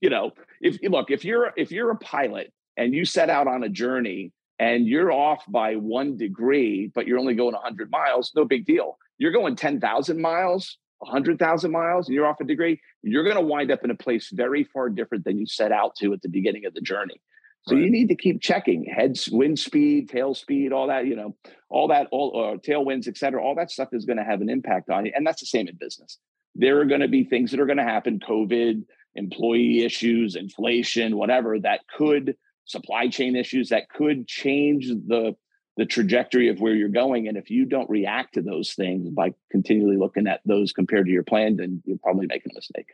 you 0.00 0.10
know, 0.10 0.32
if 0.60 0.78
look, 0.82 1.10
if 1.10 1.24
you're 1.24 1.52
if 1.56 1.70
you're 1.70 1.90
a 1.90 1.96
pilot 1.96 2.52
and 2.76 2.94
you 2.94 3.04
set 3.04 3.30
out 3.30 3.46
on 3.46 3.62
a 3.62 3.68
journey 3.68 4.32
and 4.58 4.86
you're 4.86 5.12
off 5.12 5.44
by 5.48 5.76
one 5.76 6.16
degree, 6.16 6.90
but 6.94 7.06
you're 7.06 7.18
only 7.18 7.34
going 7.34 7.54
100 7.54 7.90
miles, 7.90 8.32
no 8.34 8.44
big 8.44 8.64
deal. 8.64 8.98
You're 9.18 9.32
going 9.32 9.56
10,000 9.56 10.20
miles, 10.20 10.78
100,000 10.98 11.70
miles, 11.70 12.08
and 12.08 12.14
you're 12.14 12.26
off 12.26 12.40
a 12.40 12.44
degree, 12.44 12.80
you're 13.02 13.24
going 13.24 13.36
to 13.36 13.42
wind 13.42 13.70
up 13.70 13.84
in 13.84 13.90
a 13.90 13.94
place 13.94 14.30
very 14.32 14.64
far 14.64 14.88
different 14.88 15.24
than 15.24 15.38
you 15.38 15.46
set 15.46 15.72
out 15.72 15.94
to 15.96 16.12
at 16.12 16.22
the 16.22 16.28
beginning 16.28 16.66
of 16.66 16.74
the 16.74 16.80
journey. 16.80 17.20
So 17.68 17.74
right. 17.74 17.84
you 17.84 17.90
need 17.90 18.08
to 18.08 18.14
keep 18.14 18.40
checking 18.40 18.84
head 18.84 19.18
wind 19.30 19.58
speed, 19.58 20.08
tail 20.08 20.34
speed, 20.34 20.72
all 20.72 20.86
that, 20.86 21.06
you 21.06 21.16
know, 21.16 21.36
all 21.68 21.88
that, 21.88 22.06
all 22.12 22.54
uh, 22.54 22.58
tailwinds, 22.58 23.08
et 23.08 23.16
cetera. 23.16 23.42
All 23.42 23.56
that 23.56 23.70
stuff 23.70 23.88
is 23.92 24.04
going 24.04 24.18
to 24.18 24.24
have 24.24 24.40
an 24.40 24.48
impact 24.48 24.88
on 24.88 25.04
you. 25.04 25.12
And 25.14 25.26
that's 25.26 25.40
the 25.40 25.46
same 25.46 25.66
in 25.66 25.76
business. 25.76 26.18
There 26.54 26.80
are 26.80 26.84
going 26.84 27.00
to 27.00 27.08
be 27.08 27.24
things 27.24 27.50
that 27.50 27.60
are 27.60 27.66
going 27.66 27.78
to 27.78 27.82
happen, 27.82 28.20
COVID, 28.20 28.84
employee 29.16 29.84
issues, 29.84 30.36
inflation, 30.36 31.16
whatever, 31.16 31.58
that 31.60 31.80
could 31.96 32.36
supply 32.66 33.08
chain 33.08 33.36
issues 33.36 33.70
that 33.70 33.88
could 33.88 34.26
change 34.26 34.88
the 34.88 35.34
the 35.76 35.86
trajectory 35.86 36.48
of 36.48 36.60
where 36.60 36.74
you're 36.74 36.88
going. 36.88 37.28
And 37.28 37.36
if 37.36 37.50
you 37.50 37.66
don't 37.66 37.88
react 37.90 38.34
to 38.34 38.42
those 38.42 38.72
things 38.72 39.10
by 39.10 39.34
continually 39.50 39.96
looking 39.96 40.26
at 40.26 40.40
those 40.46 40.72
compared 40.72 41.06
to 41.06 41.12
your 41.12 41.22
plan, 41.22 41.56
then 41.56 41.82
you're 41.84 41.98
probably 41.98 42.26
making 42.26 42.52
a 42.52 42.54
mistake. 42.54 42.92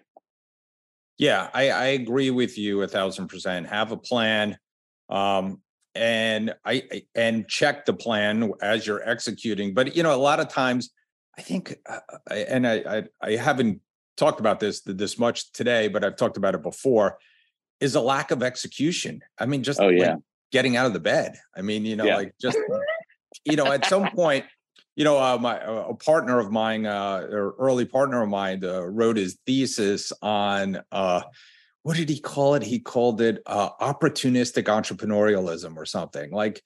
Yeah, 1.18 1.49
I, 1.55 1.71
I 1.71 1.85
agree 1.87 2.31
with 2.31 2.59
you 2.59 2.83
a 2.83 2.88
thousand 2.88 3.29
percent. 3.29 3.68
Have 3.68 3.92
a 3.92 3.97
plan, 3.97 4.59
um, 5.09 5.61
and 5.95 6.55
I 6.64 7.03
and 7.14 7.47
check 7.47 7.85
the 7.85 7.92
plan 7.92 8.51
as 8.61 8.87
you're 8.87 9.09
executing. 9.09 9.75
But 9.75 9.95
you 9.95 10.03
know, 10.03 10.14
a 10.14 10.16
lot 10.16 10.40
of 10.40 10.49
times, 10.49 10.90
I 11.38 11.42
think, 11.42 11.77
uh, 11.87 12.01
and 12.29 12.66
I, 12.66 12.75
I 12.75 13.03
I 13.21 13.37
haven't 13.37 13.81
talked 14.16 14.40
about 14.40 14.59
this 14.59 14.81
this 14.81 15.18
much 15.18 15.53
today, 15.53 15.87
but 15.87 16.03
I've 16.03 16.16
talked 16.16 16.38
about 16.38 16.55
it 16.55 16.62
before. 16.62 17.18
Is 17.79 17.95
a 17.95 18.01
lack 18.01 18.31
of 18.31 18.42
execution. 18.42 19.21
I 19.38 19.47
mean, 19.47 19.62
just 19.62 19.81
oh 19.81 19.90
yeah, 19.90 20.14
like 20.14 20.23
getting 20.53 20.77
out 20.77 20.87
of 20.87 20.93
the 20.93 21.01
bed. 21.01 21.37
I 21.57 21.62
mean, 21.62 21.85
you 21.85 21.97
know, 21.97 22.05
yeah. 22.05 22.17
like 22.17 22.35
just 22.41 22.59
you 23.45 23.57
know, 23.57 23.67
at 23.67 23.87
some 23.87 24.09
point 24.11 24.45
you 24.97 25.05
know, 25.05 25.19
uh, 25.19 25.38
my 25.38 25.59
uh, 25.59 25.87
a 25.88 25.95
partner 25.95 26.38
of 26.38 26.51
mine, 26.51 26.85
uh, 26.87 27.27
or 27.31 27.55
early 27.59 27.85
partner 27.85 28.23
of 28.23 28.29
mine, 28.29 28.65
uh, 28.65 28.83
wrote 28.83 29.17
his 29.17 29.38
thesis 29.47 30.12
on 30.21 30.83
uh, 30.93 31.23
what 31.83 31.97
did 31.97 32.09
he 32.09 32.21
call 32.21 32.55
it? 32.55 32.62
He 32.62 32.79
called 32.79 33.21
it 33.21 33.43
uh, 33.47 33.71
opportunistic 33.81 34.65
entrepreneurialism 34.65 35.77
or 35.77 35.87
something. 35.87 36.31
Like, 36.31 36.62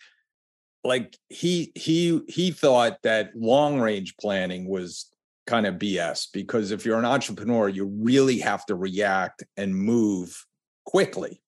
like 0.82 1.16
he 1.28 1.72
he 1.74 2.20
he 2.28 2.50
thought 2.50 2.98
that 3.02 3.30
long 3.36 3.80
range 3.80 4.16
planning 4.20 4.68
was 4.68 5.06
kind 5.46 5.66
of 5.66 5.76
BS 5.76 6.26
because 6.32 6.72
if 6.72 6.84
you're 6.84 6.98
an 6.98 7.04
entrepreneur, 7.04 7.68
you 7.68 7.86
really 7.86 8.40
have 8.40 8.66
to 8.66 8.74
react 8.74 9.44
and 9.56 9.74
move 9.74 10.44
quickly. 10.84 11.40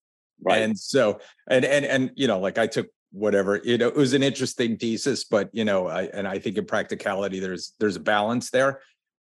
Right. 0.43 0.63
And 0.63 0.79
so, 0.79 1.21
and 1.49 1.65
and 1.65 1.85
and 1.85 2.11
you 2.15 2.27
know, 2.27 2.39
like 2.39 2.59
I 2.59 2.67
took 2.67 2.89
whatever 3.11 3.61
you 3.65 3.79
know 3.79 3.89
it 3.89 3.97
was 3.97 4.13
an 4.13 4.23
interesting 4.23 4.77
thesis 4.77 5.25
but 5.25 5.49
you 5.53 5.65
know 5.65 5.87
I, 5.87 6.05
and 6.05 6.29
i 6.29 6.39
think 6.39 6.59
in 6.59 6.67
practicality 6.67 7.41
there's 7.41 7.73
there's 7.79 7.97
a 7.97 8.01
balance 8.01 8.51
there 8.51 8.81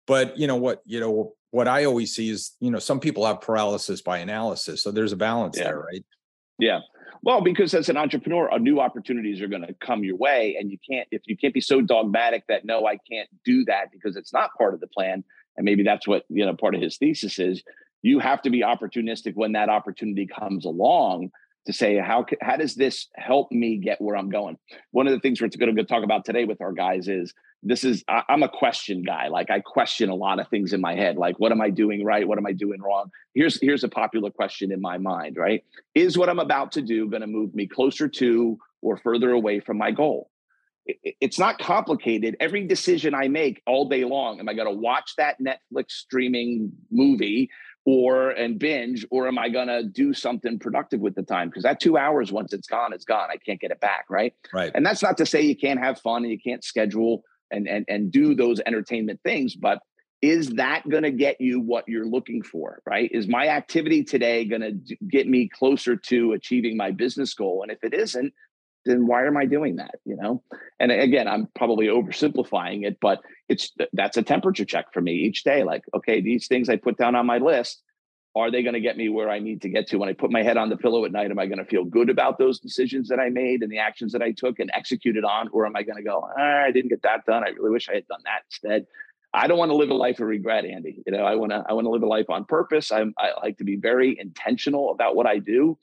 but 0.06 0.38
you 0.38 0.48
know 0.48 0.58
what 0.58 0.82
you 0.86 1.00
know 1.00 1.34
what 1.52 1.68
i 1.68 1.86
always 1.86 2.14
see 2.14 2.30
is 2.30 2.56
you 2.60 2.72
know 2.72 2.80
some 2.80 3.00
people 3.00 3.26
have 3.26 3.40
paralysis 3.40 4.02
by 4.02 4.18
analysis 4.18 4.84
so 4.84 4.92
there's 4.92 5.14
a 5.14 5.18
balance 5.18 5.58
yeah. 5.58 5.64
there 5.64 5.80
right 5.80 6.06
yeah 6.58 6.82
well 7.22 7.40
because 7.40 7.74
as 7.74 7.88
an 7.88 7.96
entrepreneur 7.96 8.50
new 8.60 8.82
opportunities 8.82 9.40
are 9.40 9.48
going 9.48 9.66
to 9.66 9.74
come 9.76 10.04
your 10.04 10.18
way 10.18 10.58
and 10.60 10.70
you 10.70 10.78
can't 10.90 11.08
if 11.12 11.22
you 11.26 11.38
can't 11.38 11.54
be 11.54 11.62
so 11.62 11.80
dogmatic 11.80 12.44
that 12.50 12.66
no 12.66 12.86
i 12.86 12.98
can't 13.10 13.30
do 13.46 13.64
that 13.64 13.94
because 13.94 14.18
it's 14.18 14.34
not 14.34 14.50
part 14.58 14.74
of 14.74 14.82
the 14.82 14.88
plan 14.88 15.24
and 15.56 15.64
maybe 15.64 15.84
that's 15.84 16.06
what 16.06 16.26
you 16.28 16.46
know 16.46 16.54
part 16.54 16.76
of 16.76 16.82
his 16.82 16.98
thesis 16.98 17.40
is 17.40 17.64
you 18.02 18.20
have 18.20 18.42
to 18.44 18.50
be 18.50 18.62
opportunistic 18.62 19.36
when 19.36 19.54
that 19.54 19.70
opportunity 19.70 20.28
comes 20.28 20.66
along 20.66 21.32
to 21.66 21.74
say 21.74 21.98
how 21.98 22.26
how 22.42 22.56
does 22.56 22.76
this 22.76 23.08
help 23.16 23.52
me 23.52 23.78
get 23.78 24.02
where 24.02 24.16
I'm 24.16 24.30
going? 24.30 24.58
One 24.92 25.08
of 25.08 25.14
the 25.14 25.20
things 25.20 25.42
we're 25.42 25.50
going 25.50 25.76
to 25.76 25.84
talk 25.84 26.04
about 26.04 26.26
today 26.26 26.46
with 26.46 26.62
our 26.62 26.72
guys 26.72 27.08
is 27.08 27.34
this 27.62 27.84
is 27.84 28.04
I'm 28.08 28.44
a 28.44 28.50
question 28.50 29.04
guy. 29.04 29.28
Like 29.28 29.52
I 29.52 29.60
question 29.60 30.10
a 30.10 30.16
lot 30.16 30.40
of 30.40 30.48
things 30.48 30.72
in 30.72 30.82
my 30.82 30.96
head. 30.96 31.18
Like 31.18 31.40
what 31.40 31.52
am 31.52 31.62
I 31.62 31.70
doing 31.70 32.06
right? 32.06 32.28
What 32.28 32.38
am 32.38 32.46
I 32.46 32.54
doing 32.54 32.82
wrong? 32.82 33.12
Here's 33.34 33.60
here's 33.62 33.84
a 33.84 33.90
popular 33.90 34.32
question 34.32 34.72
in 34.72 34.82
my 34.82 34.98
mind. 34.98 35.36
Right? 35.38 35.64
Is 35.94 36.18
what 36.18 36.30
I'm 36.30 36.40
about 36.40 36.72
to 36.74 36.82
do 36.82 37.10
going 37.10 37.22
to 37.22 37.28
move 37.28 37.54
me 37.54 37.68
closer 37.68 38.08
to 38.08 38.58
or 38.82 38.98
further 38.98 39.32
away 39.32 39.60
from 39.60 39.78
my 39.78 39.92
goal? 39.92 40.30
it's 41.04 41.38
not 41.38 41.60
complicated. 41.60 42.36
Every 42.40 42.66
decision 42.66 43.14
I 43.14 43.28
make 43.28 43.62
all 43.68 43.88
day 43.88 44.04
long, 44.06 44.40
am 44.40 44.50
I 44.50 44.54
going 44.54 44.68
to 44.68 44.74
watch 44.74 45.14
that 45.18 45.38
Netflix 45.40 45.92
streaming 45.92 46.72
movie 46.92 47.50
or 47.86 48.32
and 48.32 48.60
binge 48.60 49.06
or 49.10 49.28
am 49.28 49.40
i 49.40 49.50
going 49.50 49.68
to 49.68 49.84
do 49.84 50.14
something 50.14 50.60
productive 50.60 51.00
with 51.00 51.16
the 51.16 51.24
time? 51.24 51.50
Because 51.50 51.64
that 51.64 51.80
two 51.80 51.98
hours 51.98 52.32
once 52.32 52.54
it's 52.54 52.68
gone 52.68 52.94
it's 52.94 53.06
gone. 53.06 53.30
I 53.32 53.38
can't 53.38 53.60
get 53.60 53.72
it 53.72 53.80
back 53.80 54.06
right? 54.10 54.34
Right. 54.54 54.72
And 54.74 54.86
that's 54.86 55.02
not 55.02 55.18
to 55.18 55.26
say 55.26 55.42
you 55.42 55.56
can't 55.56 55.80
have 55.80 56.00
fun 56.00 56.24
and 56.24 56.32
you 56.32 56.40
can't 56.40 56.64
schedule 56.64 57.24
and 57.52 57.68
and, 57.68 57.86
and 57.88 58.12
do 58.12 58.36
those 58.36 58.60
entertainment 58.66 59.20
things 59.24 59.56
but 59.56 59.80
is 60.22 60.50
that 60.50 60.84
going 60.90 61.04
to 61.04 61.12
get 61.12 61.40
you 61.40 61.62
what 61.62 61.86
you're 61.88 62.06
looking 62.06 62.44
for 62.44 62.82
right? 62.86 63.10
Is 63.14 63.28
my 63.28 63.48
activity 63.48 64.04
today 64.04 64.46
going 64.46 64.62
to 64.62 64.98
get 65.08 65.28
me 65.28 65.50
closer 65.50 65.96
to 65.96 66.34
achieving 66.34 66.76
my 66.76 66.92
business 66.92 67.34
goal? 67.34 67.64
And 67.64 67.72
if 67.72 67.84
it 67.84 67.94
isn't 67.94 68.34
then 68.86 69.08
why 69.08 69.26
am 69.26 69.38
I 69.38 69.46
doing 69.46 69.78
that? 69.78 69.96
You 70.06 70.16
know, 70.16 70.44
and 70.80 70.92
again, 70.92 71.28
I'm 71.28 71.48
probably 71.56 71.88
oversimplifying 71.88 72.86
it, 72.86 72.98
but 73.02 73.20
it's 73.48 73.72
that's 73.94 74.18
a 74.18 74.24
temperature 74.24 74.66
check 74.66 74.94
for 74.94 75.02
me 75.02 75.14
each 75.14 75.44
day. 75.44 75.64
Like, 75.64 75.84
okay, 75.94 76.22
these 76.22 76.48
things 76.48 76.70
I 76.70 76.78
put 76.78 76.98
down 76.98 77.16
on 77.16 77.26
my 77.26 77.38
list, 77.38 77.82
are 78.36 78.52
they 78.52 78.64
going 78.64 78.74
to 78.74 78.80
get 78.80 78.98
me 78.98 79.10
where 79.10 79.30
I 79.30 79.40
need 79.40 79.62
to 79.64 79.70
get 79.70 79.88
to? 79.88 79.98
When 79.98 80.10
I 80.10 80.14
put 80.14 80.32
my 80.32 80.44
head 80.44 80.58
on 80.58 80.70
the 80.70 80.78
pillow 80.78 81.04
at 81.06 81.12
night, 81.12 81.32
am 81.32 81.40
I 81.40 81.48
going 81.48 81.60
to 81.60 81.66
feel 81.66 81.84
good 81.84 82.10
about 82.10 82.38
those 82.38 82.60
decisions 82.60 83.10
that 83.10 83.20
I 83.20 83.30
made 83.30 83.64
and 83.64 83.72
the 83.72 83.80
actions 83.80 84.14
that 84.14 84.22
I 84.22 84.32
took 84.32 84.60
and 84.60 84.72
executed 84.74 85.24
on, 85.24 85.50
or 85.52 85.66
am 85.66 85.76
I 85.76 85.84
going 85.84 85.98
to 85.98 86.04
go, 86.04 86.28
ah, 86.38 86.64
I 86.64 86.72
didn't 86.72 86.90
get 86.90 87.02
that 87.04 87.26
done. 87.26 87.44
I 87.44 87.50
really 87.50 87.72
wish 87.72 87.90
I 87.90 87.96
had 87.96 88.08
done 88.08 88.22
that 88.26 88.44
instead. 88.46 88.86
I 89.34 89.48
don't 89.48 89.58
want 89.58 89.70
to 89.70 89.76
live 89.76 89.90
a 89.90 89.96
life 89.96 90.20
of 90.20 90.28
regret, 90.28 90.66
Andy. 90.66 91.04
You 91.06 91.14
know, 91.14 91.24
I 91.24 91.36
want 91.36 91.52
to 91.52 91.64
I 91.68 91.74
want 91.74 91.86
to 91.86 91.92
live 91.92 92.02
a 92.02 92.08
life 92.08 92.30
on 92.30 92.46
purpose. 92.46 92.92
I'm, 92.92 93.14
I 93.18 93.32
like 93.42 93.58
to 93.60 93.64
be 93.64 93.76
very 93.76 94.18
intentional 94.20 94.92
about 94.92 95.16
what 95.16 95.28
I 95.28 95.38
do. 95.38 95.78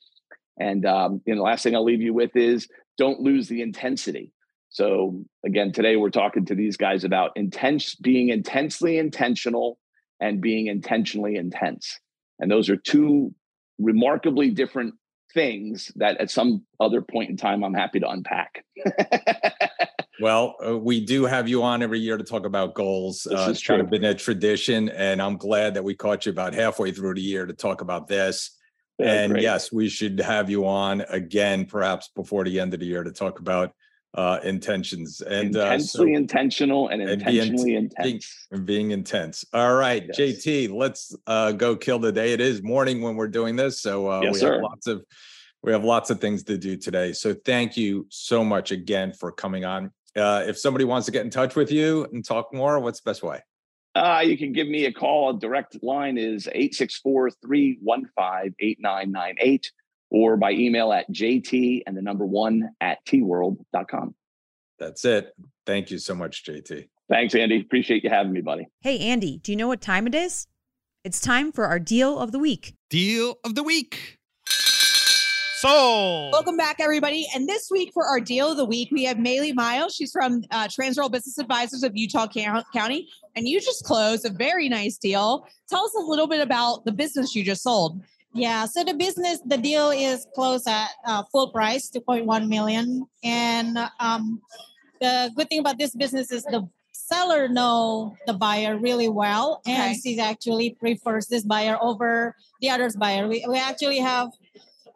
And 0.59 0.87
um, 0.87 1.21
you 1.27 1.35
know, 1.35 1.41
the 1.41 1.45
last 1.45 1.63
thing 1.63 1.75
I'll 1.75 1.85
leave 1.85 2.01
you 2.01 2.15
with 2.15 2.35
is 2.37 2.69
don't 2.99 3.21
lose 3.21 3.49
the 3.49 3.63
intensity. 3.63 4.33
So 4.71 5.25
again, 5.45 5.73
today 5.73 5.97
we're 5.97 6.11
talking 6.11 6.45
to 6.47 6.55
these 6.55 6.77
guys 6.77 7.05
about 7.05 7.33
intense 7.37 7.95
being 7.95 8.29
intensely 8.31 8.99
intentional 8.99 9.79
and 10.21 10.41
being 10.41 10.67
intentionally 10.67 11.37
intense. 11.37 11.99
And 12.39 12.51
those 12.51 12.69
are 12.69 12.77
two 12.77 13.35
remarkably 13.79 14.51
different 14.51 14.95
things 15.33 15.93
that 15.97 16.19
at 16.19 16.31
some 16.31 16.65
other 16.81 17.03
point 17.03 17.31
in 17.31 17.37
time 17.37 17.63
I'm 17.63 17.75
happy 17.75 18.01
to 18.01 18.09
unpack. 18.09 18.65
well, 20.21 20.57
uh, 20.67 20.77
we 20.77 21.05
do 21.05 21.25
have 21.25 21.49
you 21.49 21.63
on 21.63 21.83
every 21.83 22.01
year 22.01 22.17
to 22.17 22.25
talk 22.25 22.47
about 22.47 22.75
goals. 22.75 23.27
This 23.29 23.39
uh, 23.39 23.49
it's 23.51 23.63
kind 23.63 23.81
of 23.81 23.91
been 23.91 24.05
a 24.05 24.15
tradition, 24.15 24.89
and 24.89 25.21
I'm 25.21 25.37
glad 25.37 25.75
that 25.75 25.85
we 25.85 25.95
caught 25.95 26.27
you 26.27 26.33
about 26.33 26.55
halfway 26.55 26.91
through 26.91 27.15
the 27.15 27.23
year 27.23 27.47
to 27.47 27.53
talk 27.53 27.83
about 27.83 28.09
this. 28.09 28.56
And 28.99 29.33
great. 29.33 29.43
yes, 29.43 29.71
we 29.73 29.89
should 29.89 30.19
have 30.21 30.49
you 30.49 30.67
on 30.67 31.03
again, 31.09 31.67
perhaps 31.67 32.11
before 32.15 32.45
the 32.45 32.59
end 32.59 32.73
of 32.75 32.81
the 32.81 32.87
year, 32.87 33.05
to 33.05 33.13
talk 33.13 33.41
about 33.41 33.73
uh, 34.15 34.41
intentions 34.43 35.21
and 35.21 35.55
intensely 35.55 36.13
uh, 36.13 36.17
so, 36.17 36.19
intentional 36.19 36.89
and 36.89 37.03
intentionally 37.03 37.77
and 37.77 37.93
intense 37.99 38.47
being, 38.51 38.65
being, 38.65 38.91
intense. 38.93 39.45
All 39.53 39.75
right, 39.75 40.07
yes. 40.07 40.19
JT, 40.19 40.75
let's 40.75 41.15
uh, 41.27 41.53
go 41.53 41.77
kill 41.77 41.99
the 41.99 42.13
day. 42.13 42.33
It 42.33 42.41
is 42.41 42.63
morning 42.63 43.03
when 43.03 43.17
we're 43.17 43.29
doing 43.29 43.57
this, 43.57 43.83
so 43.83 44.11
uh, 44.11 44.21
yes, 44.23 44.33
we 44.33 44.39
sir. 44.39 44.55
have 44.55 44.63
lots 44.63 44.87
of 44.87 45.05
we 45.63 45.73
have 45.73 45.85
lots 45.85 46.09
of 46.11 46.21
things 46.21 46.45
to 46.45 46.57
do 46.57 46.77
today. 46.77 47.13
So 47.13 47.35
thank 47.35 47.77
you 47.77 48.07
so 48.09 48.43
much 48.43 48.71
again 48.71 49.13
for 49.13 49.33
coming 49.33 49.65
on. 49.65 49.91
Uh, 50.17 50.45
if 50.47 50.57
somebody 50.57 50.87
wants 50.87 51.05
to 51.07 51.13
get 51.13 51.25
in 51.25 51.31
touch 51.31 51.57
with 51.57 51.71
you 51.71 52.07
and 52.13 52.25
talk 52.25 52.55
more, 52.55 52.79
what's 52.79 53.01
the 53.01 53.11
best 53.11 53.23
way? 53.23 53.43
Uh, 53.97 54.21
you 54.21 54.37
can 54.37 54.53
give 54.53 54.69
me 54.69 54.85
a 54.85 54.93
call. 54.93 55.31
A 55.31 55.39
direct 55.39 55.83
line 55.83 56.19
is 56.19 56.47
864 56.49 57.31
315 57.31 58.55
8998 58.61 59.73
or 60.11 60.37
by 60.37 60.53
email 60.53 60.93
at 60.93 61.11
jt 61.11 61.83
and 61.87 61.97
the 61.97 62.03
number 62.03 62.27
one 62.27 62.71
at 62.81 62.99
tworld.com. 63.07 64.15
That's 64.79 65.05
it. 65.07 65.35
Thank 65.65 65.91
you 65.91 65.99
so 65.99 66.15
much, 66.15 66.45
JT. 66.45 66.89
Thanks, 67.09 67.35
Andy. 67.35 67.61
Appreciate 67.61 68.05
you 68.05 68.11
having 68.11 68.33
me, 68.33 68.43
buddy. 68.43 68.69
Hey, 68.83 68.99
Andy, 68.99 69.39
do 69.39 69.51
you 69.51 69.57
know 69.57 69.69
what 69.69 69.81
time 69.81 70.07
it 70.07 70.15
is? 70.15 70.47
It's 71.03 71.21
time 71.21 71.51
for 71.51 71.67
our 71.67 71.79
deal 71.79 72.19
of 72.19 72.33
the 72.33 72.39
week. 72.39 72.75
Deal 72.91 73.37
of 73.45 73.55
the 73.55 73.63
week. 73.63 74.16
Sold. 75.67 76.33
Welcome 76.33 76.57
back, 76.57 76.77
everybody. 76.79 77.27
And 77.35 77.49
this 77.49 77.71
week 77.73 77.91
for 77.93 78.05
our 78.07 78.21
deal 78.21 78.53
of 78.53 78.57
the 78.57 78.65
week, 78.65 78.89
we 78.93 79.03
have 79.03 79.17
Maylee 79.17 79.53
Miles. 79.53 79.97
She's 79.97 80.13
from 80.13 80.45
uh, 80.53 80.69
Transworld 80.69 81.11
Business 81.11 81.39
Advisors 81.39 81.83
of 81.83 81.91
Utah 81.97 82.29
County, 82.29 83.09
and 83.35 83.49
you 83.49 83.61
just 83.61 83.83
closed 83.85 84.25
a 84.25 84.31
very 84.31 84.69
nice 84.69 84.97
deal. 84.97 85.45
Tell 85.69 85.85
us 85.85 85.93
a 85.97 86.01
little 86.01 86.29
bit 86.29 86.41
about 86.41 86.85
the 86.85 86.93
business 86.93 87.35
you 87.35 87.43
just 87.43 87.65
sold. 87.65 88.01
Yeah, 88.33 88.67
so 88.67 88.85
the 88.85 88.95
business, 88.95 89.41
the 89.45 89.57
deal 89.59 89.91
is 89.91 90.29
closed 90.37 90.69
at 90.69 90.91
uh, 91.05 91.25
full 91.33 91.51
price, 91.51 91.91
2.1 91.91 92.47
million. 92.47 93.05
And 93.25 93.77
um, 93.99 94.41
the 95.01 95.33
good 95.35 95.49
thing 95.49 95.59
about 95.59 95.79
this 95.79 95.97
business 95.97 96.31
is 96.31 96.45
the 96.45 96.69
seller 96.93 97.49
know 97.49 98.17
the 98.29 98.35
buyer 98.35 98.79
really 98.79 99.09
well, 99.09 99.63
and 99.67 99.95
Okay. 99.95 100.01
she 100.01 100.21
actually 100.21 100.71
prefers 100.79 101.27
this 101.27 101.43
buyer 101.43 101.77
over 101.81 102.37
the 102.61 102.71
other's 102.71 102.95
buyer. 102.95 103.27
We, 103.27 103.45
we 103.49 103.59
actually 103.59 103.99
have 103.99 104.29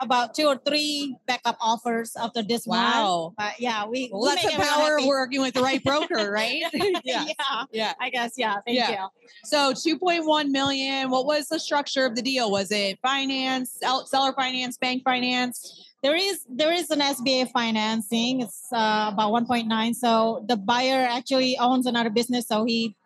about 0.01 0.35
two 0.35 0.47
or 0.47 0.57
three 0.57 1.15
backup 1.27 1.57
offers 1.61 2.17
after 2.17 2.43
this 2.43 2.67
Wow. 2.67 3.25
one. 3.27 3.35
But 3.37 3.61
yeah, 3.61 3.87
we 3.87 4.09
Well, 4.13 4.23
we 4.23 4.29
that's 4.43 4.57
the 4.57 4.63
power 4.63 4.99
of 4.99 5.05
working 5.07 5.41
with 5.41 5.55
the 5.55 5.63
right 5.63 5.83
broker, 5.91 6.31
right? 6.31 6.63
yeah. 7.05 7.27
Yeah. 7.71 7.93
I 8.01 8.11
guess 8.11 8.33
yeah. 8.37 8.57
Thank 8.67 8.79
Yeah. 8.79 8.91
you. 8.91 9.09
So 9.45 9.73
2.1 9.73 10.49
million. 10.51 11.11
What 11.11 11.27
was 11.27 11.49
the 11.49 11.59
structure 11.61 12.07
of 12.07 12.15
the 12.17 12.23
deal? 12.23 12.51
Was 12.51 12.71
it 12.73 12.99
finance, 13.03 13.79
seller 14.07 14.33
finance, 14.33 14.77
bank 14.79 15.03
finance? 15.05 15.87
There 16.03 16.17
is 16.17 16.45
there 16.49 16.73
is 16.73 16.91
an 16.91 17.01
SBA 17.01 17.51
financing. 17.53 18.41
It's 18.41 18.73
uh, 18.73 19.11
about 19.13 19.33
1.9. 19.33 19.95
So 19.95 20.45
the 20.49 20.57
buyer 20.57 21.07
actually 21.07 21.59
owns 21.59 21.85
another 21.87 22.09
business, 22.11 22.49
so 22.49 22.65
he 22.65 22.97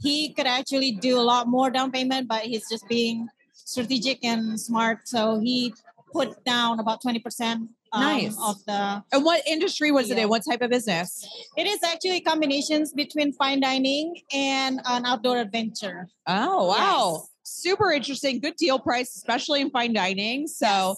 he 0.00 0.32
could 0.32 0.46
actually 0.46 0.92
do 0.92 1.18
a 1.18 1.24
lot 1.32 1.48
more 1.48 1.70
down 1.70 1.90
payment, 1.90 2.28
but 2.28 2.42
he's 2.42 2.68
just 2.70 2.86
being 2.88 3.26
strategic 3.52 4.24
and 4.24 4.60
smart. 4.60 5.08
So 5.08 5.40
he 5.40 5.74
put 6.16 6.44
down 6.44 6.80
about 6.80 7.02
20 7.02 7.18
percent 7.20 7.68
Nice. 7.94 8.36
of 8.42 8.64
the. 8.66 9.02
And 9.12 9.24
what 9.24 9.46
industry 9.46 9.90
was 9.90 10.10
it 10.10 10.18
in? 10.18 10.28
What 10.28 10.42
type 10.48 10.62
of 10.62 10.70
business? 10.70 11.26
It 11.56 11.66
is 11.66 11.82
actually 11.82 12.20
combinations 12.20 12.92
between 12.92 13.32
fine 13.32 13.60
dining 13.60 14.20
and 14.32 14.80
an 14.84 15.06
outdoor 15.06 15.38
adventure. 15.38 16.08
Oh, 16.26 16.66
wow. 16.68 17.12
Yes. 17.14 17.30
Super 17.42 17.92
interesting. 17.92 18.40
Good 18.40 18.56
deal 18.56 18.78
price, 18.78 19.14
especially 19.16 19.60
in 19.60 19.70
fine 19.70 19.92
dining. 19.92 20.46
So 20.46 20.96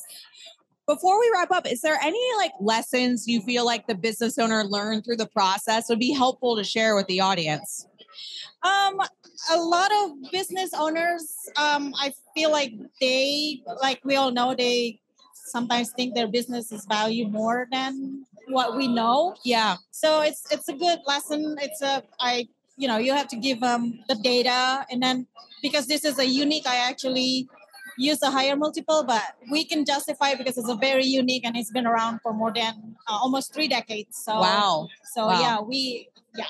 before 0.86 1.20
we 1.20 1.30
wrap 1.34 1.50
up, 1.50 1.70
is 1.70 1.82
there 1.82 1.98
any 2.02 2.22
like 2.38 2.52
lessons 2.60 3.28
you 3.28 3.42
feel 3.42 3.64
like 3.64 3.86
the 3.86 3.94
business 3.94 4.38
owner 4.38 4.64
learned 4.64 5.04
through 5.04 5.16
the 5.16 5.26
process 5.28 5.88
would 5.88 5.98
be 5.98 6.12
helpful 6.12 6.56
to 6.56 6.64
share 6.64 6.96
with 6.96 7.06
the 7.06 7.20
audience? 7.20 7.86
Um, 8.62 9.00
a 9.52 9.56
lot 9.56 9.90
of 9.92 10.32
business 10.32 10.70
owners, 10.76 11.36
um, 11.56 11.94
I 11.96 12.12
feel 12.34 12.50
like 12.50 12.72
they, 13.00 13.62
like 13.80 14.00
we 14.04 14.16
all 14.16 14.32
know, 14.32 14.54
they 14.54 15.00
sometimes 15.48 15.90
think 15.90 16.14
their 16.14 16.28
business 16.28 16.72
is 16.72 16.84
valued 16.86 17.32
more 17.32 17.66
than 17.70 18.24
what 18.48 18.76
we 18.76 18.88
know. 18.88 19.34
Yeah. 19.44 19.76
So 19.90 20.20
it's 20.22 20.50
it's 20.52 20.68
a 20.68 20.74
good 20.74 21.00
lesson. 21.06 21.56
It's 21.60 21.82
a 21.82 22.02
I 22.20 22.48
you 22.76 22.88
know 22.88 22.98
you 22.98 23.12
have 23.12 23.28
to 23.28 23.36
give 23.36 23.60
them 23.60 24.00
the 24.08 24.14
data 24.14 24.86
and 24.90 25.02
then 25.02 25.26
because 25.62 25.86
this 25.86 26.04
is 26.04 26.18
a 26.18 26.26
unique, 26.26 26.66
I 26.66 26.76
actually 26.76 27.48
use 27.96 28.22
a 28.22 28.30
higher 28.30 28.56
multiple, 28.56 29.04
but 29.04 29.22
we 29.50 29.64
can 29.64 29.84
justify 29.84 30.30
it 30.30 30.38
because 30.38 30.56
it's 30.56 30.68
a 30.68 30.76
very 30.76 31.04
unique 31.04 31.44
and 31.44 31.56
it's 31.56 31.72
been 31.72 31.86
around 31.86 32.20
for 32.22 32.32
more 32.32 32.52
than 32.52 32.96
uh, 33.08 33.12
almost 33.12 33.52
three 33.52 33.68
decades. 33.68 34.22
So 34.24 34.38
Wow. 34.38 34.88
So 35.12 35.26
Wow. 35.26 35.40
yeah, 35.40 35.60
we 35.60 36.08
yeah. 36.36 36.44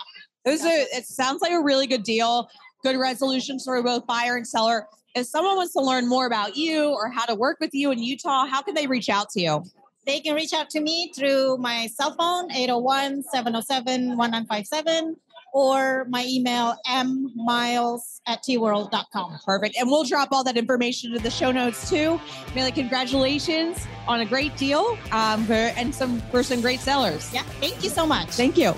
It 0.44 0.51
was 0.51 0.64
a, 0.64 0.86
it 0.96 1.07
sounds 1.07 1.42
like 1.42 1.53
a 1.53 1.62
really 1.62 1.86
good 1.86 2.03
deal. 2.03 2.49
Good 2.82 2.96
resolution 2.96 3.59
for 3.59 3.82
both 3.82 4.07
buyer 4.07 4.36
and 4.36 4.46
seller. 4.46 4.86
If 5.15 5.27
someone 5.27 5.57
wants 5.57 5.73
to 5.73 5.81
learn 5.81 6.09
more 6.09 6.27
about 6.27 6.57
you 6.57 6.91
or 6.91 7.11
how 7.11 7.25
to 7.25 7.35
work 7.35 7.59
with 7.61 7.75
you 7.75 7.91
in 7.91 8.03
Utah, 8.03 8.47
how 8.47 8.63
can 8.63 8.75
they 8.75 8.87
reach 8.87 9.09
out 9.09 9.31
to 9.31 9.41
you? 9.41 9.65
They 10.07 10.21
can 10.21 10.35
reach 10.35 10.53
out 10.53 10.71
to 10.71 10.81
me 10.81 11.13
through 11.15 11.59
my 11.59 11.87
cell 11.89 12.15
phone, 12.15 12.51
801 12.51 13.25
707 13.25 14.17
1957, 14.17 15.17
or 15.53 16.07
my 16.09 16.25
email, 16.27 16.77
mmiles 16.87 18.21
at 18.27 18.43
tworld.com. 18.43 19.39
Perfect. 19.45 19.77
And 19.77 19.89
we'll 19.91 20.05
drop 20.05 20.29
all 20.33 20.45
that 20.45 20.57
information 20.57 21.15
in 21.15 21.23
the 21.23 21.31
show 21.31 21.53
notes 21.53 21.91
too. 21.91 22.21
Millie, 22.55 22.73
congratulations 22.73 23.87
on 24.07 24.21
a 24.21 24.27
great 24.27 24.57
deal 24.57 24.97
um, 25.13 25.45
for, 25.45 25.53
and 25.53 25.95
some 25.95 26.21
for 26.31 26.43
some 26.43 26.61
great 26.61 26.81
sellers. 26.81 27.33
Yeah, 27.33 27.43
thank 27.61 27.83
you 27.83 27.91
so 27.91 28.07
much. 28.07 28.29
Thank 28.29 28.57
you. 28.57 28.75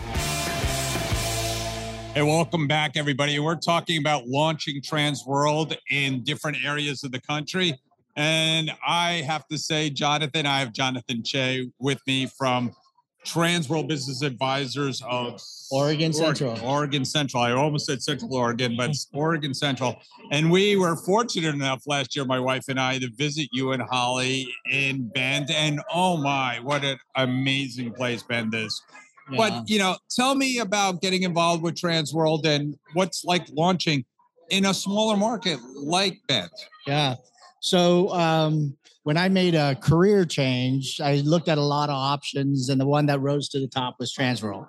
Hey, 2.13 2.23
welcome 2.23 2.67
back, 2.67 2.97
everybody. 2.97 3.39
We're 3.39 3.55
talking 3.55 3.99
about 3.99 4.27
launching 4.27 4.81
Transworld 4.81 5.77
in 5.93 6.25
different 6.25 6.57
areas 6.65 7.05
of 7.05 7.13
the 7.13 7.21
country. 7.21 7.79
And 8.17 8.73
I 8.85 9.23
have 9.29 9.47
to 9.47 9.57
say, 9.57 9.91
Jonathan, 9.91 10.45
I 10.45 10.59
have 10.59 10.73
Jonathan 10.73 11.23
Shea 11.23 11.71
with 11.79 12.01
me 12.09 12.27
from 12.27 12.73
Transworld 13.25 13.87
Business 13.87 14.23
Advisors 14.23 15.01
of 15.09 15.41
Oregon 15.71 16.13
Central. 16.13 16.59
Oregon 16.65 17.05
Central. 17.05 17.45
I 17.45 17.53
almost 17.53 17.87
said 17.87 18.03
Central 18.03 18.35
Oregon, 18.35 18.75
but 18.77 18.91
Oregon 19.13 19.55
Central. 19.55 19.97
And 20.33 20.51
we 20.51 20.75
were 20.75 20.97
fortunate 20.97 21.55
enough 21.55 21.85
last 21.87 22.17
year, 22.17 22.25
my 22.25 22.41
wife 22.41 22.65
and 22.69 22.81
I, 22.81 22.99
to 22.99 23.09
visit 23.17 23.49
you 23.53 23.71
and 23.71 23.83
Holly 23.83 24.53
in 24.69 25.07
Bend. 25.07 25.53
And 25.53 25.81
oh 25.95 26.17
my, 26.17 26.59
what 26.59 26.83
an 26.83 26.99
amazing 27.15 27.93
place 27.93 28.25
Bend 28.25 28.53
is. 28.53 28.83
Yeah. 29.31 29.37
But 29.37 29.69
you 29.71 29.79
know, 29.79 29.97
tell 30.11 30.35
me 30.35 30.59
about 30.59 31.01
getting 31.01 31.23
involved 31.23 31.63
with 31.63 31.75
Transworld 31.75 32.47
and 32.47 32.77
what's 32.95 33.25
like 33.25 33.47
launching 33.53 34.05
in 34.51 34.67
a 34.67 34.75
smaller 34.75 35.17
market 35.17 35.59
like 35.77 36.19
that. 36.29 36.51
Yeah. 36.87 37.15
So 37.61 38.09
um, 38.11 38.77
when 39.05 39.17
I 39.17 39.29
made 39.29 39.55
a 39.55 39.75
career 39.77 40.25
change, 40.25 41.01
I 41.01 41.17
looked 41.17 41.49
at 41.49 41.59
a 41.59 41.63
lot 41.63 41.89
of 41.89 41.95
options, 41.95 42.69
and 42.71 42.81
the 42.81 42.87
one 42.87 43.07
that 43.07 43.21
rose 43.21 43.49
to 43.51 43.61
the 43.61 43.69
top 43.69 43.97
was 43.99 44.13
Transworld. 44.15 44.67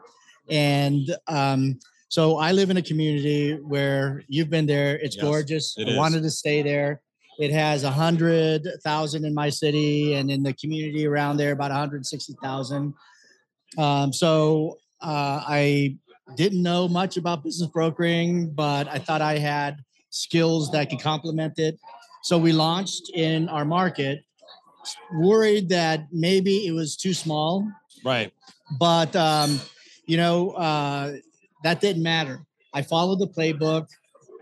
And 0.49 1.15
um, 1.27 1.79
so 2.09 2.37
I 2.37 2.51
live 2.51 2.69
in 2.69 2.77
a 2.77 2.81
community 2.81 3.53
where 3.53 4.23
you've 4.27 4.49
been 4.49 4.65
there. 4.65 4.99
It's 4.99 5.15
Yes, 5.15 5.23
gorgeous. 5.23 5.75
it 5.77 5.87
I 5.87 5.91
is. 5.91 5.97
wanted 5.97 6.23
to 6.23 6.29
stay 6.29 6.61
there. 6.61 7.01
It 7.39 7.51
has 7.51 7.83
a 7.83 7.89
hundred 7.89 8.67
thousand 8.83 9.25
in 9.25 9.33
my 9.33 9.49
city, 9.49 10.13
and 10.15 10.29
in 10.29 10.43
the 10.43 10.53
community 10.53 11.07
around 11.07 11.37
there, 11.37 11.53
about 11.53 11.71
one 11.71 11.79
hundred 11.79 12.05
sixty 12.05 12.35
thousand. 12.43 12.93
Um, 13.77 14.11
so 14.13 14.77
uh, 15.01 15.43
I 15.47 15.97
didn't 16.35 16.61
know 16.61 16.87
much 16.87 17.17
about 17.17 17.43
business 17.43 17.69
brokering, 17.69 18.49
but 18.51 18.87
I 18.87 18.99
thought 18.99 19.21
I 19.21 19.37
had 19.37 19.77
skills 20.09 20.71
that 20.71 20.89
could 20.89 20.99
complement 20.99 21.57
it. 21.59 21.79
So 22.23 22.37
we 22.37 22.51
launched 22.51 23.09
in 23.13 23.49
our 23.49 23.65
market, 23.65 24.23
worried 25.13 25.69
that 25.69 26.07
maybe 26.11 26.67
it 26.67 26.71
was 26.71 26.95
too 26.95 27.13
small, 27.13 27.67
Right. 28.03 28.31
but 28.79 29.15
um, 29.15 29.59
you 30.05 30.17
know 30.17 30.51
uh, 30.51 31.13
that 31.63 31.81
didn't 31.81 32.03
matter. 32.03 32.45
I 32.73 32.81
followed 32.81 33.19
the 33.19 33.27
playbook. 33.27 33.87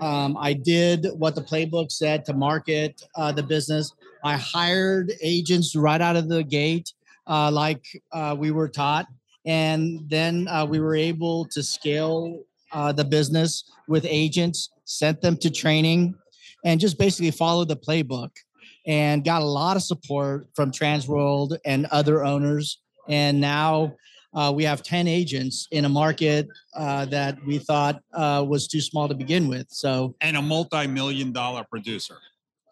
Um, 0.02 0.38
I 0.38 0.54
did 0.54 1.08
what 1.18 1.36
the 1.36 1.42
playbook 1.42 1.92
said 1.92 2.26
to 2.26 2.34
market 2.34 3.02
uh, 3.16 3.32
the 3.32 3.44
business. 3.44 3.94
I 4.24 4.38
hired 4.38 5.12
agents 5.22 5.76
right 5.76 6.00
out 6.02 6.16
of 6.16 6.30
the 6.30 6.44
gate, 6.44 6.94
uh, 7.28 7.52
like 7.52 7.84
uh, 8.12 8.36
we 8.38 8.52
were 8.52 8.68
taught, 8.70 9.08
and 9.46 10.02
then 10.10 10.48
uh, 10.48 10.66
we 10.66 10.80
were 10.80 10.96
able 10.96 11.46
to 11.46 11.64
scale 11.64 12.42
uh, 12.72 12.92
the 12.92 13.04
business 13.04 13.72
with 13.88 14.06
agents, 14.08 14.70
sent 14.86 15.22
them 15.22 15.38
to 15.38 15.50
training, 15.50 16.16
and 16.66 16.80
just 16.80 16.98
basically 16.98 17.32
followed 17.32 17.68
the 17.68 17.76
playbook. 17.76 18.30
And 18.88 19.24
got 19.24 19.42
a 19.42 19.46
lot 19.46 19.76
of 19.76 19.84
support 19.84 20.48
from 20.56 20.72
Transworld 20.72 21.58
and 21.66 21.86
other 21.88 22.24
owners. 22.24 22.82
And 23.08 23.40
now 23.40 23.94
uh, 24.34 24.52
we 24.56 24.64
have 24.64 24.82
10 24.82 25.08
agents 25.08 25.68
in 25.72 25.86
a 25.86 25.90
market 25.90 26.48
uh, 26.76 27.06
that 27.06 27.44
we 27.46 27.60
thought 27.60 28.02
uh, 28.14 28.44
was 28.48 28.68
too 28.68 28.82
small 28.82 29.08
to 29.08 29.14
begin 29.14 29.48
with. 29.48 29.68
So, 29.70 30.16
And 30.22 30.38
a 30.38 30.42
multi-million 30.42 31.32
dollar 31.32 31.66
producer. 31.70 32.18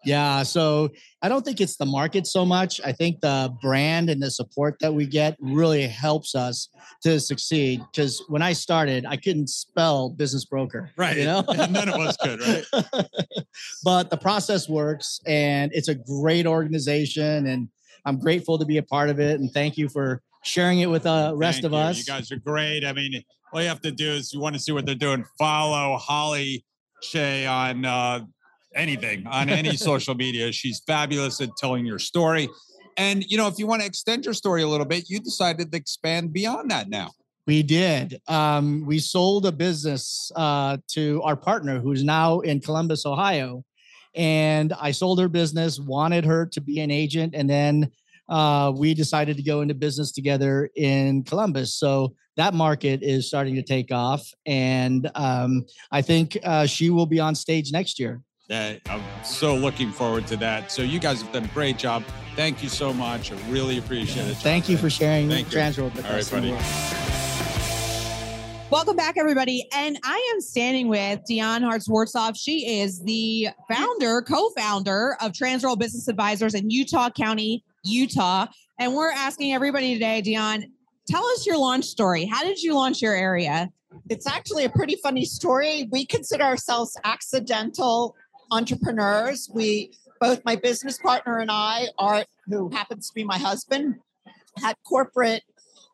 Yeah. 0.08 0.42
So 0.42 0.88
I 1.20 1.28
don't 1.28 1.44
think 1.44 1.60
it's 1.60 1.76
the 1.76 1.84
market 1.84 2.26
so 2.26 2.46
much. 2.46 2.80
I 2.82 2.92
think 2.92 3.20
the 3.20 3.54
brand 3.60 4.08
and 4.08 4.22
the 4.22 4.30
support 4.30 4.78
that 4.80 4.94
we 4.94 5.04
get 5.04 5.36
really 5.38 5.86
helps 5.86 6.34
us 6.34 6.70
to 7.02 7.20
succeed. 7.20 7.82
Because 7.92 8.24
when 8.28 8.40
I 8.40 8.54
started, 8.54 9.04
I 9.04 9.18
couldn't 9.18 9.48
spell 9.50 10.08
business 10.08 10.46
broker. 10.46 10.90
Right. 10.96 11.18
You 11.18 11.24
know? 11.24 11.44
None 11.70 11.90
of 11.90 12.00
us 12.00 12.16
could, 12.16 12.40
right? 12.40 12.64
but 13.84 14.08
the 14.08 14.16
process 14.16 14.66
works 14.66 15.20
and 15.26 15.70
it's 15.74 15.88
a 15.88 15.94
great 15.94 16.46
organization. 16.46 17.46
And 17.46 17.68
I'm 18.06 18.18
grateful 18.18 18.58
to 18.58 18.64
be 18.64 18.78
a 18.78 18.82
part 18.82 19.10
of 19.10 19.20
it. 19.20 19.40
And 19.40 19.52
thank 19.52 19.76
you 19.76 19.90
for 19.90 20.22
sharing 20.42 20.78
it 20.80 20.86
with 20.86 21.02
the 21.02 21.34
rest 21.36 21.56
Thank 21.56 21.66
of 21.66 21.72
you. 21.72 21.78
us. 21.78 21.98
You 21.98 22.04
guys 22.06 22.32
are 22.32 22.38
great. 22.38 22.82
I 22.82 22.94
mean, 22.94 23.22
all 23.52 23.60
you 23.60 23.68
have 23.68 23.82
to 23.82 23.90
do 23.90 24.10
is 24.10 24.32
you 24.32 24.40
want 24.40 24.54
to 24.56 24.60
see 24.60 24.72
what 24.72 24.86
they're 24.86 24.94
doing. 24.94 25.26
Follow 25.38 25.98
Holly 25.98 26.64
Shea 27.02 27.46
on 27.46 27.84
uh, 27.84 28.20
anything 28.78 29.26
on 29.26 29.48
any 29.50 29.76
social 29.76 30.14
media. 30.14 30.52
She's 30.52 30.80
fabulous 30.86 31.40
at 31.40 31.50
telling 31.56 31.84
your 31.84 31.98
story. 31.98 32.48
And 32.96 33.24
you 33.30 33.36
know, 33.36 33.46
if 33.46 33.58
you 33.58 33.66
want 33.66 33.82
to 33.82 33.86
extend 33.86 34.24
your 34.24 34.34
story 34.34 34.62
a 34.62 34.68
little 34.68 34.86
bit, 34.86 35.10
you 35.10 35.20
decided 35.20 35.70
to 35.70 35.78
expand 35.78 36.32
beyond 36.32 36.70
that 36.70 36.88
now. 36.88 37.12
We 37.46 37.62
did. 37.62 38.20
Um, 38.28 38.84
we 38.84 38.98
sold 38.98 39.46
a 39.46 39.52
business 39.52 40.30
uh, 40.36 40.76
to 40.88 41.22
our 41.22 41.36
partner 41.36 41.80
who's 41.80 42.04
now 42.04 42.40
in 42.40 42.60
Columbus, 42.60 43.06
Ohio. 43.06 43.64
and 44.14 44.72
I 44.74 44.90
sold 44.90 45.18
her 45.20 45.28
business, 45.28 45.78
wanted 45.78 46.24
her 46.24 46.44
to 46.46 46.60
be 46.60 46.80
an 46.80 46.90
agent, 46.90 47.34
and 47.34 47.48
then 47.48 47.90
uh, 48.28 48.72
we 48.76 48.92
decided 48.92 49.36
to 49.38 49.42
go 49.42 49.62
into 49.62 49.74
business 49.74 50.12
together 50.12 50.68
in 50.76 51.22
Columbus. 51.24 51.74
So 51.74 52.14
that 52.36 52.52
market 52.52 53.02
is 53.02 53.26
starting 53.26 53.54
to 53.54 53.62
take 53.62 53.92
off, 53.92 54.30
and 54.44 55.10
um, 55.14 55.64
I 55.90 56.02
think 56.02 56.36
uh, 56.44 56.66
she 56.66 56.90
will 56.90 57.06
be 57.06 57.20
on 57.20 57.34
stage 57.34 57.72
next 57.72 57.98
year. 57.98 58.20
Uh, 58.50 58.74
I'm 58.88 59.02
so 59.24 59.54
looking 59.54 59.92
forward 59.92 60.26
to 60.28 60.36
that. 60.38 60.72
So 60.72 60.80
you 60.80 60.98
guys 60.98 61.20
have 61.20 61.32
done 61.32 61.44
a 61.44 61.48
great 61.48 61.76
job. 61.76 62.02
Thank 62.34 62.62
you 62.62 62.70
so 62.70 62.94
much. 62.94 63.30
I 63.30 63.36
really 63.50 63.76
appreciate 63.76 64.26
it. 64.26 64.36
Thank 64.38 64.70
you 64.70 64.78
for 64.78 64.88
sharing 64.88 65.28
Thank. 65.28 65.48
Transworld 65.48 65.94
with 65.94 66.06
All 66.06 66.12
right, 66.12 66.20
us. 66.20 66.30
buddy. 66.30 66.56
Welcome 68.70 68.96
back, 68.96 69.18
everybody. 69.18 69.68
And 69.74 69.98
I 70.02 70.32
am 70.34 70.40
standing 70.40 70.88
with 70.88 71.20
Dion 71.26 71.62
Hartzwartzoff. 71.62 72.38
She 72.38 72.80
is 72.80 73.02
the 73.02 73.48
founder, 73.70 74.22
co-founder 74.22 75.18
of 75.20 75.32
Transworld 75.32 75.78
Business 75.78 76.08
Advisors 76.08 76.54
in 76.54 76.70
Utah 76.70 77.10
County, 77.10 77.64
Utah. 77.84 78.46
And 78.78 78.94
we're 78.94 79.12
asking 79.12 79.52
everybody 79.52 79.92
today, 79.92 80.22
Dion, 80.22 80.64
tell 81.06 81.26
us 81.26 81.46
your 81.46 81.58
launch 81.58 81.84
story. 81.84 82.24
How 82.24 82.44
did 82.44 82.62
you 82.62 82.74
launch 82.74 83.02
your 83.02 83.14
area? 83.14 83.68
It's 84.10 84.26
actually 84.26 84.64
a 84.64 84.70
pretty 84.70 84.96
funny 85.02 85.24
story. 85.24 85.88
We 85.90 86.06
consider 86.06 86.44
ourselves 86.44 86.96
accidental 87.04 88.14
entrepreneurs. 88.50 89.48
We 89.52 89.92
both 90.20 90.44
my 90.44 90.56
business 90.56 90.98
partner 90.98 91.38
and 91.38 91.50
I, 91.50 91.88
Art, 91.98 92.26
who 92.46 92.70
happens 92.70 93.08
to 93.08 93.14
be 93.14 93.24
my 93.24 93.38
husband, 93.38 93.96
had 94.56 94.76
corporate 94.84 95.42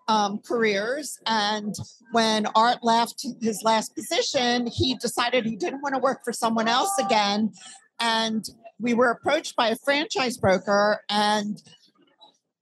um, 0.08 0.38
careers. 0.38 1.18
And 1.26 1.74
when 2.12 2.46
Art 2.54 2.78
left 2.82 3.26
his 3.40 3.62
last 3.62 3.94
position, 3.94 4.66
he 4.66 4.94
decided 4.94 5.44
he 5.44 5.56
didn't 5.56 5.82
want 5.82 5.94
to 5.94 6.00
work 6.00 6.20
for 6.24 6.32
someone 6.32 6.68
else 6.68 6.92
again. 6.98 7.52
And 8.00 8.44
we 8.80 8.94
were 8.94 9.10
approached 9.10 9.56
by 9.56 9.68
a 9.68 9.76
franchise 9.76 10.36
broker, 10.36 11.02
and 11.08 11.62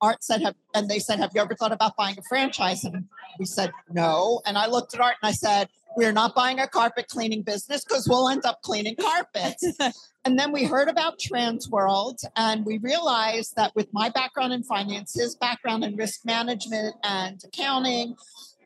Art 0.02 0.24
said, 0.24 0.42
have, 0.42 0.56
and 0.74 0.88
they 0.88 0.98
said, 0.98 1.20
Have 1.20 1.30
you 1.34 1.40
ever 1.40 1.54
thought 1.54 1.72
about 1.72 1.96
buying 1.96 2.18
a 2.18 2.22
franchise? 2.22 2.84
And 2.84 3.04
we 3.38 3.46
said, 3.46 3.72
No. 3.90 4.42
And 4.44 4.58
I 4.58 4.66
looked 4.66 4.94
at 4.94 5.00
Art 5.00 5.14
and 5.22 5.28
I 5.28 5.32
said, 5.32 5.68
We're 5.96 6.12
not 6.12 6.34
buying 6.34 6.58
a 6.58 6.66
carpet 6.66 7.06
cleaning 7.08 7.42
business 7.42 7.84
because 7.84 8.08
we'll 8.08 8.28
end 8.28 8.44
up 8.44 8.62
cleaning 8.62 8.96
carpets. 8.96 9.64
and 10.24 10.38
then 10.38 10.50
we 10.50 10.64
heard 10.64 10.88
about 10.88 11.20
Transworld 11.20 12.24
and 12.36 12.66
we 12.66 12.78
realized 12.78 13.54
that 13.54 13.74
with 13.76 13.88
my 13.92 14.08
background 14.08 14.52
in 14.52 14.64
finance, 14.64 15.14
his 15.14 15.36
background 15.36 15.84
in 15.84 15.94
risk 15.94 16.26
management 16.26 16.96
and 17.04 17.40
accounting, 17.44 18.16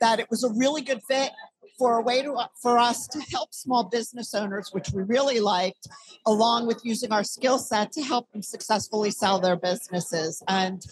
that 0.01 0.18
it 0.18 0.30
was 0.30 0.43
a 0.43 0.51
really 0.51 0.80
good 0.80 1.03
fit 1.03 1.32
for 1.78 1.99
a 1.99 2.03
way 2.03 2.22
to 2.22 2.34
for 2.61 2.78
us 2.78 3.07
to 3.09 3.20
help 3.30 3.53
small 3.53 3.84
business 3.84 4.34
owners, 4.34 4.70
which 4.72 4.91
we 4.91 5.03
really 5.03 5.41
liked, 5.41 5.89
along 6.26 6.66
with 6.66 6.80
using 6.84 7.12
our 7.12 7.24
skill 7.24 7.59
set 7.59 7.93
to 7.93 8.03
help 8.03 8.30
them 8.32 8.43
successfully 8.43 9.11
sell 9.11 9.39
their 9.39 9.57
businesses. 9.57 10.43
And 10.49 10.82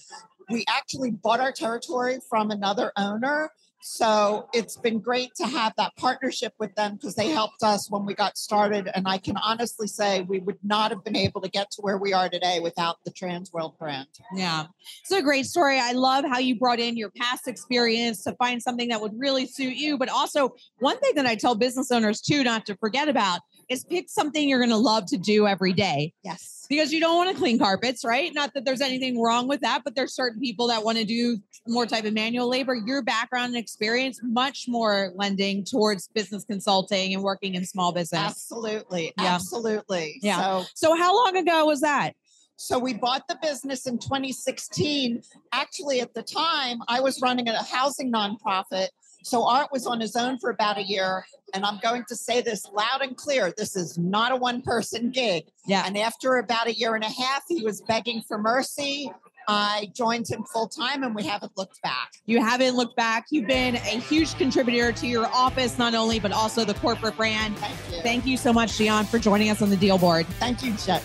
we 0.51 0.64
actually 0.68 1.11
bought 1.11 1.40
our 1.40 1.53
territory 1.53 2.18
from 2.28 2.51
another 2.51 2.92
owner. 2.97 3.51
So 3.86 4.49
it's 4.55 4.78
been 4.78 4.99
great 4.99 5.34
to 5.34 5.47
have 5.47 5.74
that 5.76 5.95
partnership 5.97 6.55
with 6.59 6.74
them 6.74 6.95
because 6.95 7.14
they 7.14 7.28
helped 7.28 7.62
us 7.62 7.90
when 7.90 8.07
we 8.07 8.14
got 8.14 8.38
started. 8.38 8.88
And 8.95 9.07
I 9.07 9.18
can 9.18 9.36
honestly 9.36 9.86
say 9.86 10.22
we 10.22 10.38
would 10.38 10.57
not 10.62 10.90
have 10.90 11.05
been 11.05 11.16
able 11.16 11.42
to 11.42 11.51
get 11.51 11.70
to 11.72 11.82
where 11.82 11.99
we 11.99 12.14
are 12.14 12.30
today 12.30 12.61
without 12.61 12.97
the 13.05 13.11
Transworld 13.11 13.76
brand. 13.76 14.09
Yeah. 14.34 14.64
It's 15.03 15.11
a 15.11 15.20
great 15.20 15.45
story. 15.45 15.78
I 15.78 15.92
love 15.92 16.24
how 16.24 16.38
you 16.38 16.59
brought 16.59 16.80
in 16.80 16.97
your 16.97 17.11
past 17.11 17.47
experience 17.47 18.24
to 18.24 18.34
find 18.36 18.62
something 18.62 18.88
that 18.88 19.03
would 19.03 19.12
really 19.18 19.47
suit 19.47 19.76
you. 19.76 19.99
But 19.99 20.09
also, 20.09 20.55
one 20.78 20.99
thing 21.01 21.14
that 21.16 21.26
I 21.26 21.34
tell 21.34 21.55
business 21.55 21.92
owners 21.92 22.22
too, 22.22 22.42
not 22.42 22.64
to 22.64 22.76
forget 22.76 23.11
about, 23.11 23.40
is 23.68 23.84
pick 23.84 24.08
something 24.08 24.48
you're 24.48 24.58
going 24.58 24.70
to 24.70 24.76
love 24.76 25.06
to 25.06 25.16
do 25.16 25.46
every 25.46 25.72
day. 25.72 26.12
Yes. 26.22 26.66
Because 26.68 26.92
you 26.92 27.00
don't 27.00 27.16
want 27.16 27.30
to 27.30 27.36
clean 27.36 27.58
carpets, 27.58 28.04
right? 28.04 28.32
Not 28.34 28.54
that 28.54 28.64
there's 28.64 28.80
anything 28.80 29.20
wrong 29.20 29.48
with 29.48 29.60
that, 29.60 29.82
but 29.84 29.94
there's 29.94 30.14
certain 30.14 30.40
people 30.40 30.68
that 30.68 30.82
want 30.82 30.98
to 30.98 31.04
do 31.04 31.38
more 31.66 31.86
type 31.86 32.04
of 32.04 32.14
manual 32.14 32.48
labor. 32.48 32.74
Your 32.74 33.02
background 33.02 33.54
and 33.54 33.56
experience, 33.56 34.20
much 34.22 34.64
more 34.66 35.12
lending 35.14 35.64
towards 35.64 36.08
business 36.08 36.44
consulting 36.44 37.14
and 37.14 37.22
working 37.22 37.54
in 37.54 37.64
small 37.64 37.92
business. 37.92 38.20
Absolutely. 38.20 39.12
Yeah. 39.18 39.34
Absolutely. 39.34 40.18
Yeah. 40.22 40.62
So 40.62 40.64
So, 40.74 40.96
how 40.96 41.14
long 41.14 41.36
ago 41.36 41.66
was 41.66 41.80
that? 41.80 42.14
So 42.56 42.78
we 42.78 42.94
bought 42.94 43.26
the 43.28 43.36
business 43.42 43.86
in 43.86 43.98
2016. 43.98 45.22
Actually, 45.52 46.00
at 46.00 46.14
the 46.14 46.22
time, 46.22 46.78
I 46.88 47.00
was 47.00 47.20
running 47.20 47.48
a 47.48 47.62
housing 47.62 48.12
nonprofit. 48.12 48.88
So 49.24 49.48
Art 49.48 49.68
was 49.72 49.86
on 49.86 50.00
his 50.00 50.16
own 50.16 50.38
for 50.38 50.50
about 50.50 50.78
a 50.78 50.82
year. 50.82 51.24
And 51.54 51.64
I'm 51.64 51.78
going 51.82 52.04
to 52.08 52.16
say 52.16 52.40
this 52.40 52.66
loud 52.72 53.00
and 53.00 53.16
clear 53.16 53.52
this 53.56 53.74
is 53.74 53.96
not 53.96 54.32
a 54.32 54.36
one 54.36 54.60
person 54.60 55.10
gig. 55.10 55.44
Yeah. 55.66 55.84
And 55.86 55.96
after 55.96 56.36
about 56.36 56.66
a 56.66 56.74
year 56.74 56.94
and 56.94 57.04
a 57.04 57.10
half, 57.10 57.44
he 57.48 57.64
was 57.64 57.80
begging 57.82 58.22
for 58.22 58.38
mercy. 58.38 59.10
I 59.46 59.90
joined 59.94 60.28
him 60.28 60.44
full 60.44 60.68
time 60.68 61.02
and 61.02 61.14
we 61.14 61.22
haven't 61.22 61.52
looked 61.56 61.80
back. 61.82 62.12
You 62.26 62.40
haven't 62.40 62.76
looked 62.76 62.96
back. 62.96 63.26
You've 63.30 63.46
been 63.46 63.76
a 63.76 64.00
huge 64.00 64.36
contributor 64.36 64.92
to 64.92 65.06
your 65.06 65.26
office, 65.26 65.78
not 65.78 65.94
only, 65.94 66.18
but 66.18 66.32
also 66.32 66.64
the 66.64 66.74
corporate 66.74 67.16
brand. 67.16 67.56
Thank 67.58 67.76
you. 67.92 68.02
Thank 68.02 68.26
you 68.26 68.36
so 68.36 68.52
much, 68.52 68.76
Dion, 68.76 69.04
for 69.04 69.18
joining 69.18 69.50
us 69.50 69.62
on 69.62 69.70
the 69.70 69.76
deal 69.76 69.98
board. 69.98 70.26
Thank 70.38 70.62
you, 70.62 70.72
Jet. 70.72 71.02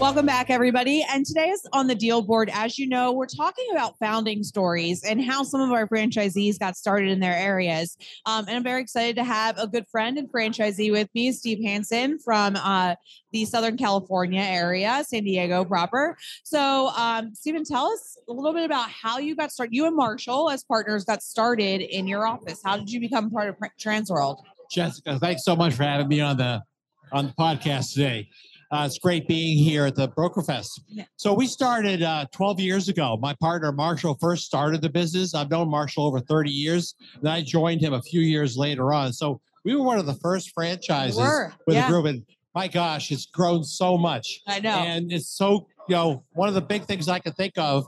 Welcome 0.00 0.26
back, 0.26 0.48
everybody. 0.48 1.04
And 1.12 1.26
today 1.26 1.48
is 1.48 1.66
on 1.72 1.88
the 1.88 1.94
deal 1.96 2.22
board. 2.22 2.50
As 2.54 2.78
you 2.78 2.88
know, 2.88 3.10
we're 3.10 3.26
talking 3.26 3.66
about 3.72 3.98
founding 3.98 4.44
stories 4.44 5.02
and 5.02 5.20
how 5.20 5.42
some 5.42 5.60
of 5.60 5.72
our 5.72 5.88
franchisees 5.88 6.56
got 6.56 6.76
started 6.76 7.08
in 7.08 7.18
their 7.18 7.34
areas. 7.34 7.96
Um, 8.24 8.46
and 8.46 8.56
I'm 8.56 8.62
very 8.62 8.80
excited 8.80 9.16
to 9.16 9.24
have 9.24 9.58
a 9.58 9.66
good 9.66 9.88
friend 9.88 10.16
and 10.16 10.30
franchisee 10.30 10.92
with 10.92 11.08
me, 11.16 11.32
Steve 11.32 11.58
Hanson 11.64 12.20
from 12.20 12.54
uh, 12.54 12.94
the 13.32 13.44
Southern 13.44 13.76
California 13.76 14.40
area, 14.40 15.02
San 15.04 15.24
Diego 15.24 15.64
proper. 15.64 16.16
So, 16.44 16.90
um, 16.96 17.34
Stephen, 17.34 17.64
tell 17.64 17.86
us 17.86 18.16
a 18.28 18.32
little 18.32 18.54
bit 18.54 18.64
about 18.64 18.88
how 18.88 19.18
you 19.18 19.34
got 19.34 19.50
started. 19.50 19.74
You 19.74 19.86
and 19.86 19.96
Marshall, 19.96 20.48
as 20.48 20.62
partners, 20.62 21.04
got 21.06 21.24
started 21.24 21.80
in 21.80 22.06
your 22.06 22.24
office. 22.24 22.60
How 22.64 22.76
did 22.76 22.88
you 22.88 23.00
become 23.00 23.30
part 23.30 23.48
of 23.48 23.56
Transworld? 23.80 24.42
Jessica, 24.70 25.18
thanks 25.18 25.44
so 25.44 25.56
much 25.56 25.74
for 25.74 25.82
having 25.82 26.06
me 26.06 26.20
on 26.20 26.36
the 26.36 26.62
on 27.10 27.26
the 27.26 27.32
podcast 27.32 27.94
today. 27.94 28.28
Uh, 28.70 28.84
it's 28.84 28.98
great 28.98 29.26
being 29.26 29.56
here 29.56 29.86
at 29.86 29.94
the 29.94 30.08
Broker 30.08 30.42
Fest. 30.42 30.82
So 31.16 31.32
we 31.32 31.46
started 31.46 32.02
uh, 32.02 32.26
12 32.32 32.60
years 32.60 32.88
ago. 32.88 33.16
My 33.20 33.34
partner 33.40 33.72
Marshall 33.72 34.16
first 34.20 34.44
started 34.44 34.82
the 34.82 34.90
business. 34.90 35.34
I've 35.34 35.50
known 35.50 35.70
Marshall 35.70 36.04
over 36.06 36.20
30 36.20 36.50
years. 36.50 36.94
and 37.14 37.28
I 37.28 37.40
joined 37.42 37.80
him 37.80 37.94
a 37.94 38.02
few 38.02 38.20
years 38.20 38.56
later 38.56 38.92
on. 38.92 39.12
So 39.12 39.40
we 39.64 39.74
were 39.74 39.82
one 39.82 39.98
of 39.98 40.06
the 40.06 40.14
first 40.14 40.52
franchises 40.54 41.18
We 41.18 41.24
with 41.66 41.76
yeah. 41.76 41.86
a 41.86 41.90
group. 41.90 42.06
And 42.06 42.24
my 42.54 42.68
gosh, 42.68 43.10
it's 43.10 43.26
grown 43.26 43.64
so 43.64 43.96
much. 43.96 44.40
I 44.46 44.60
know. 44.60 44.70
And 44.70 45.12
it's 45.12 45.30
so, 45.30 45.66
you 45.88 45.94
know, 45.94 46.24
one 46.32 46.48
of 46.48 46.54
the 46.54 46.60
big 46.60 46.84
things 46.84 47.08
I 47.08 47.20
can 47.20 47.32
think 47.32 47.54
of 47.56 47.86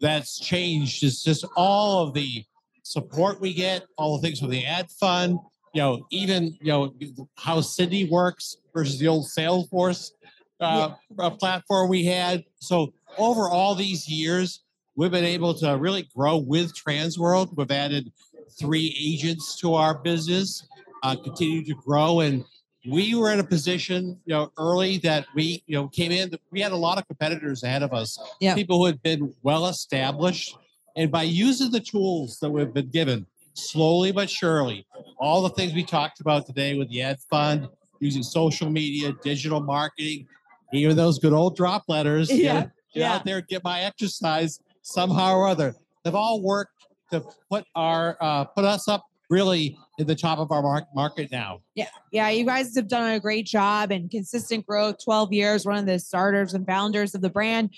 that's 0.00 0.38
changed 0.38 1.04
is 1.04 1.22
just 1.22 1.44
all 1.56 2.06
of 2.06 2.14
the 2.14 2.44
support 2.82 3.40
we 3.40 3.54
get, 3.54 3.84
all 3.96 4.16
the 4.16 4.22
things 4.22 4.40
from 4.40 4.50
the 4.50 4.64
ad 4.64 4.90
fund, 4.98 5.38
you 5.74 5.82
know, 5.82 6.06
even, 6.10 6.56
you 6.60 6.66
know, 6.72 6.94
how 7.36 7.60
Cindy 7.60 8.08
works 8.08 8.56
versus 8.74 8.98
the 8.98 9.08
old 9.08 9.26
Salesforce 9.26 10.12
uh, 10.60 10.94
uh, 11.18 11.30
platform 11.30 11.88
we 11.88 12.04
had. 12.04 12.44
So 12.58 12.92
over 13.16 13.48
all 13.48 13.74
these 13.74 14.08
years, 14.08 14.62
we've 14.96 15.10
been 15.10 15.24
able 15.24 15.54
to 15.54 15.76
really 15.76 16.08
grow 16.14 16.36
with 16.38 16.74
Transworld. 16.74 17.56
We've 17.56 17.70
added 17.70 18.12
three 18.58 18.96
agents 19.00 19.56
to 19.60 19.74
our 19.74 19.98
business, 19.98 20.66
uh, 21.02 21.16
continue 21.16 21.64
to 21.64 21.74
grow. 21.74 22.20
And 22.20 22.44
we 22.88 23.14
were 23.14 23.32
in 23.32 23.40
a 23.40 23.44
position, 23.44 24.18
you 24.24 24.34
know, 24.34 24.50
early 24.58 24.98
that 24.98 25.26
we, 25.34 25.62
you 25.66 25.76
know, 25.76 25.88
came 25.88 26.10
in. 26.10 26.32
We 26.50 26.60
had 26.60 26.72
a 26.72 26.76
lot 26.76 26.98
of 26.98 27.06
competitors 27.06 27.62
ahead 27.62 27.82
of 27.82 27.92
us, 27.92 28.18
Yeah. 28.40 28.54
people 28.54 28.78
who 28.78 28.86
had 28.86 29.02
been 29.02 29.32
well 29.42 29.66
established. 29.66 30.56
And 30.96 31.12
by 31.12 31.22
using 31.22 31.70
the 31.70 31.80
tools 31.80 32.40
that 32.40 32.50
we've 32.50 32.72
been 32.72 32.88
given, 32.90 33.26
slowly 33.58 34.12
but 34.12 34.30
surely, 34.30 34.86
all 35.18 35.42
the 35.42 35.50
things 35.50 35.74
we 35.74 35.82
talked 35.84 36.20
about 36.20 36.46
today 36.46 36.76
with 36.78 36.88
the 36.88 37.02
ad 37.02 37.18
fund, 37.30 37.68
using 38.00 38.22
social 38.22 38.70
media, 38.70 39.12
digital 39.22 39.60
marketing, 39.60 40.26
even 40.72 40.96
those 40.96 41.18
good 41.18 41.32
old 41.32 41.56
drop 41.56 41.84
letters, 41.88 42.28
get- 42.28 42.38
Yeah, 42.38 42.60
get, 42.62 42.70
yeah. 42.94 43.14
out 43.14 43.24
there, 43.24 43.40
get 43.40 43.64
my 43.64 43.80
exercise 43.82 44.60
somehow 44.82 45.34
or 45.34 45.46
other. 45.48 45.74
They've 46.04 46.14
all 46.14 46.40
worked 46.40 46.72
to 47.10 47.24
put 47.50 47.64
our 47.74 48.16
uh, 48.20 48.44
put 48.44 48.64
us 48.64 48.86
up 48.88 49.04
really 49.30 49.76
in 49.98 50.06
the 50.06 50.14
top 50.14 50.38
of 50.38 50.50
our 50.52 50.62
mar- 50.62 50.86
market 50.94 51.30
now. 51.32 51.60
Yeah, 51.74 51.88
yeah, 52.12 52.28
you 52.30 52.44
guys 52.46 52.74
have 52.76 52.88
done 52.88 53.12
a 53.12 53.20
great 53.20 53.46
job 53.46 53.90
and 53.90 54.10
consistent 54.10 54.66
growth. 54.66 54.96
Twelve 55.02 55.32
years, 55.32 55.66
one 55.66 55.76
of 55.76 55.86
the 55.86 55.98
starters 55.98 56.54
and 56.54 56.66
founders 56.66 57.14
of 57.14 57.20
the 57.20 57.30
brand. 57.30 57.70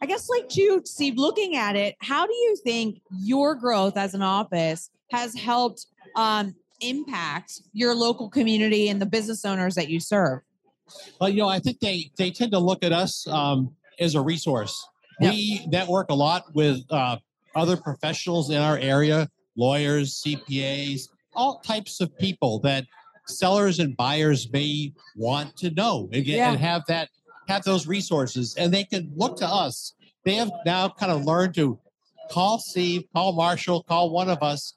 I 0.00 0.06
guess, 0.06 0.28
like 0.28 0.54
you, 0.56 0.82
Steve, 0.84 1.16
looking 1.16 1.56
at 1.56 1.76
it, 1.76 1.94
how 2.00 2.26
do 2.26 2.34
you 2.34 2.56
think 2.64 3.00
your 3.16 3.54
growth 3.54 3.96
as 3.96 4.12
an 4.14 4.22
office 4.22 4.90
has 5.14 5.34
helped 5.34 5.86
um, 6.16 6.54
impact 6.80 7.62
your 7.72 7.94
local 7.94 8.28
community 8.28 8.88
and 8.88 9.00
the 9.00 9.06
business 9.06 9.44
owners 9.44 9.74
that 9.76 9.88
you 9.88 10.00
serve? 10.00 10.40
Well, 11.20 11.30
you 11.30 11.38
know, 11.38 11.48
I 11.48 11.58
think 11.60 11.80
they 11.80 12.10
they 12.18 12.30
tend 12.30 12.52
to 12.52 12.58
look 12.58 12.84
at 12.84 12.92
us 12.92 13.26
um, 13.28 13.74
as 13.98 14.14
a 14.14 14.20
resource. 14.20 14.86
We 15.20 15.64
network 15.68 16.10
a 16.10 16.14
lot 16.14 16.42
with 16.54 16.80
uh, 16.90 17.16
other 17.54 17.76
professionals 17.76 18.50
in 18.50 18.56
our 18.56 18.76
area, 18.76 19.28
lawyers, 19.56 20.20
CPAs, 20.26 21.08
all 21.34 21.60
types 21.60 22.00
of 22.00 22.16
people 22.18 22.58
that 22.60 22.84
sellers 23.28 23.78
and 23.78 23.96
buyers 23.96 24.50
may 24.52 24.92
want 25.16 25.56
to 25.58 25.70
know 25.70 26.08
and, 26.12 26.24
get, 26.24 26.36
Yeah. 26.36 26.50
and 26.50 26.58
have 26.60 26.82
that 26.88 27.08
have 27.46 27.62
those 27.62 27.86
resources 27.86 28.56
and 28.56 28.74
they 28.74 28.84
can 28.84 29.12
look 29.14 29.36
to 29.38 29.46
us. 29.46 29.94
They 30.24 30.34
have 30.34 30.50
now 30.66 30.88
kind 30.88 31.12
of 31.12 31.24
learned 31.24 31.54
to 31.54 31.78
call 32.30 32.58
Steve, 32.58 33.04
call 33.14 33.32
Marshall, 33.34 33.84
call 33.84 34.10
one 34.10 34.28
of 34.28 34.42
us 34.42 34.74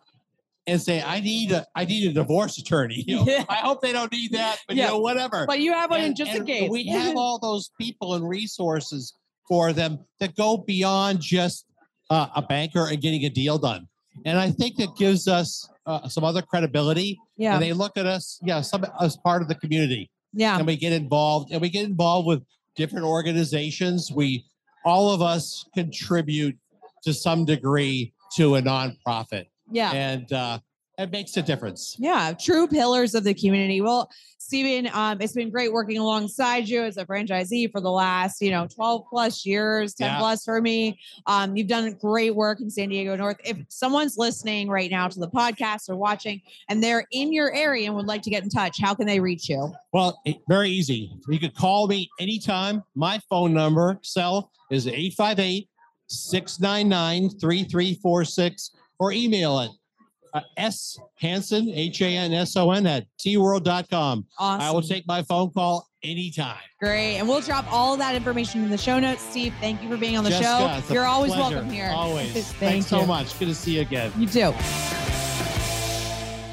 and 0.68 0.82
say, 0.82 1.02
I 1.02 1.20
need 1.22 1.52
a 1.52 1.66
I 1.76 1.86
need 1.86 2.10
a 2.10 2.14
divorce 2.14 2.58
attorney. 2.58 3.04
You 3.08 3.18
know, 3.18 3.26
Yeah. 3.26 3.46
I 3.50 3.56
hope 3.56 3.82
they 3.82 3.94
don't 3.94 4.12
need 4.12 4.34
that, 4.34 4.60
but 4.68 4.76
Yeah. 4.76 4.86
you 4.86 4.92
know, 4.92 5.00
whatever. 5.00 5.46
But 5.48 5.60
you 5.60 5.74
have 5.74 5.90
one 5.90 6.02
in 6.02 6.16
just 6.16 6.34
in 6.36 6.46
case. 6.46 6.70
We 6.70 6.88
have 6.88 7.16
all 7.16 7.40
those 7.40 7.72
people 7.80 8.14
and 8.16 8.28
resources 8.28 9.14
for 9.48 9.72
them 9.74 10.00
that 10.20 10.36
go 10.36 10.58
beyond 10.58 11.22
just 11.22 11.66
uh, 12.10 12.28
a 12.36 12.42
banker 12.42 12.88
and 12.90 13.02
getting 13.02 13.24
a 13.26 13.30
deal 13.30 13.58
done. 13.58 13.88
And 14.26 14.38
I 14.38 14.52
think 14.52 14.76
that 14.78 14.96
gives 14.98 15.28
us 15.28 15.70
uh, 15.86 16.08
some 16.10 16.24
other 16.24 16.42
credibility. 16.42 17.18
Yeah. 17.38 17.54
And 17.54 17.64
they 17.64 17.72
look 17.74 17.98
at 17.98 18.06
us, 18.06 18.40
yeah, 18.44 18.62
some 18.62 18.86
as 19.00 19.16
part 19.18 19.42
of 19.42 19.48
the 19.48 19.56
community. 19.56 20.10
Yeah. 20.34 20.58
And 20.58 20.68
we 20.68 20.76
get 20.76 20.92
involved 20.92 21.52
and 21.52 21.62
we 21.62 21.70
get 21.70 21.86
involved 21.86 22.28
with 22.28 22.44
different 22.76 23.06
organizations. 23.06 24.12
We 24.12 24.46
all 24.86 25.12
of 25.12 25.22
us 25.22 25.66
contribute 25.74 26.58
to 27.04 27.14
some 27.14 27.46
degree 27.46 28.14
to 28.36 28.56
a 28.56 28.62
nonprofit. 28.62 29.46
Yeah. 29.72 29.92
And 29.92 30.32
uh, 30.34 30.60
it 30.98 31.12
makes 31.12 31.38
a 31.38 31.42
difference. 31.44 31.96
Yeah, 32.00 32.34
true 32.34 32.68
pillars 32.68 33.14
of 33.16 33.24
the 33.24 33.34
community. 33.34 33.82
Well, 33.82 34.10
Stephen, 34.40 34.90
um, 34.94 35.20
it's 35.22 35.34
been 35.34 35.50
great 35.52 35.72
working 35.74 35.98
alongside 35.98 36.70
you 36.70 36.82
as 36.84 36.96
a 36.98 37.06
franchisee 37.06 37.70
for 37.72 37.82
the 37.82 37.92
last, 37.92 38.42
you 38.42 38.50
know, 38.50 38.66
12 38.66 39.04
plus 39.10 39.46
years, 39.46 39.94
10 39.94 40.08
Yeah. 40.08 40.18
plus 40.20 40.44
for 40.46 40.62
me. 40.62 40.98
Um, 41.28 41.56
you've 41.58 41.68
done 41.68 41.92
great 42.02 42.34
work 42.34 42.62
in 42.62 42.70
San 42.70 42.90
Diego 42.90 43.16
North. 43.18 43.38
If 43.44 43.58
someone's 43.68 44.18
listening 44.18 44.70
right 44.70 44.90
now 44.90 45.08
to 45.10 45.20
the 45.20 45.28
podcast 45.28 45.90
or 45.90 45.98
watching 45.98 46.42
and 46.70 46.82
they're 46.82 47.06
in 47.12 47.34
your 47.34 47.54
area 47.54 47.88
and 47.88 47.96
would 47.96 48.08
like 48.08 48.22
to 48.22 48.30
get 48.30 48.42
in 48.44 48.50
touch, 48.50 48.80
how 48.82 48.96
can 48.96 49.06
they 49.06 49.20
reach 49.20 49.50
you? 49.50 49.72
Well, 49.92 50.20
it- 50.26 50.38
very 50.48 50.70
easy. 50.70 51.12
You 51.28 51.40
can 51.40 51.52
call 51.52 51.88
me 51.88 52.10
anytime. 52.20 52.84
My 52.96 53.20
phone 53.30 53.54
number, 53.54 54.00
cell, 54.02 54.50
is 54.72 54.88
858 54.88 55.70
699 56.08 57.30
3346 57.40 58.72
or 59.00 59.12
email 59.12 59.60
it 59.60 59.72
uh, 60.34 60.42
S 60.58 60.98
Hanson, 61.20 61.70
H 61.70 62.02
A 62.02 62.06
N 62.06 62.34
S 62.34 62.56
O 62.56 62.72
N, 62.72 62.86
at 62.86 63.06
tworld.com. 63.20 64.26
I 64.40 64.72
will 64.72 64.82
take 64.82 65.08
my 65.08 65.24
phone 65.24 65.52
call 65.52 65.88
anytime. 66.04 66.58
Great. 66.80 67.18
And 67.18 67.28
we'll 67.28 67.42
drop 67.42 67.72
all 67.72 67.98
that 67.98 68.16
information 68.16 68.64
in 68.64 68.70
the 68.70 68.78
show 68.78 69.00
notes. 69.00 69.22
Steve, 69.22 69.54
thank 69.60 69.82
you 69.82 69.90
for 69.90 69.98
being 69.98 70.18
on 70.18 70.24
the 70.24 70.30
Jessica, 70.30 70.84
show. 70.88 70.94
You're 70.94 71.06
always 71.06 71.34
pleasure. 71.34 71.56
welcome 71.56 71.72
here. 71.72 71.90
Always. 71.94 72.32
Thank 72.34 72.58
Thanks 72.58 72.88
so 72.88 73.06
much. 73.06 73.38
Good 73.40 73.48
to 73.48 73.56
see 73.56 73.76
you 73.76 73.82
again. 73.82 74.12
You 74.18 74.28
too. 74.28 74.52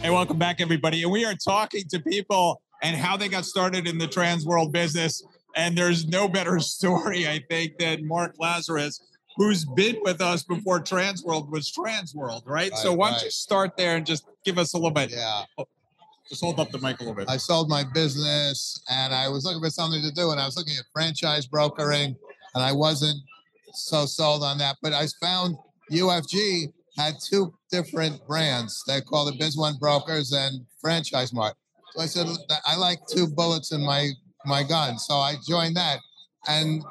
Hey, 0.01 0.11
welcome 0.11 0.39
back, 0.39 0.61
everybody. 0.61 1.03
And 1.03 1.11
we 1.11 1.25
are 1.25 1.35
talking 1.35 1.85
to 1.91 2.01
people 2.01 2.61
and 2.83 2.97
how 2.97 3.17
they 3.17 3.29
got 3.29 3.45
started 3.45 3.87
in 3.87 3.99
the 3.99 4.07
transworld 4.07 4.73
business. 4.73 5.23
And 5.57 5.77
there's 5.77 6.07
no 6.07 6.29
better 6.29 6.59
story, 6.61 7.29
I 7.29 7.41
think, 7.49 7.79
than 7.79 8.07
Mark 8.07 8.35
Lazarus, 8.39 9.01
who's 9.37 9.65
been 9.65 9.97
with 10.03 10.21
us 10.21 10.43
before 10.43 10.81
Transworld 10.81 11.51
was 11.51 11.73
Transworld, 11.73 12.43
right? 12.47 12.73
so 12.77 12.93
why 12.93 13.11
don't 13.11 13.23
you 13.23 13.31
start 13.31 13.77
there 13.77 13.97
and 13.97 14.07
just 14.07 14.27
give 14.45 14.59
us 14.59 14.75
a 14.75 14.77
little 14.77 14.91
bit? 14.91 15.11
Yeah. 15.11 15.45
Oh, 15.59 15.67
just 16.29 16.43
hold 16.43 16.59
up 16.59 16.71
the 16.71 16.79
mic 16.79 17.01
a 17.01 17.03
little 17.03 17.15
bit. 17.15 17.29
I 17.29 17.37
sold 17.37 17.69
my 17.69 17.85
business 17.93 18.83
and 18.89 19.13
I 19.13 19.29
was 19.29 19.45
looking 19.45 19.61
for 19.61 19.71
something 19.71 20.03
to 20.03 20.13
do, 20.13 20.31
and 20.31 20.41
I 20.41 20.47
was 20.47 20.57
looking 20.57 20.75
at 20.79 20.85
franchise 20.93 21.47
brokering, 21.47 22.17
and 22.55 22.65
I 22.65 22.73
wasn't 22.73 23.19
so 23.73 24.07
sold 24.07 24.43
on 24.43 24.59
that. 24.59 24.77
But 24.83 24.93
I 24.93 25.07
found 25.21 25.57
UFG 25.91 26.73
had 26.97 27.15
two 27.21 27.53
different 27.71 28.27
brands. 28.27 28.83
They 28.87 29.01
called 29.01 29.35
it 29.35 29.39
Biz 29.39 29.57
One 29.57 29.77
Brokers 29.79 30.33
and 30.33 30.65
Franchise 30.81 31.33
Mart. 31.33 31.55
So 31.93 32.03
I 32.03 32.07
said 32.07 32.27
I 32.65 32.77
like 32.77 33.01
two 33.07 33.27
bullets 33.27 33.73
in 33.73 33.85
my 33.85 34.11
my 34.47 34.63
gun, 34.63 34.99
so 34.99 35.15
I 35.15 35.35
joined 35.47 35.77
that, 35.77 35.99
and 36.49 36.83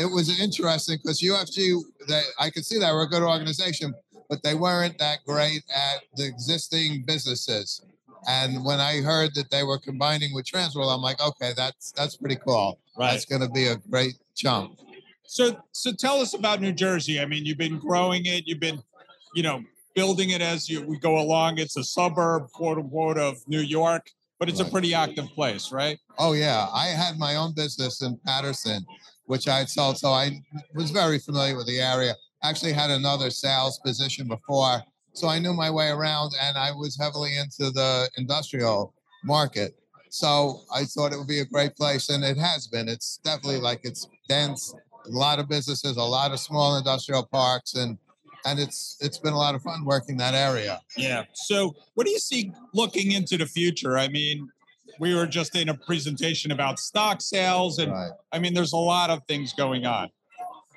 it 0.00 0.10
was 0.10 0.40
interesting 0.40 0.98
because 1.02 1.20
UFG, 1.20 1.82
they, 2.08 2.22
I 2.38 2.48
could 2.48 2.64
see 2.64 2.78
they 2.78 2.90
were 2.90 3.02
a 3.02 3.08
good 3.08 3.22
organization, 3.22 3.94
but 4.30 4.42
they 4.42 4.54
weren't 4.54 4.98
that 4.98 5.18
great 5.26 5.62
at 5.68 6.00
the 6.16 6.26
existing 6.26 7.04
businesses. 7.06 7.82
And 8.26 8.64
when 8.64 8.80
I 8.80 9.02
heard 9.02 9.34
that 9.34 9.50
they 9.50 9.62
were 9.62 9.78
combining 9.78 10.32
with 10.34 10.46
Transworld, 10.46 10.94
I'm 10.94 11.02
like, 11.02 11.20
okay, 11.20 11.52
that's 11.54 11.92
that's 11.92 12.16
pretty 12.16 12.36
cool. 12.36 12.78
Right. 12.98 13.10
That's 13.10 13.26
going 13.26 13.42
to 13.42 13.48
be 13.48 13.66
a 13.66 13.76
great 13.76 14.14
jump. 14.34 14.78
So, 15.24 15.62
so 15.72 15.92
tell 15.92 16.20
us 16.20 16.34
about 16.34 16.60
New 16.60 16.72
Jersey. 16.72 17.20
I 17.20 17.26
mean, 17.26 17.44
you've 17.44 17.58
been 17.58 17.78
growing 17.78 18.26
it. 18.26 18.46
You've 18.46 18.60
been, 18.60 18.82
you 19.34 19.42
know, 19.42 19.62
building 19.94 20.30
it 20.30 20.40
as 20.40 20.68
you 20.68 20.82
we 20.82 20.98
go 20.98 21.18
along. 21.18 21.58
It's 21.58 21.76
a 21.76 21.84
suburb, 21.84 22.50
quote 22.52 22.78
unquote, 22.78 23.18
of 23.18 23.46
New 23.46 23.60
York, 23.60 24.10
but 24.38 24.48
it's 24.48 24.60
a 24.60 24.64
pretty 24.64 24.94
active 24.94 25.28
place, 25.34 25.72
right? 25.72 25.98
Oh 26.18 26.32
yeah, 26.32 26.66
I 26.72 26.86
had 26.88 27.18
my 27.18 27.36
own 27.36 27.54
business 27.54 28.02
in 28.02 28.18
Paterson, 28.26 28.84
which 29.30 29.46
I 29.46 29.58
had 29.58 29.68
sold, 29.68 29.96
so 29.96 30.08
I 30.08 30.42
was 30.74 30.90
very 30.90 31.20
familiar 31.20 31.56
with 31.56 31.68
the 31.68 31.78
area. 31.78 32.14
Actually, 32.42 32.72
had 32.72 32.90
another 32.90 33.30
sales 33.30 33.78
position 33.78 34.26
before, 34.26 34.82
so 35.12 35.28
I 35.28 35.38
knew 35.38 35.54
my 35.54 35.70
way 35.70 35.88
around, 35.88 36.32
and 36.42 36.58
I 36.58 36.72
was 36.72 36.98
heavily 36.98 37.36
into 37.36 37.70
the 37.70 38.10
industrial 38.16 38.92
market. 39.22 39.76
So 40.08 40.62
I 40.74 40.82
thought 40.82 41.12
it 41.12 41.16
would 41.16 41.28
be 41.28 41.38
a 41.38 41.44
great 41.44 41.76
place, 41.76 42.08
and 42.08 42.24
it 42.24 42.38
has 42.38 42.66
been. 42.66 42.88
It's 42.88 43.20
definitely 43.22 43.60
like 43.60 43.82
it's 43.84 44.08
dense, 44.28 44.74
a 45.06 45.10
lot 45.10 45.38
of 45.38 45.48
businesses, 45.48 45.96
a 45.96 46.02
lot 46.02 46.32
of 46.32 46.40
small 46.40 46.76
industrial 46.76 47.24
parks, 47.24 47.76
and 47.76 47.98
and 48.46 48.58
it's 48.58 48.96
it's 49.00 49.18
been 49.18 49.32
a 49.32 49.38
lot 49.38 49.54
of 49.54 49.62
fun 49.62 49.84
working 49.84 50.16
that 50.16 50.34
area. 50.34 50.80
Yeah. 50.96 51.22
So, 51.34 51.76
what 51.94 52.04
do 52.04 52.10
you 52.10 52.18
see 52.18 52.52
looking 52.74 53.12
into 53.12 53.36
the 53.36 53.46
future? 53.46 53.96
I 53.96 54.08
mean, 54.08 54.50
we 55.00 55.14
were 55.14 55.26
just 55.26 55.56
in 55.56 55.70
a 55.70 55.74
presentation 55.74 56.52
about 56.52 56.78
stock 56.78 57.22
sales, 57.22 57.78
and 57.78 57.90
Right. 57.90 58.10
I 58.32 58.38
mean, 58.38 58.52
there's 58.52 58.74
a 58.74 58.76
lot 58.76 59.08
of 59.08 59.24
things 59.26 59.54
going 59.54 59.86
on. 59.86 60.10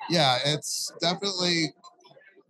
yeah, 0.09 0.37
it's 0.45 0.91
definitely 1.01 1.73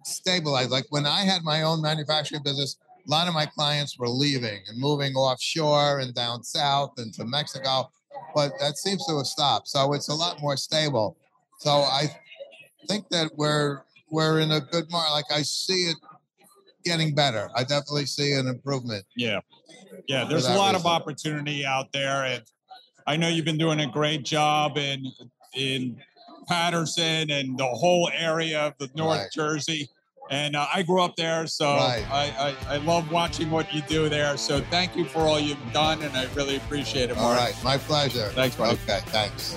stabilized. 0.03 0.71
Like 0.71 0.85
when 0.89 1.05
I 1.05 1.21
had 1.21 1.43
my 1.43 1.63
own 1.63 1.81
manufacturing 1.81 2.41
business, 2.43 2.77
a 3.05 3.11
lot 3.11 3.27
of 3.27 3.33
my 3.33 3.45
clients 3.45 3.97
were 3.97 4.09
leaving 4.09 4.59
and 4.67 4.79
moving 4.79 5.13
offshore 5.13 5.99
and 5.99 6.13
down 6.13 6.43
south 6.43 6.93
and 6.97 7.13
to 7.15 7.25
Mexico, 7.25 7.91
but 8.33 8.51
that 8.59 8.77
seems 8.77 9.05
to 9.07 9.17
have 9.17 9.27
stopped. 9.27 9.67
So 9.67 9.93
it's 9.93 10.09
a 10.09 10.13
lot 10.15 10.41
more 10.41 10.57
stable. 10.57 11.17
So 11.59 11.71
I 11.71 12.05
think 12.87 13.09
that 13.09 13.31
we're 13.35 13.81
we're 14.09 14.39
in 14.39 14.51
a 14.51 14.61
good 14.61 14.89
mark. 14.91 15.09
Like 15.11 15.31
I 15.31 15.41
see 15.41 15.89
it 15.91 15.97
getting 16.83 17.13
better. 17.15 17.49
I 17.55 17.63
definitely 17.63 18.05
see 18.05 18.33
an 18.33 18.47
improvement. 18.47 19.05
Yeah. 19.15 19.39
Yeah, 20.07 20.25
there's 20.25 20.47
a 20.47 20.55
lot 20.55 20.75
of 20.75 20.85
opportunity 20.85 21.65
out 21.65 21.91
there, 21.93 22.25
and 22.25 22.43
I 23.07 23.15
know 23.17 23.27
you've 23.27 23.45
been 23.45 23.57
doing 23.57 23.79
a 23.81 23.87
great 23.87 24.23
job 24.23 24.77
in 24.77 25.05
in 25.55 25.97
Paterson 26.47 27.29
and 27.29 27.57
the 27.57 27.65
whole 27.65 28.09
area 28.13 28.59
of 28.67 28.73
the 28.79 28.89
North 28.95 29.19
Right. 29.19 29.27
Jersey. 29.33 29.89
And 30.31 30.55
uh, 30.55 30.65
I 30.73 30.83
grew 30.83 31.01
up 31.01 31.15
there, 31.17 31.45
so 31.47 31.65
Right. 31.75 32.05
I, 32.09 32.55
I 32.69 32.75
I 32.75 32.77
love 32.77 33.11
watching 33.11 33.51
what 33.51 33.73
you 33.73 33.81
do 33.83 34.07
there. 34.09 34.35
So 34.37 34.61
thank 34.71 34.95
you 34.95 35.05
for 35.05 35.19
all 35.19 35.39
you've 35.39 35.57
done, 35.73 36.01
and 36.01 36.15
I 36.17 36.25
really 36.33 36.55
appreciate 36.55 37.09
it. 37.11 37.17
All 37.17 37.23
Mark. 37.33 37.39
right, 37.39 37.63
my 37.63 37.77
pleasure. 37.77 38.29
Thanks, 38.29 38.55
buddy. 38.55 38.77
Okay, 38.83 39.01
thanks. 39.07 39.53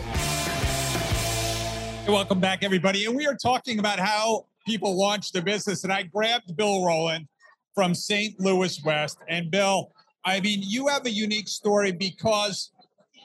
Hey, 2.05 2.13
welcome 2.13 2.41
back, 2.41 2.63
everybody. 2.63 3.05
And 3.07 3.17
we 3.17 3.27
are 3.27 3.37
talking 3.37 3.79
about 3.79 3.99
how 3.99 4.47
people 4.67 4.97
launch 4.99 5.33
their 5.33 5.43
business. 5.43 5.83
And 5.85 5.93
I 5.93 6.03
grabbed 6.03 6.57
Bill 6.57 6.85
Rowland 6.85 7.27
from 7.75 7.95
St. 7.95 8.39
Louis 8.41 8.81
West. 8.85 9.19
And 9.29 9.51
Bill, 9.51 9.93
I 10.27 10.41
mean, 10.41 10.59
you 10.63 10.89
have 10.89 11.07
a 11.07 11.11
unique 11.11 11.49
story 11.49 11.93
because 11.93 12.73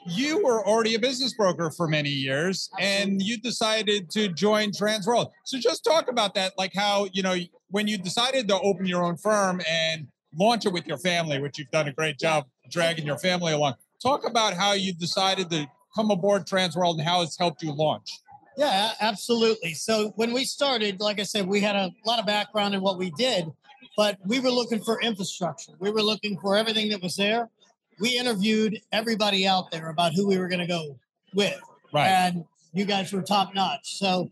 you 0.06 0.42
were 0.42 0.64
already 0.64 0.94
a 0.94 1.00
business 1.00 1.34
broker 1.34 1.70
for 1.70 1.88
many 1.88 2.08
years 2.08 2.70
and 2.78 3.20
you 3.20 3.38
decided 3.38 4.08
to 4.10 4.28
join 4.28 4.70
Transworld. 4.70 5.30
So 5.44 5.58
just 5.58 5.84
talk 5.84 6.08
about 6.08 6.34
that, 6.34 6.52
like 6.56 6.72
how, 6.74 7.08
you 7.12 7.22
know, 7.22 7.36
when 7.70 7.88
you 7.88 7.98
decided 7.98 8.46
to 8.48 8.60
open 8.60 8.86
your 8.86 9.02
own 9.02 9.16
firm 9.16 9.60
and 9.68 10.06
launch 10.38 10.64
it 10.64 10.72
with 10.72 10.86
your 10.86 10.98
family, 10.98 11.40
which 11.40 11.58
you've 11.58 11.70
done 11.70 11.88
a 11.88 11.92
great 11.92 12.18
job 12.18 12.46
dragging 12.70 13.04
your 13.04 13.18
family 13.18 13.52
along. 13.52 13.74
Talk 14.00 14.26
about 14.26 14.54
how 14.54 14.72
you 14.72 14.94
decided 14.94 15.50
to 15.50 15.66
come 15.94 16.10
aboard 16.10 16.46
Transworld 16.46 16.98
and 16.98 17.02
how 17.02 17.22
it's 17.22 17.36
helped 17.36 17.62
you 17.62 17.72
launch. 17.72 18.20
Yeah, 18.56 18.92
absolutely. 19.00 19.74
So 19.74 20.12
when 20.16 20.32
we 20.32 20.44
started, 20.44 21.00
like 21.00 21.18
I 21.18 21.22
said, 21.24 21.46
we 21.46 21.60
had 21.60 21.74
a 21.74 21.90
lot 22.04 22.18
of 22.18 22.26
background 22.26 22.74
in 22.74 22.80
what 22.80 22.98
we 22.98 23.10
did, 23.12 23.46
but 23.96 24.18
we 24.26 24.40
were 24.40 24.50
looking 24.50 24.80
for 24.82 25.00
infrastructure. 25.00 25.72
We 25.78 25.90
were 25.90 26.02
looking 26.02 26.38
for 26.38 26.56
everything 26.56 26.88
that 26.90 27.02
was 27.02 27.16
there. 27.16 27.48
We 28.00 28.18
interviewed 28.18 28.80
everybody 28.92 29.46
out 29.46 29.70
there 29.70 29.90
about 29.90 30.12
who 30.14 30.26
we 30.26 30.38
were 30.38 30.48
going 30.48 30.60
to 30.60 30.66
go 30.66 30.98
with. 31.34 31.60
Right. 31.92 32.08
And 32.08 32.44
you 32.72 32.84
guys 32.84 33.12
were 33.12 33.22
top 33.22 33.54
notch. 33.54 33.96
So 33.98 34.30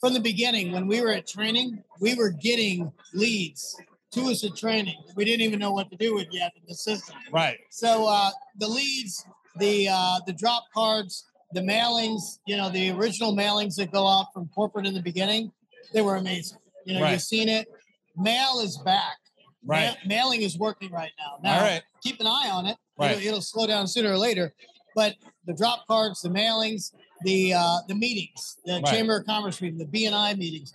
from 0.00 0.14
the 0.14 0.20
beginning, 0.20 0.72
when 0.72 0.86
we 0.86 1.00
were 1.00 1.12
at 1.12 1.26
training, 1.26 1.82
we 2.00 2.14
were 2.14 2.30
getting 2.30 2.90
leads 3.12 3.76
to 4.12 4.30
us 4.30 4.42
at 4.44 4.56
training. 4.56 4.96
We 5.16 5.24
didn't 5.24 5.42
even 5.42 5.58
know 5.58 5.72
what 5.72 5.90
to 5.90 5.96
do 5.96 6.14
with 6.14 6.28
yet 6.30 6.52
in 6.56 6.62
the 6.66 6.74
system. 6.74 7.16
Right. 7.32 7.58
So 7.70 8.06
uh, 8.08 8.30
the 8.58 8.68
leads, 8.68 9.26
the 9.58 9.88
uh, 9.90 10.20
the 10.26 10.32
drop 10.32 10.64
cards, 10.72 11.26
the 11.52 11.60
mailings, 11.60 12.38
you 12.46 12.56
know, 12.56 12.70
the 12.70 12.90
original 12.90 13.36
mailings 13.36 13.76
that 13.76 13.92
go 13.92 14.06
out 14.08 14.32
from 14.32 14.48
corporate 14.54 14.86
in 14.86 14.94
the 14.94 15.02
beginning, 15.02 15.52
they 15.92 16.00
were 16.00 16.16
amazing. 16.16 16.58
You 16.86 16.94
know, 16.94 17.02
Right. 17.02 17.12
you've 17.12 17.22
seen 17.22 17.48
it. 17.48 17.68
Mail 18.16 18.60
is 18.60 18.78
back. 18.78 19.16
Right. 19.64 19.96
Ma- 20.04 20.08
mailing 20.08 20.42
is 20.42 20.58
working 20.58 20.90
right 20.92 21.12
now. 21.18 21.38
Now, 21.42 21.56
All 21.58 21.62
right. 21.62 21.82
keep 22.02 22.20
an 22.20 22.26
eye 22.26 22.50
on 22.52 22.66
it. 22.66 22.76
It'll, 22.98 23.06
Right. 23.16 23.24
it'll 23.26 23.40
slow 23.40 23.66
down 23.66 23.86
sooner 23.88 24.12
or 24.12 24.18
later. 24.18 24.54
But 24.94 25.16
the 25.46 25.54
drop 25.54 25.86
cards, 25.86 26.20
the 26.20 26.28
mailings, 26.28 26.92
the 27.22 27.54
uh, 27.54 27.78
the 27.88 27.94
meetings, 27.94 28.58
the 28.64 28.74
Right. 28.74 28.86
Chamber 28.86 29.16
of 29.16 29.26
Commerce 29.26 29.60
meeting, 29.60 29.78
the 29.78 29.86
BNI 29.86 30.34
meetings, 30.38 30.72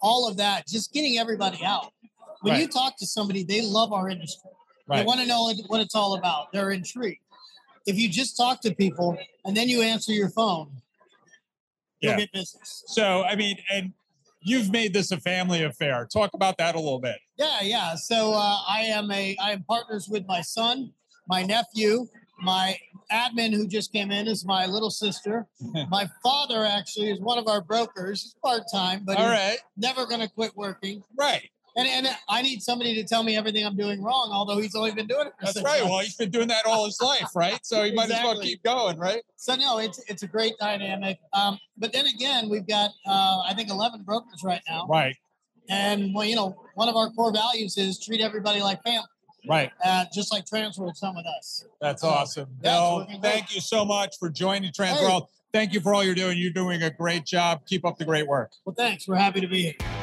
all 0.00 0.28
of 0.28 0.36
that, 0.38 0.66
just 0.66 0.92
getting 0.92 1.18
everybody 1.18 1.64
out. 1.64 1.92
When 2.42 2.60
you 2.60 2.66
talk 2.66 2.96
to 2.98 3.06
somebody, 3.06 3.44
they 3.44 3.62
love 3.62 3.92
our 3.92 4.08
industry. 4.10 4.50
They 4.88 5.04
want 5.04 5.20
to 5.20 5.26
know 5.26 5.50
what 5.68 5.80
it's 5.80 5.94
all 5.94 6.14
about. 6.14 6.52
They're 6.52 6.72
intrigued. 6.72 7.22
If 7.86 7.96
you 7.98 8.08
just 8.08 8.36
talk 8.36 8.60
to 8.62 8.74
people 8.74 9.16
and 9.44 9.56
then 9.56 9.68
you 9.68 9.80
answer 9.80 10.12
your 10.12 10.28
phone, 10.28 10.82
you'll 12.00 12.12
Yeah. 12.12 12.18
get 12.18 12.32
business. 12.32 12.82
So, 12.88 13.22
I 13.22 13.36
mean, 13.36 13.56
and 13.70 13.92
you've 14.42 14.70
made 14.70 14.92
this 14.92 15.10
a 15.10 15.18
family 15.18 15.62
affair. 15.62 16.06
Talk 16.12 16.30
about 16.34 16.58
that 16.58 16.74
a 16.74 16.78
little 16.78 17.00
bit. 17.00 17.16
Yeah, 17.38 17.60
yeah. 17.62 17.94
So 17.94 18.32
uh, 18.32 18.58
I 18.68 18.82
am 18.88 19.10
a 19.10 19.36
I 19.42 19.52
am 19.52 19.64
partners 19.64 20.08
with 20.08 20.26
my 20.26 20.40
son, 20.40 20.92
my 21.28 21.42
nephew, 21.42 22.06
my 22.42 22.76
admin 23.10 23.52
who 23.54 23.66
just 23.66 23.92
came 23.92 24.10
in 24.10 24.26
is 24.26 24.44
my 24.44 24.66
little 24.66 24.90
sister. 24.90 25.46
my 25.90 26.08
father 26.22 26.64
actually 26.64 27.10
is 27.10 27.20
one 27.20 27.38
of 27.38 27.46
our 27.46 27.62
brokers. 27.62 28.22
He's 28.22 28.34
part 28.42 28.62
time, 28.72 29.02
but 29.04 29.16
All 29.16 29.24
he's 29.24 29.32
right. 29.32 29.58
never 29.76 30.06
going 30.06 30.20
to 30.20 30.28
quit 30.28 30.52
working. 30.56 31.02
Right. 31.16 31.50
And 31.76 31.88
and 31.88 32.06
I 32.28 32.42
need 32.42 32.62
somebody 32.62 32.94
to 32.96 33.04
tell 33.04 33.22
me 33.22 33.36
everything 33.36 33.64
I'm 33.64 33.76
doing 33.76 34.02
wrong, 34.02 34.30
although 34.32 34.58
he's 34.58 34.74
only 34.74 34.92
been 34.92 35.06
doing 35.06 35.26
it. 35.28 35.32
For 35.40 35.46
That's 35.46 35.56
right. 35.62 35.80
months. 35.80 35.90
Well, 35.90 35.98
he's 36.00 36.16
been 36.16 36.30
doing 36.30 36.48
that 36.48 36.66
all 36.66 36.84
his 36.84 37.00
life, 37.00 37.28
right? 37.34 37.58
So 37.62 37.82
he 37.84 37.92
might 37.92 38.10
as 38.10 38.22
well 38.22 38.38
keep 38.40 38.62
going, 38.62 38.98
right? 38.98 39.22
So 39.36 39.54
no, 39.54 39.78
it's 39.78 39.98
it's 40.08 40.22
a 40.22 40.26
great 40.26 40.52
dynamic. 40.60 41.18
Um, 41.32 41.58
but 41.78 41.92
then 41.92 42.06
again, 42.06 42.50
we've 42.50 42.66
got 42.66 42.90
uh, 43.06 43.40
I 43.48 43.54
think 43.56 43.70
11 43.70 44.02
brokers 44.02 44.42
right 44.44 44.60
now. 44.68 44.86
Right. 44.86 45.16
And 45.70 46.14
well, 46.14 46.26
you 46.26 46.36
know, 46.36 46.56
one 46.74 46.88
of 46.88 46.96
our 46.96 47.10
core 47.10 47.32
values 47.32 47.78
is 47.78 47.98
treat 47.98 48.20
everybody 48.20 48.60
like 48.60 48.82
family. 48.82 49.06
Right. 49.48 49.70
Uh, 49.84 50.04
just 50.14 50.32
like 50.32 50.44
Transworld's 50.44 51.00
done 51.00 51.16
with 51.16 51.26
us. 51.26 51.64
That's 51.80 52.02
So, 52.02 52.08
awesome. 52.08 52.48
yeah, 52.62 53.04
great. 53.08 53.22
thank 53.22 53.54
you 53.54 53.60
so 53.60 53.84
much 53.84 54.16
for 54.18 54.28
joining 54.30 54.70
Transworld. 54.72 55.26
Thank 55.52 55.72
you 55.72 55.80
for 55.80 55.94
all 55.94 56.04
you're 56.04 56.14
doing. 56.14 56.38
You're 56.38 56.52
doing 56.52 56.82
a 56.82 56.90
great 56.90 57.26
job. 57.26 57.62
Keep 57.66 57.84
up 57.84 57.98
the 57.98 58.04
great 58.04 58.26
work. 58.28 58.52
Well, 58.64 58.74
thanks. 58.74 59.08
We're 59.08 59.16
happy 59.16 59.40
to 59.40 59.48
be 59.48 59.62
here. 59.62 60.01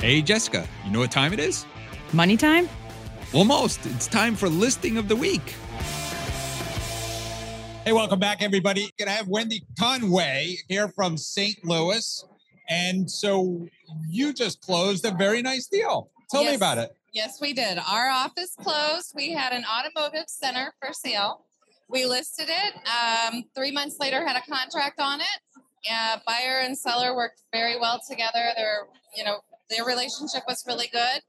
Hey, 0.00 0.22
Jessica, 0.22 0.64
you 0.84 0.92
know 0.92 1.00
what 1.00 1.10
time 1.10 1.32
it 1.32 1.40
is? 1.40 1.66
Money 2.12 2.36
time? 2.36 2.68
Almost. 3.34 3.84
It's 3.86 4.06
time 4.06 4.36
for 4.36 4.48
listing 4.48 4.96
of 4.96 5.08
the 5.08 5.16
week. 5.16 5.56
Hey, 7.84 7.92
welcome 7.92 8.20
back, 8.20 8.40
everybody. 8.40 8.92
Gonna 8.96 9.10
have 9.10 9.26
Wendy 9.26 9.64
Conway 9.76 10.58
here 10.68 10.86
from 10.86 11.16
St. 11.16 11.64
Louis. 11.64 12.24
And 12.68 13.10
so 13.10 13.66
you 14.08 14.32
just 14.32 14.60
closed 14.60 15.04
a 15.04 15.10
very 15.10 15.42
nice 15.42 15.66
deal. 15.66 16.10
Tell 16.30 16.44
me 16.44 16.54
about 16.54 16.78
it. 16.78 16.94
Yes, 17.12 17.40
we 17.40 17.52
did. 17.52 17.78
Our 17.78 18.08
office 18.08 18.54
closed. 18.54 19.14
We 19.16 19.32
had 19.32 19.52
an 19.52 19.64
automotive 19.64 20.28
center 20.28 20.74
for 20.80 20.92
sale. 20.92 21.44
We 21.88 22.06
listed 22.06 22.46
it. 22.48 22.74
Um, 22.86 23.42
three 23.52 23.72
months 23.72 23.96
later, 23.98 24.24
had 24.24 24.36
a 24.36 24.48
contract 24.48 25.00
on 25.00 25.20
it. 25.20 25.40
Uh, 25.90 26.18
buyer 26.24 26.60
and 26.60 26.78
seller 26.78 27.16
worked 27.16 27.42
very 27.52 27.80
well 27.80 28.00
together. 28.08 28.52
They're, 28.56 28.86
you 29.16 29.24
know, 29.24 29.38
their 29.70 29.84
relationship 29.84 30.42
was 30.48 30.64
really 30.66 30.88
good, 30.92 31.20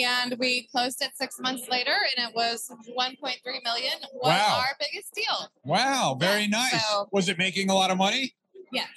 and 0.00 0.36
we 0.38 0.66
closed 0.72 1.02
it 1.02 1.10
six 1.16 1.38
months 1.40 1.68
later, 1.68 1.94
and 2.16 2.28
it 2.28 2.34
was 2.34 2.70
1.3 2.96 3.60
million. 3.64 3.94
Was 4.14 4.28
Wow. 4.38 4.58
our 4.66 4.76
biggest 4.78 5.14
deal. 5.14 5.48
Wow, 5.64 6.16
very 6.18 6.46
nice. 6.48 6.86
so- 6.88 7.08
Was 7.12 7.28
it 7.28 7.38
making 7.38 7.70
a 7.70 7.74
lot 7.74 7.90
of 7.90 7.96
money? 7.98 8.34
Yes. 8.72 8.88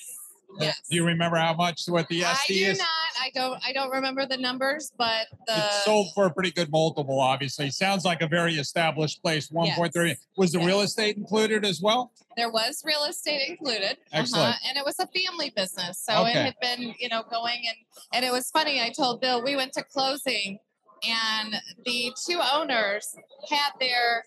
Yes. 0.59 0.81
Do 0.89 0.95
you 0.95 1.05
remember 1.05 1.37
how 1.37 1.53
much 1.53 1.85
what 1.87 2.07
the 2.07 2.21
SD 2.21 2.25
I 2.25 2.47
do 2.47 2.53
is? 2.71 2.77
not. 2.79 2.87
I 3.19 3.29
don't. 3.33 3.59
I 3.65 3.73
don't 3.73 3.91
remember 3.91 4.25
the 4.25 4.37
numbers, 4.37 4.91
but 4.97 5.27
the 5.47 5.55
It 5.57 5.71
sold 5.85 6.13
for 6.13 6.25
a 6.25 6.33
pretty 6.33 6.51
good 6.51 6.71
multiple, 6.71 7.19
obviously. 7.19 7.69
Sounds 7.69 8.03
like 8.05 8.21
a 8.21 8.27
very 8.27 8.55
established 8.55 9.21
place. 9.21 9.49
1.3. 9.49 10.15
Was 10.37 10.51
the 10.51 10.59
real 10.59 10.81
estate 10.81 11.17
included 11.17 11.65
as 11.65 11.81
well? 11.81 12.11
There 12.37 12.49
was 12.49 12.83
real 12.85 13.03
estate 13.05 13.49
included. 13.49 13.91
uh-huh, 14.11 14.21
Excellent. 14.21 14.55
And 14.67 14.77
it 14.77 14.85
was 14.85 14.99
a 14.99 15.07
family 15.07 15.51
business. 15.55 15.99
So 15.99 16.25
it 16.25 16.35
had 16.35 16.55
been, 16.61 16.95
you 16.99 17.09
know, 17.09 17.23
going 17.29 17.61
and 17.67 17.77
and 18.13 18.25
it 18.25 18.31
was 18.31 18.49
funny. 18.49 18.81
I 18.81 18.89
told 18.89 19.21
Bill 19.21 19.43
we 19.43 19.55
went 19.55 19.73
to 19.73 19.83
closing 19.83 20.59
and 21.07 21.55
the 21.85 22.11
two 22.27 22.39
owners 22.53 23.15
had 23.49 23.71
their 23.79 24.23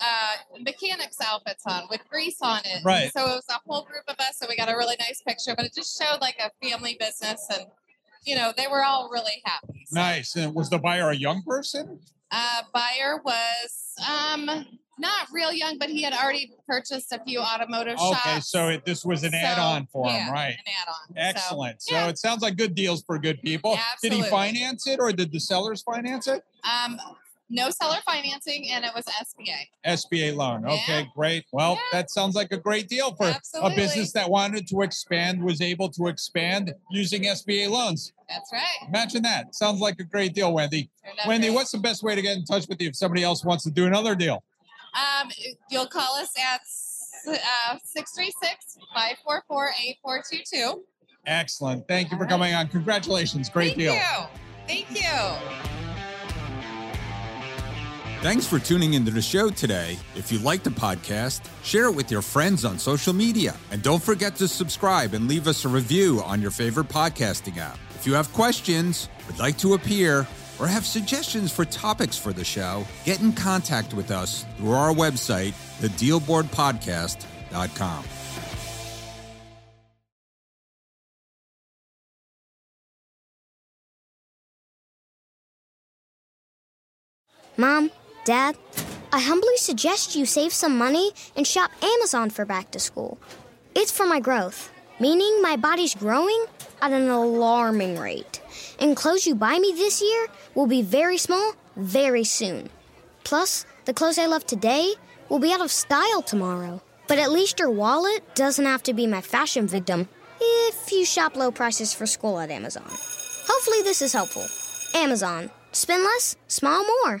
uh, 0.00 0.58
mechanics 0.60 1.16
outfits 1.24 1.64
on 1.66 1.84
with 1.90 2.00
grease 2.08 2.38
on 2.42 2.60
it. 2.64 2.84
Right. 2.84 3.10
So 3.12 3.24
it 3.24 3.34
was 3.34 3.44
a 3.50 3.60
whole 3.66 3.82
group 3.82 4.04
of 4.08 4.16
us. 4.18 4.38
So 4.38 4.46
we 4.48 4.56
got 4.56 4.68
a 4.68 4.76
really 4.76 4.96
nice 4.98 5.22
picture, 5.26 5.54
but 5.56 5.64
it 5.64 5.74
just 5.74 6.00
showed 6.00 6.20
like 6.20 6.36
a 6.38 6.50
family 6.66 6.96
business 6.98 7.46
and 7.50 7.66
you 8.24 8.34
know, 8.34 8.52
they 8.56 8.66
were 8.66 8.82
all 8.82 9.08
really 9.08 9.40
happy. 9.44 9.86
Nice. 9.92 10.34
And 10.34 10.52
was 10.52 10.68
the 10.68 10.78
buyer 10.78 11.10
a 11.10 11.16
young 11.16 11.42
person? 11.42 12.00
Uh, 12.32 12.62
buyer 12.74 13.20
was 13.24 13.94
um 14.08 14.66
not 14.98 15.28
real 15.32 15.52
young, 15.52 15.78
but 15.78 15.90
he 15.90 16.02
had 16.02 16.12
already 16.12 16.52
purchased 16.66 17.12
a 17.12 17.22
few 17.24 17.40
automotive 17.40 17.98
Okay, 17.98 18.12
shops. 18.12 18.26
Okay, 18.26 18.40
so 18.40 18.68
it, 18.68 18.84
this 18.84 19.04
was 19.04 19.24
an 19.24 19.32
So, 19.32 19.36
add-on 19.36 19.86
for 19.92 20.06
yeah, 20.06 20.26
him, 20.26 20.32
right? 20.32 20.54
An 20.54 20.72
add-on. 20.82 21.16
Excellent. 21.16 21.82
So, 21.82 21.94
yeah. 21.94 22.08
it 22.08 22.18
sounds 22.18 22.42
like 22.42 22.56
good 22.56 22.74
deals 22.74 23.02
for 23.02 23.18
good 23.18 23.40
people. 23.42 23.76
Absolutely. 23.92 24.18
Did 24.18 24.24
he 24.24 24.30
finance 24.30 24.86
it 24.86 24.98
or 24.98 25.12
did 25.12 25.32
the 25.32 25.40
sellers 25.40 25.82
finance 25.82 26.28
it? 26.28 26.42
Um, 26.64 26.98
no 27.48 27.70
seller 27.70 27.98
financing, 28.04 28.68
and 28.70 28.84
it 28.84 28.90
was 28.94 29.04
SBA. 29.04 29.68
SBA 29.86 30.34
loan. 30.34 30.66
Okay, 30.66 31.08
great. 31.14 31.44
Well, 31.52 31.78
that 31.92 32.10
sounds 32.10 32.34
like 32.34 32.50
a 32.52 32.56
great 32.56 32.88
deal 32.88 33.14
for 33.14 33.32
a 33.62 33.70
business 33.70 34.12
that 34.12 34.28
wanted 34.28 34.66
to 34.68 34.82
expand, 34.82 35.42
was 35.42 35.60
able 35.60 35.88
to 35.90 36.08
expand 36.08 36.74
using 36.90 37.22
SBA 37.24 37.70
loans. 37.70 38.12
That's 38.28 38.52
right. 38.52 38.88
Imagine 38.88 39.22
that. 39.22 39.54
Sounds 39.54 39.80
like 39.80 40.00
a 40.00 40.04
great 40.04 40.34
deal, 40.34 40.52
Wendy. 40.52 40.90
Wendy, 41.26 41.48
great. 41.48 41.54
what's 41.54 41.70
the 41.70 41.78
best 41.78 42.02
way 42.02 42.16
to 42.16 42.22
get 42.22 42.36
in 42.36 42.44
touch 42.44 42.66
with 42.68 42.80
you 42.80 42.88
if 42.88 42.96
somebody 42.96 43.22
else 43.22 43.44
wants 43.44 43.62
to 43.64 43.70
do 43.70 43.86
another 43.86 44.16
deal? 44.16 44.42
Um, 44.94 45.30
you'll 45.70 45.86
call 45.86 46.16
us 46.16 46.32
at 46.38 46.60
uh, 47.28 47.78
636-544-8422. 48.96 50.80
Excellent. 51.26 51.86
Thank 51.88 52.10
you 52.10 52.18
for 52.18 52.26
coming 52.26 52.54
on. 52.54 52.68
Congratulations. 52.68 53.48
Great 53.48 53.76
deal. 53.76 53.92
Thank 54.66 54.88
deal. 54.88 55.02
you. 55.02 55.36
Thank 55.38 55.80
you. 55.80 55.85
Thanks 58.26 58.42
for 58.44 58.58
tuning 58.58 58.94
into 58.94 59.12
the 59.12 59.22
show 59.22 59.50
today. 59.50 59.96
If 60.16 60.32
you 60.32 60.40
like 60.40 60.64
the 60.64 60.70
podcast, 60.70 61.48
share 61.62 61.84
it 61.84 61.94
with 61.94 62.10
your 62.10 62.22
friends 62.22 62.64
on 62.64 62.76
social 62.76 63.12
media. 63.12 63.54
And 63.70 63.84
don't 63.84 64.02
forget 64.02 64.34
to 64.36 64.48
subscribe 64.48 65.14
and 65.14 65.28
leave 65.28 65.46
us 65.46 65.64
a 65.64 65.68
review 65.68 66.20
on 66.24 66.42
your 66.42 66.50
favorite 66.50 66.88
podcasting 66.88 67.58
app. 67.58 67.78
If 67.94 68.04
you 68.04 68.14
have 68.14 68.32
questions, 68.32 69.08
would 69.28 69.38
like 69.38 69.56
to 69.58 69.74
appear, 69.74 70.26
or 70.58 70.66
have 70.66 70.84
suggestions 70.84 71.52
for 71.52 71.64
topics 71.66 72.18
for 72.18 72.32
the 72.32 72.42
show, 72.42 72.84
get 73.04 73.20
in 73.20 73.32
contact 73.32 73.94
with 73.94 74.10
us 74.10 74.44
through 74.56 74.72
our 74.72 74.92
website, 74.92 75.52
thedealboardpodcast.com. 75.78 78.04
Mom, 87.56 87.88
Dad, 88.26 88.56
I 89.12 89.20
humbly 89.20 89.56
suggest 89.56 90.16
you 90.16 90.26
save 90.26 90.52
some 90.52 90.76
money 90.76 91.12
and 91.36 91.46
shop 91.46 91.70
Amazon 91.80 92.28
for 92.28 92.44
back 92.44 92.72
to 92.72 92.80
school. 92.80 93.18
It's 93.72 93.92
for 93.92 94.04
my 94.04 94.18
growth, 94.18 94.72
meaning 94.98 95.40
my 95.40 95.54
body's 95.54 95.94
growing 95.94 96.46
at 96.82 96.90
an 96.90 97.08
alarming 97.08 97.96
rate. 97.96 98.42
And 98.80 98.96
clothes 98.96 99.28
you 99.28 99.36
buy 99.36 99.60
me 99.60 99.72
this 99.76 100.02
year 100.02 100.26
will 100.56 100.66
be 100.66 100.82
very 100.82 101.18
small 101.18 101.52
very 101.76 102.24
soon. 102.24 102.68
Plus, 103.22 103.64
the 103.84 103.94
clothes 103.94 104.18
I 104.18 104.26
love 104.26 104.44
today 104.44 104.94
will 105.28 105.38
be 105.38 105.52
out 105.52 105.60
of 105.60 105.70
style 105.70 106.20
tomorrow. 106.20 106.82
But 107.06 107.20
at 107.20 107.30
least 107.30 107.60
your 107.60 107.70
wallet 107.70 108.34
doesn't 108.34 108.64
have 108.64 108.82
to 108.84 108.92
be 108.92 109.06
my 109.06 109.20
fashion 109.20 109.68
victim 109.68 110.08
if 110.40 110.90
you 110.90 111.04
shop 111.04 111.36
low 111.36 111.52
prices 111.52 111.94
for 111.94 112.06
school 112.06 112.40
at 112.40 112.50
Amazon. 112.50 112.90
Hopefully, 112.90 113.82
this 113.84 114.02
is 114.02 114.12
helpful. 114.12 114.46
Amazon. 115.00 115.48
Spend 115.70 116.02
less, 116.02 116.34
smile 116.48 116.84
more. 117.04 117.20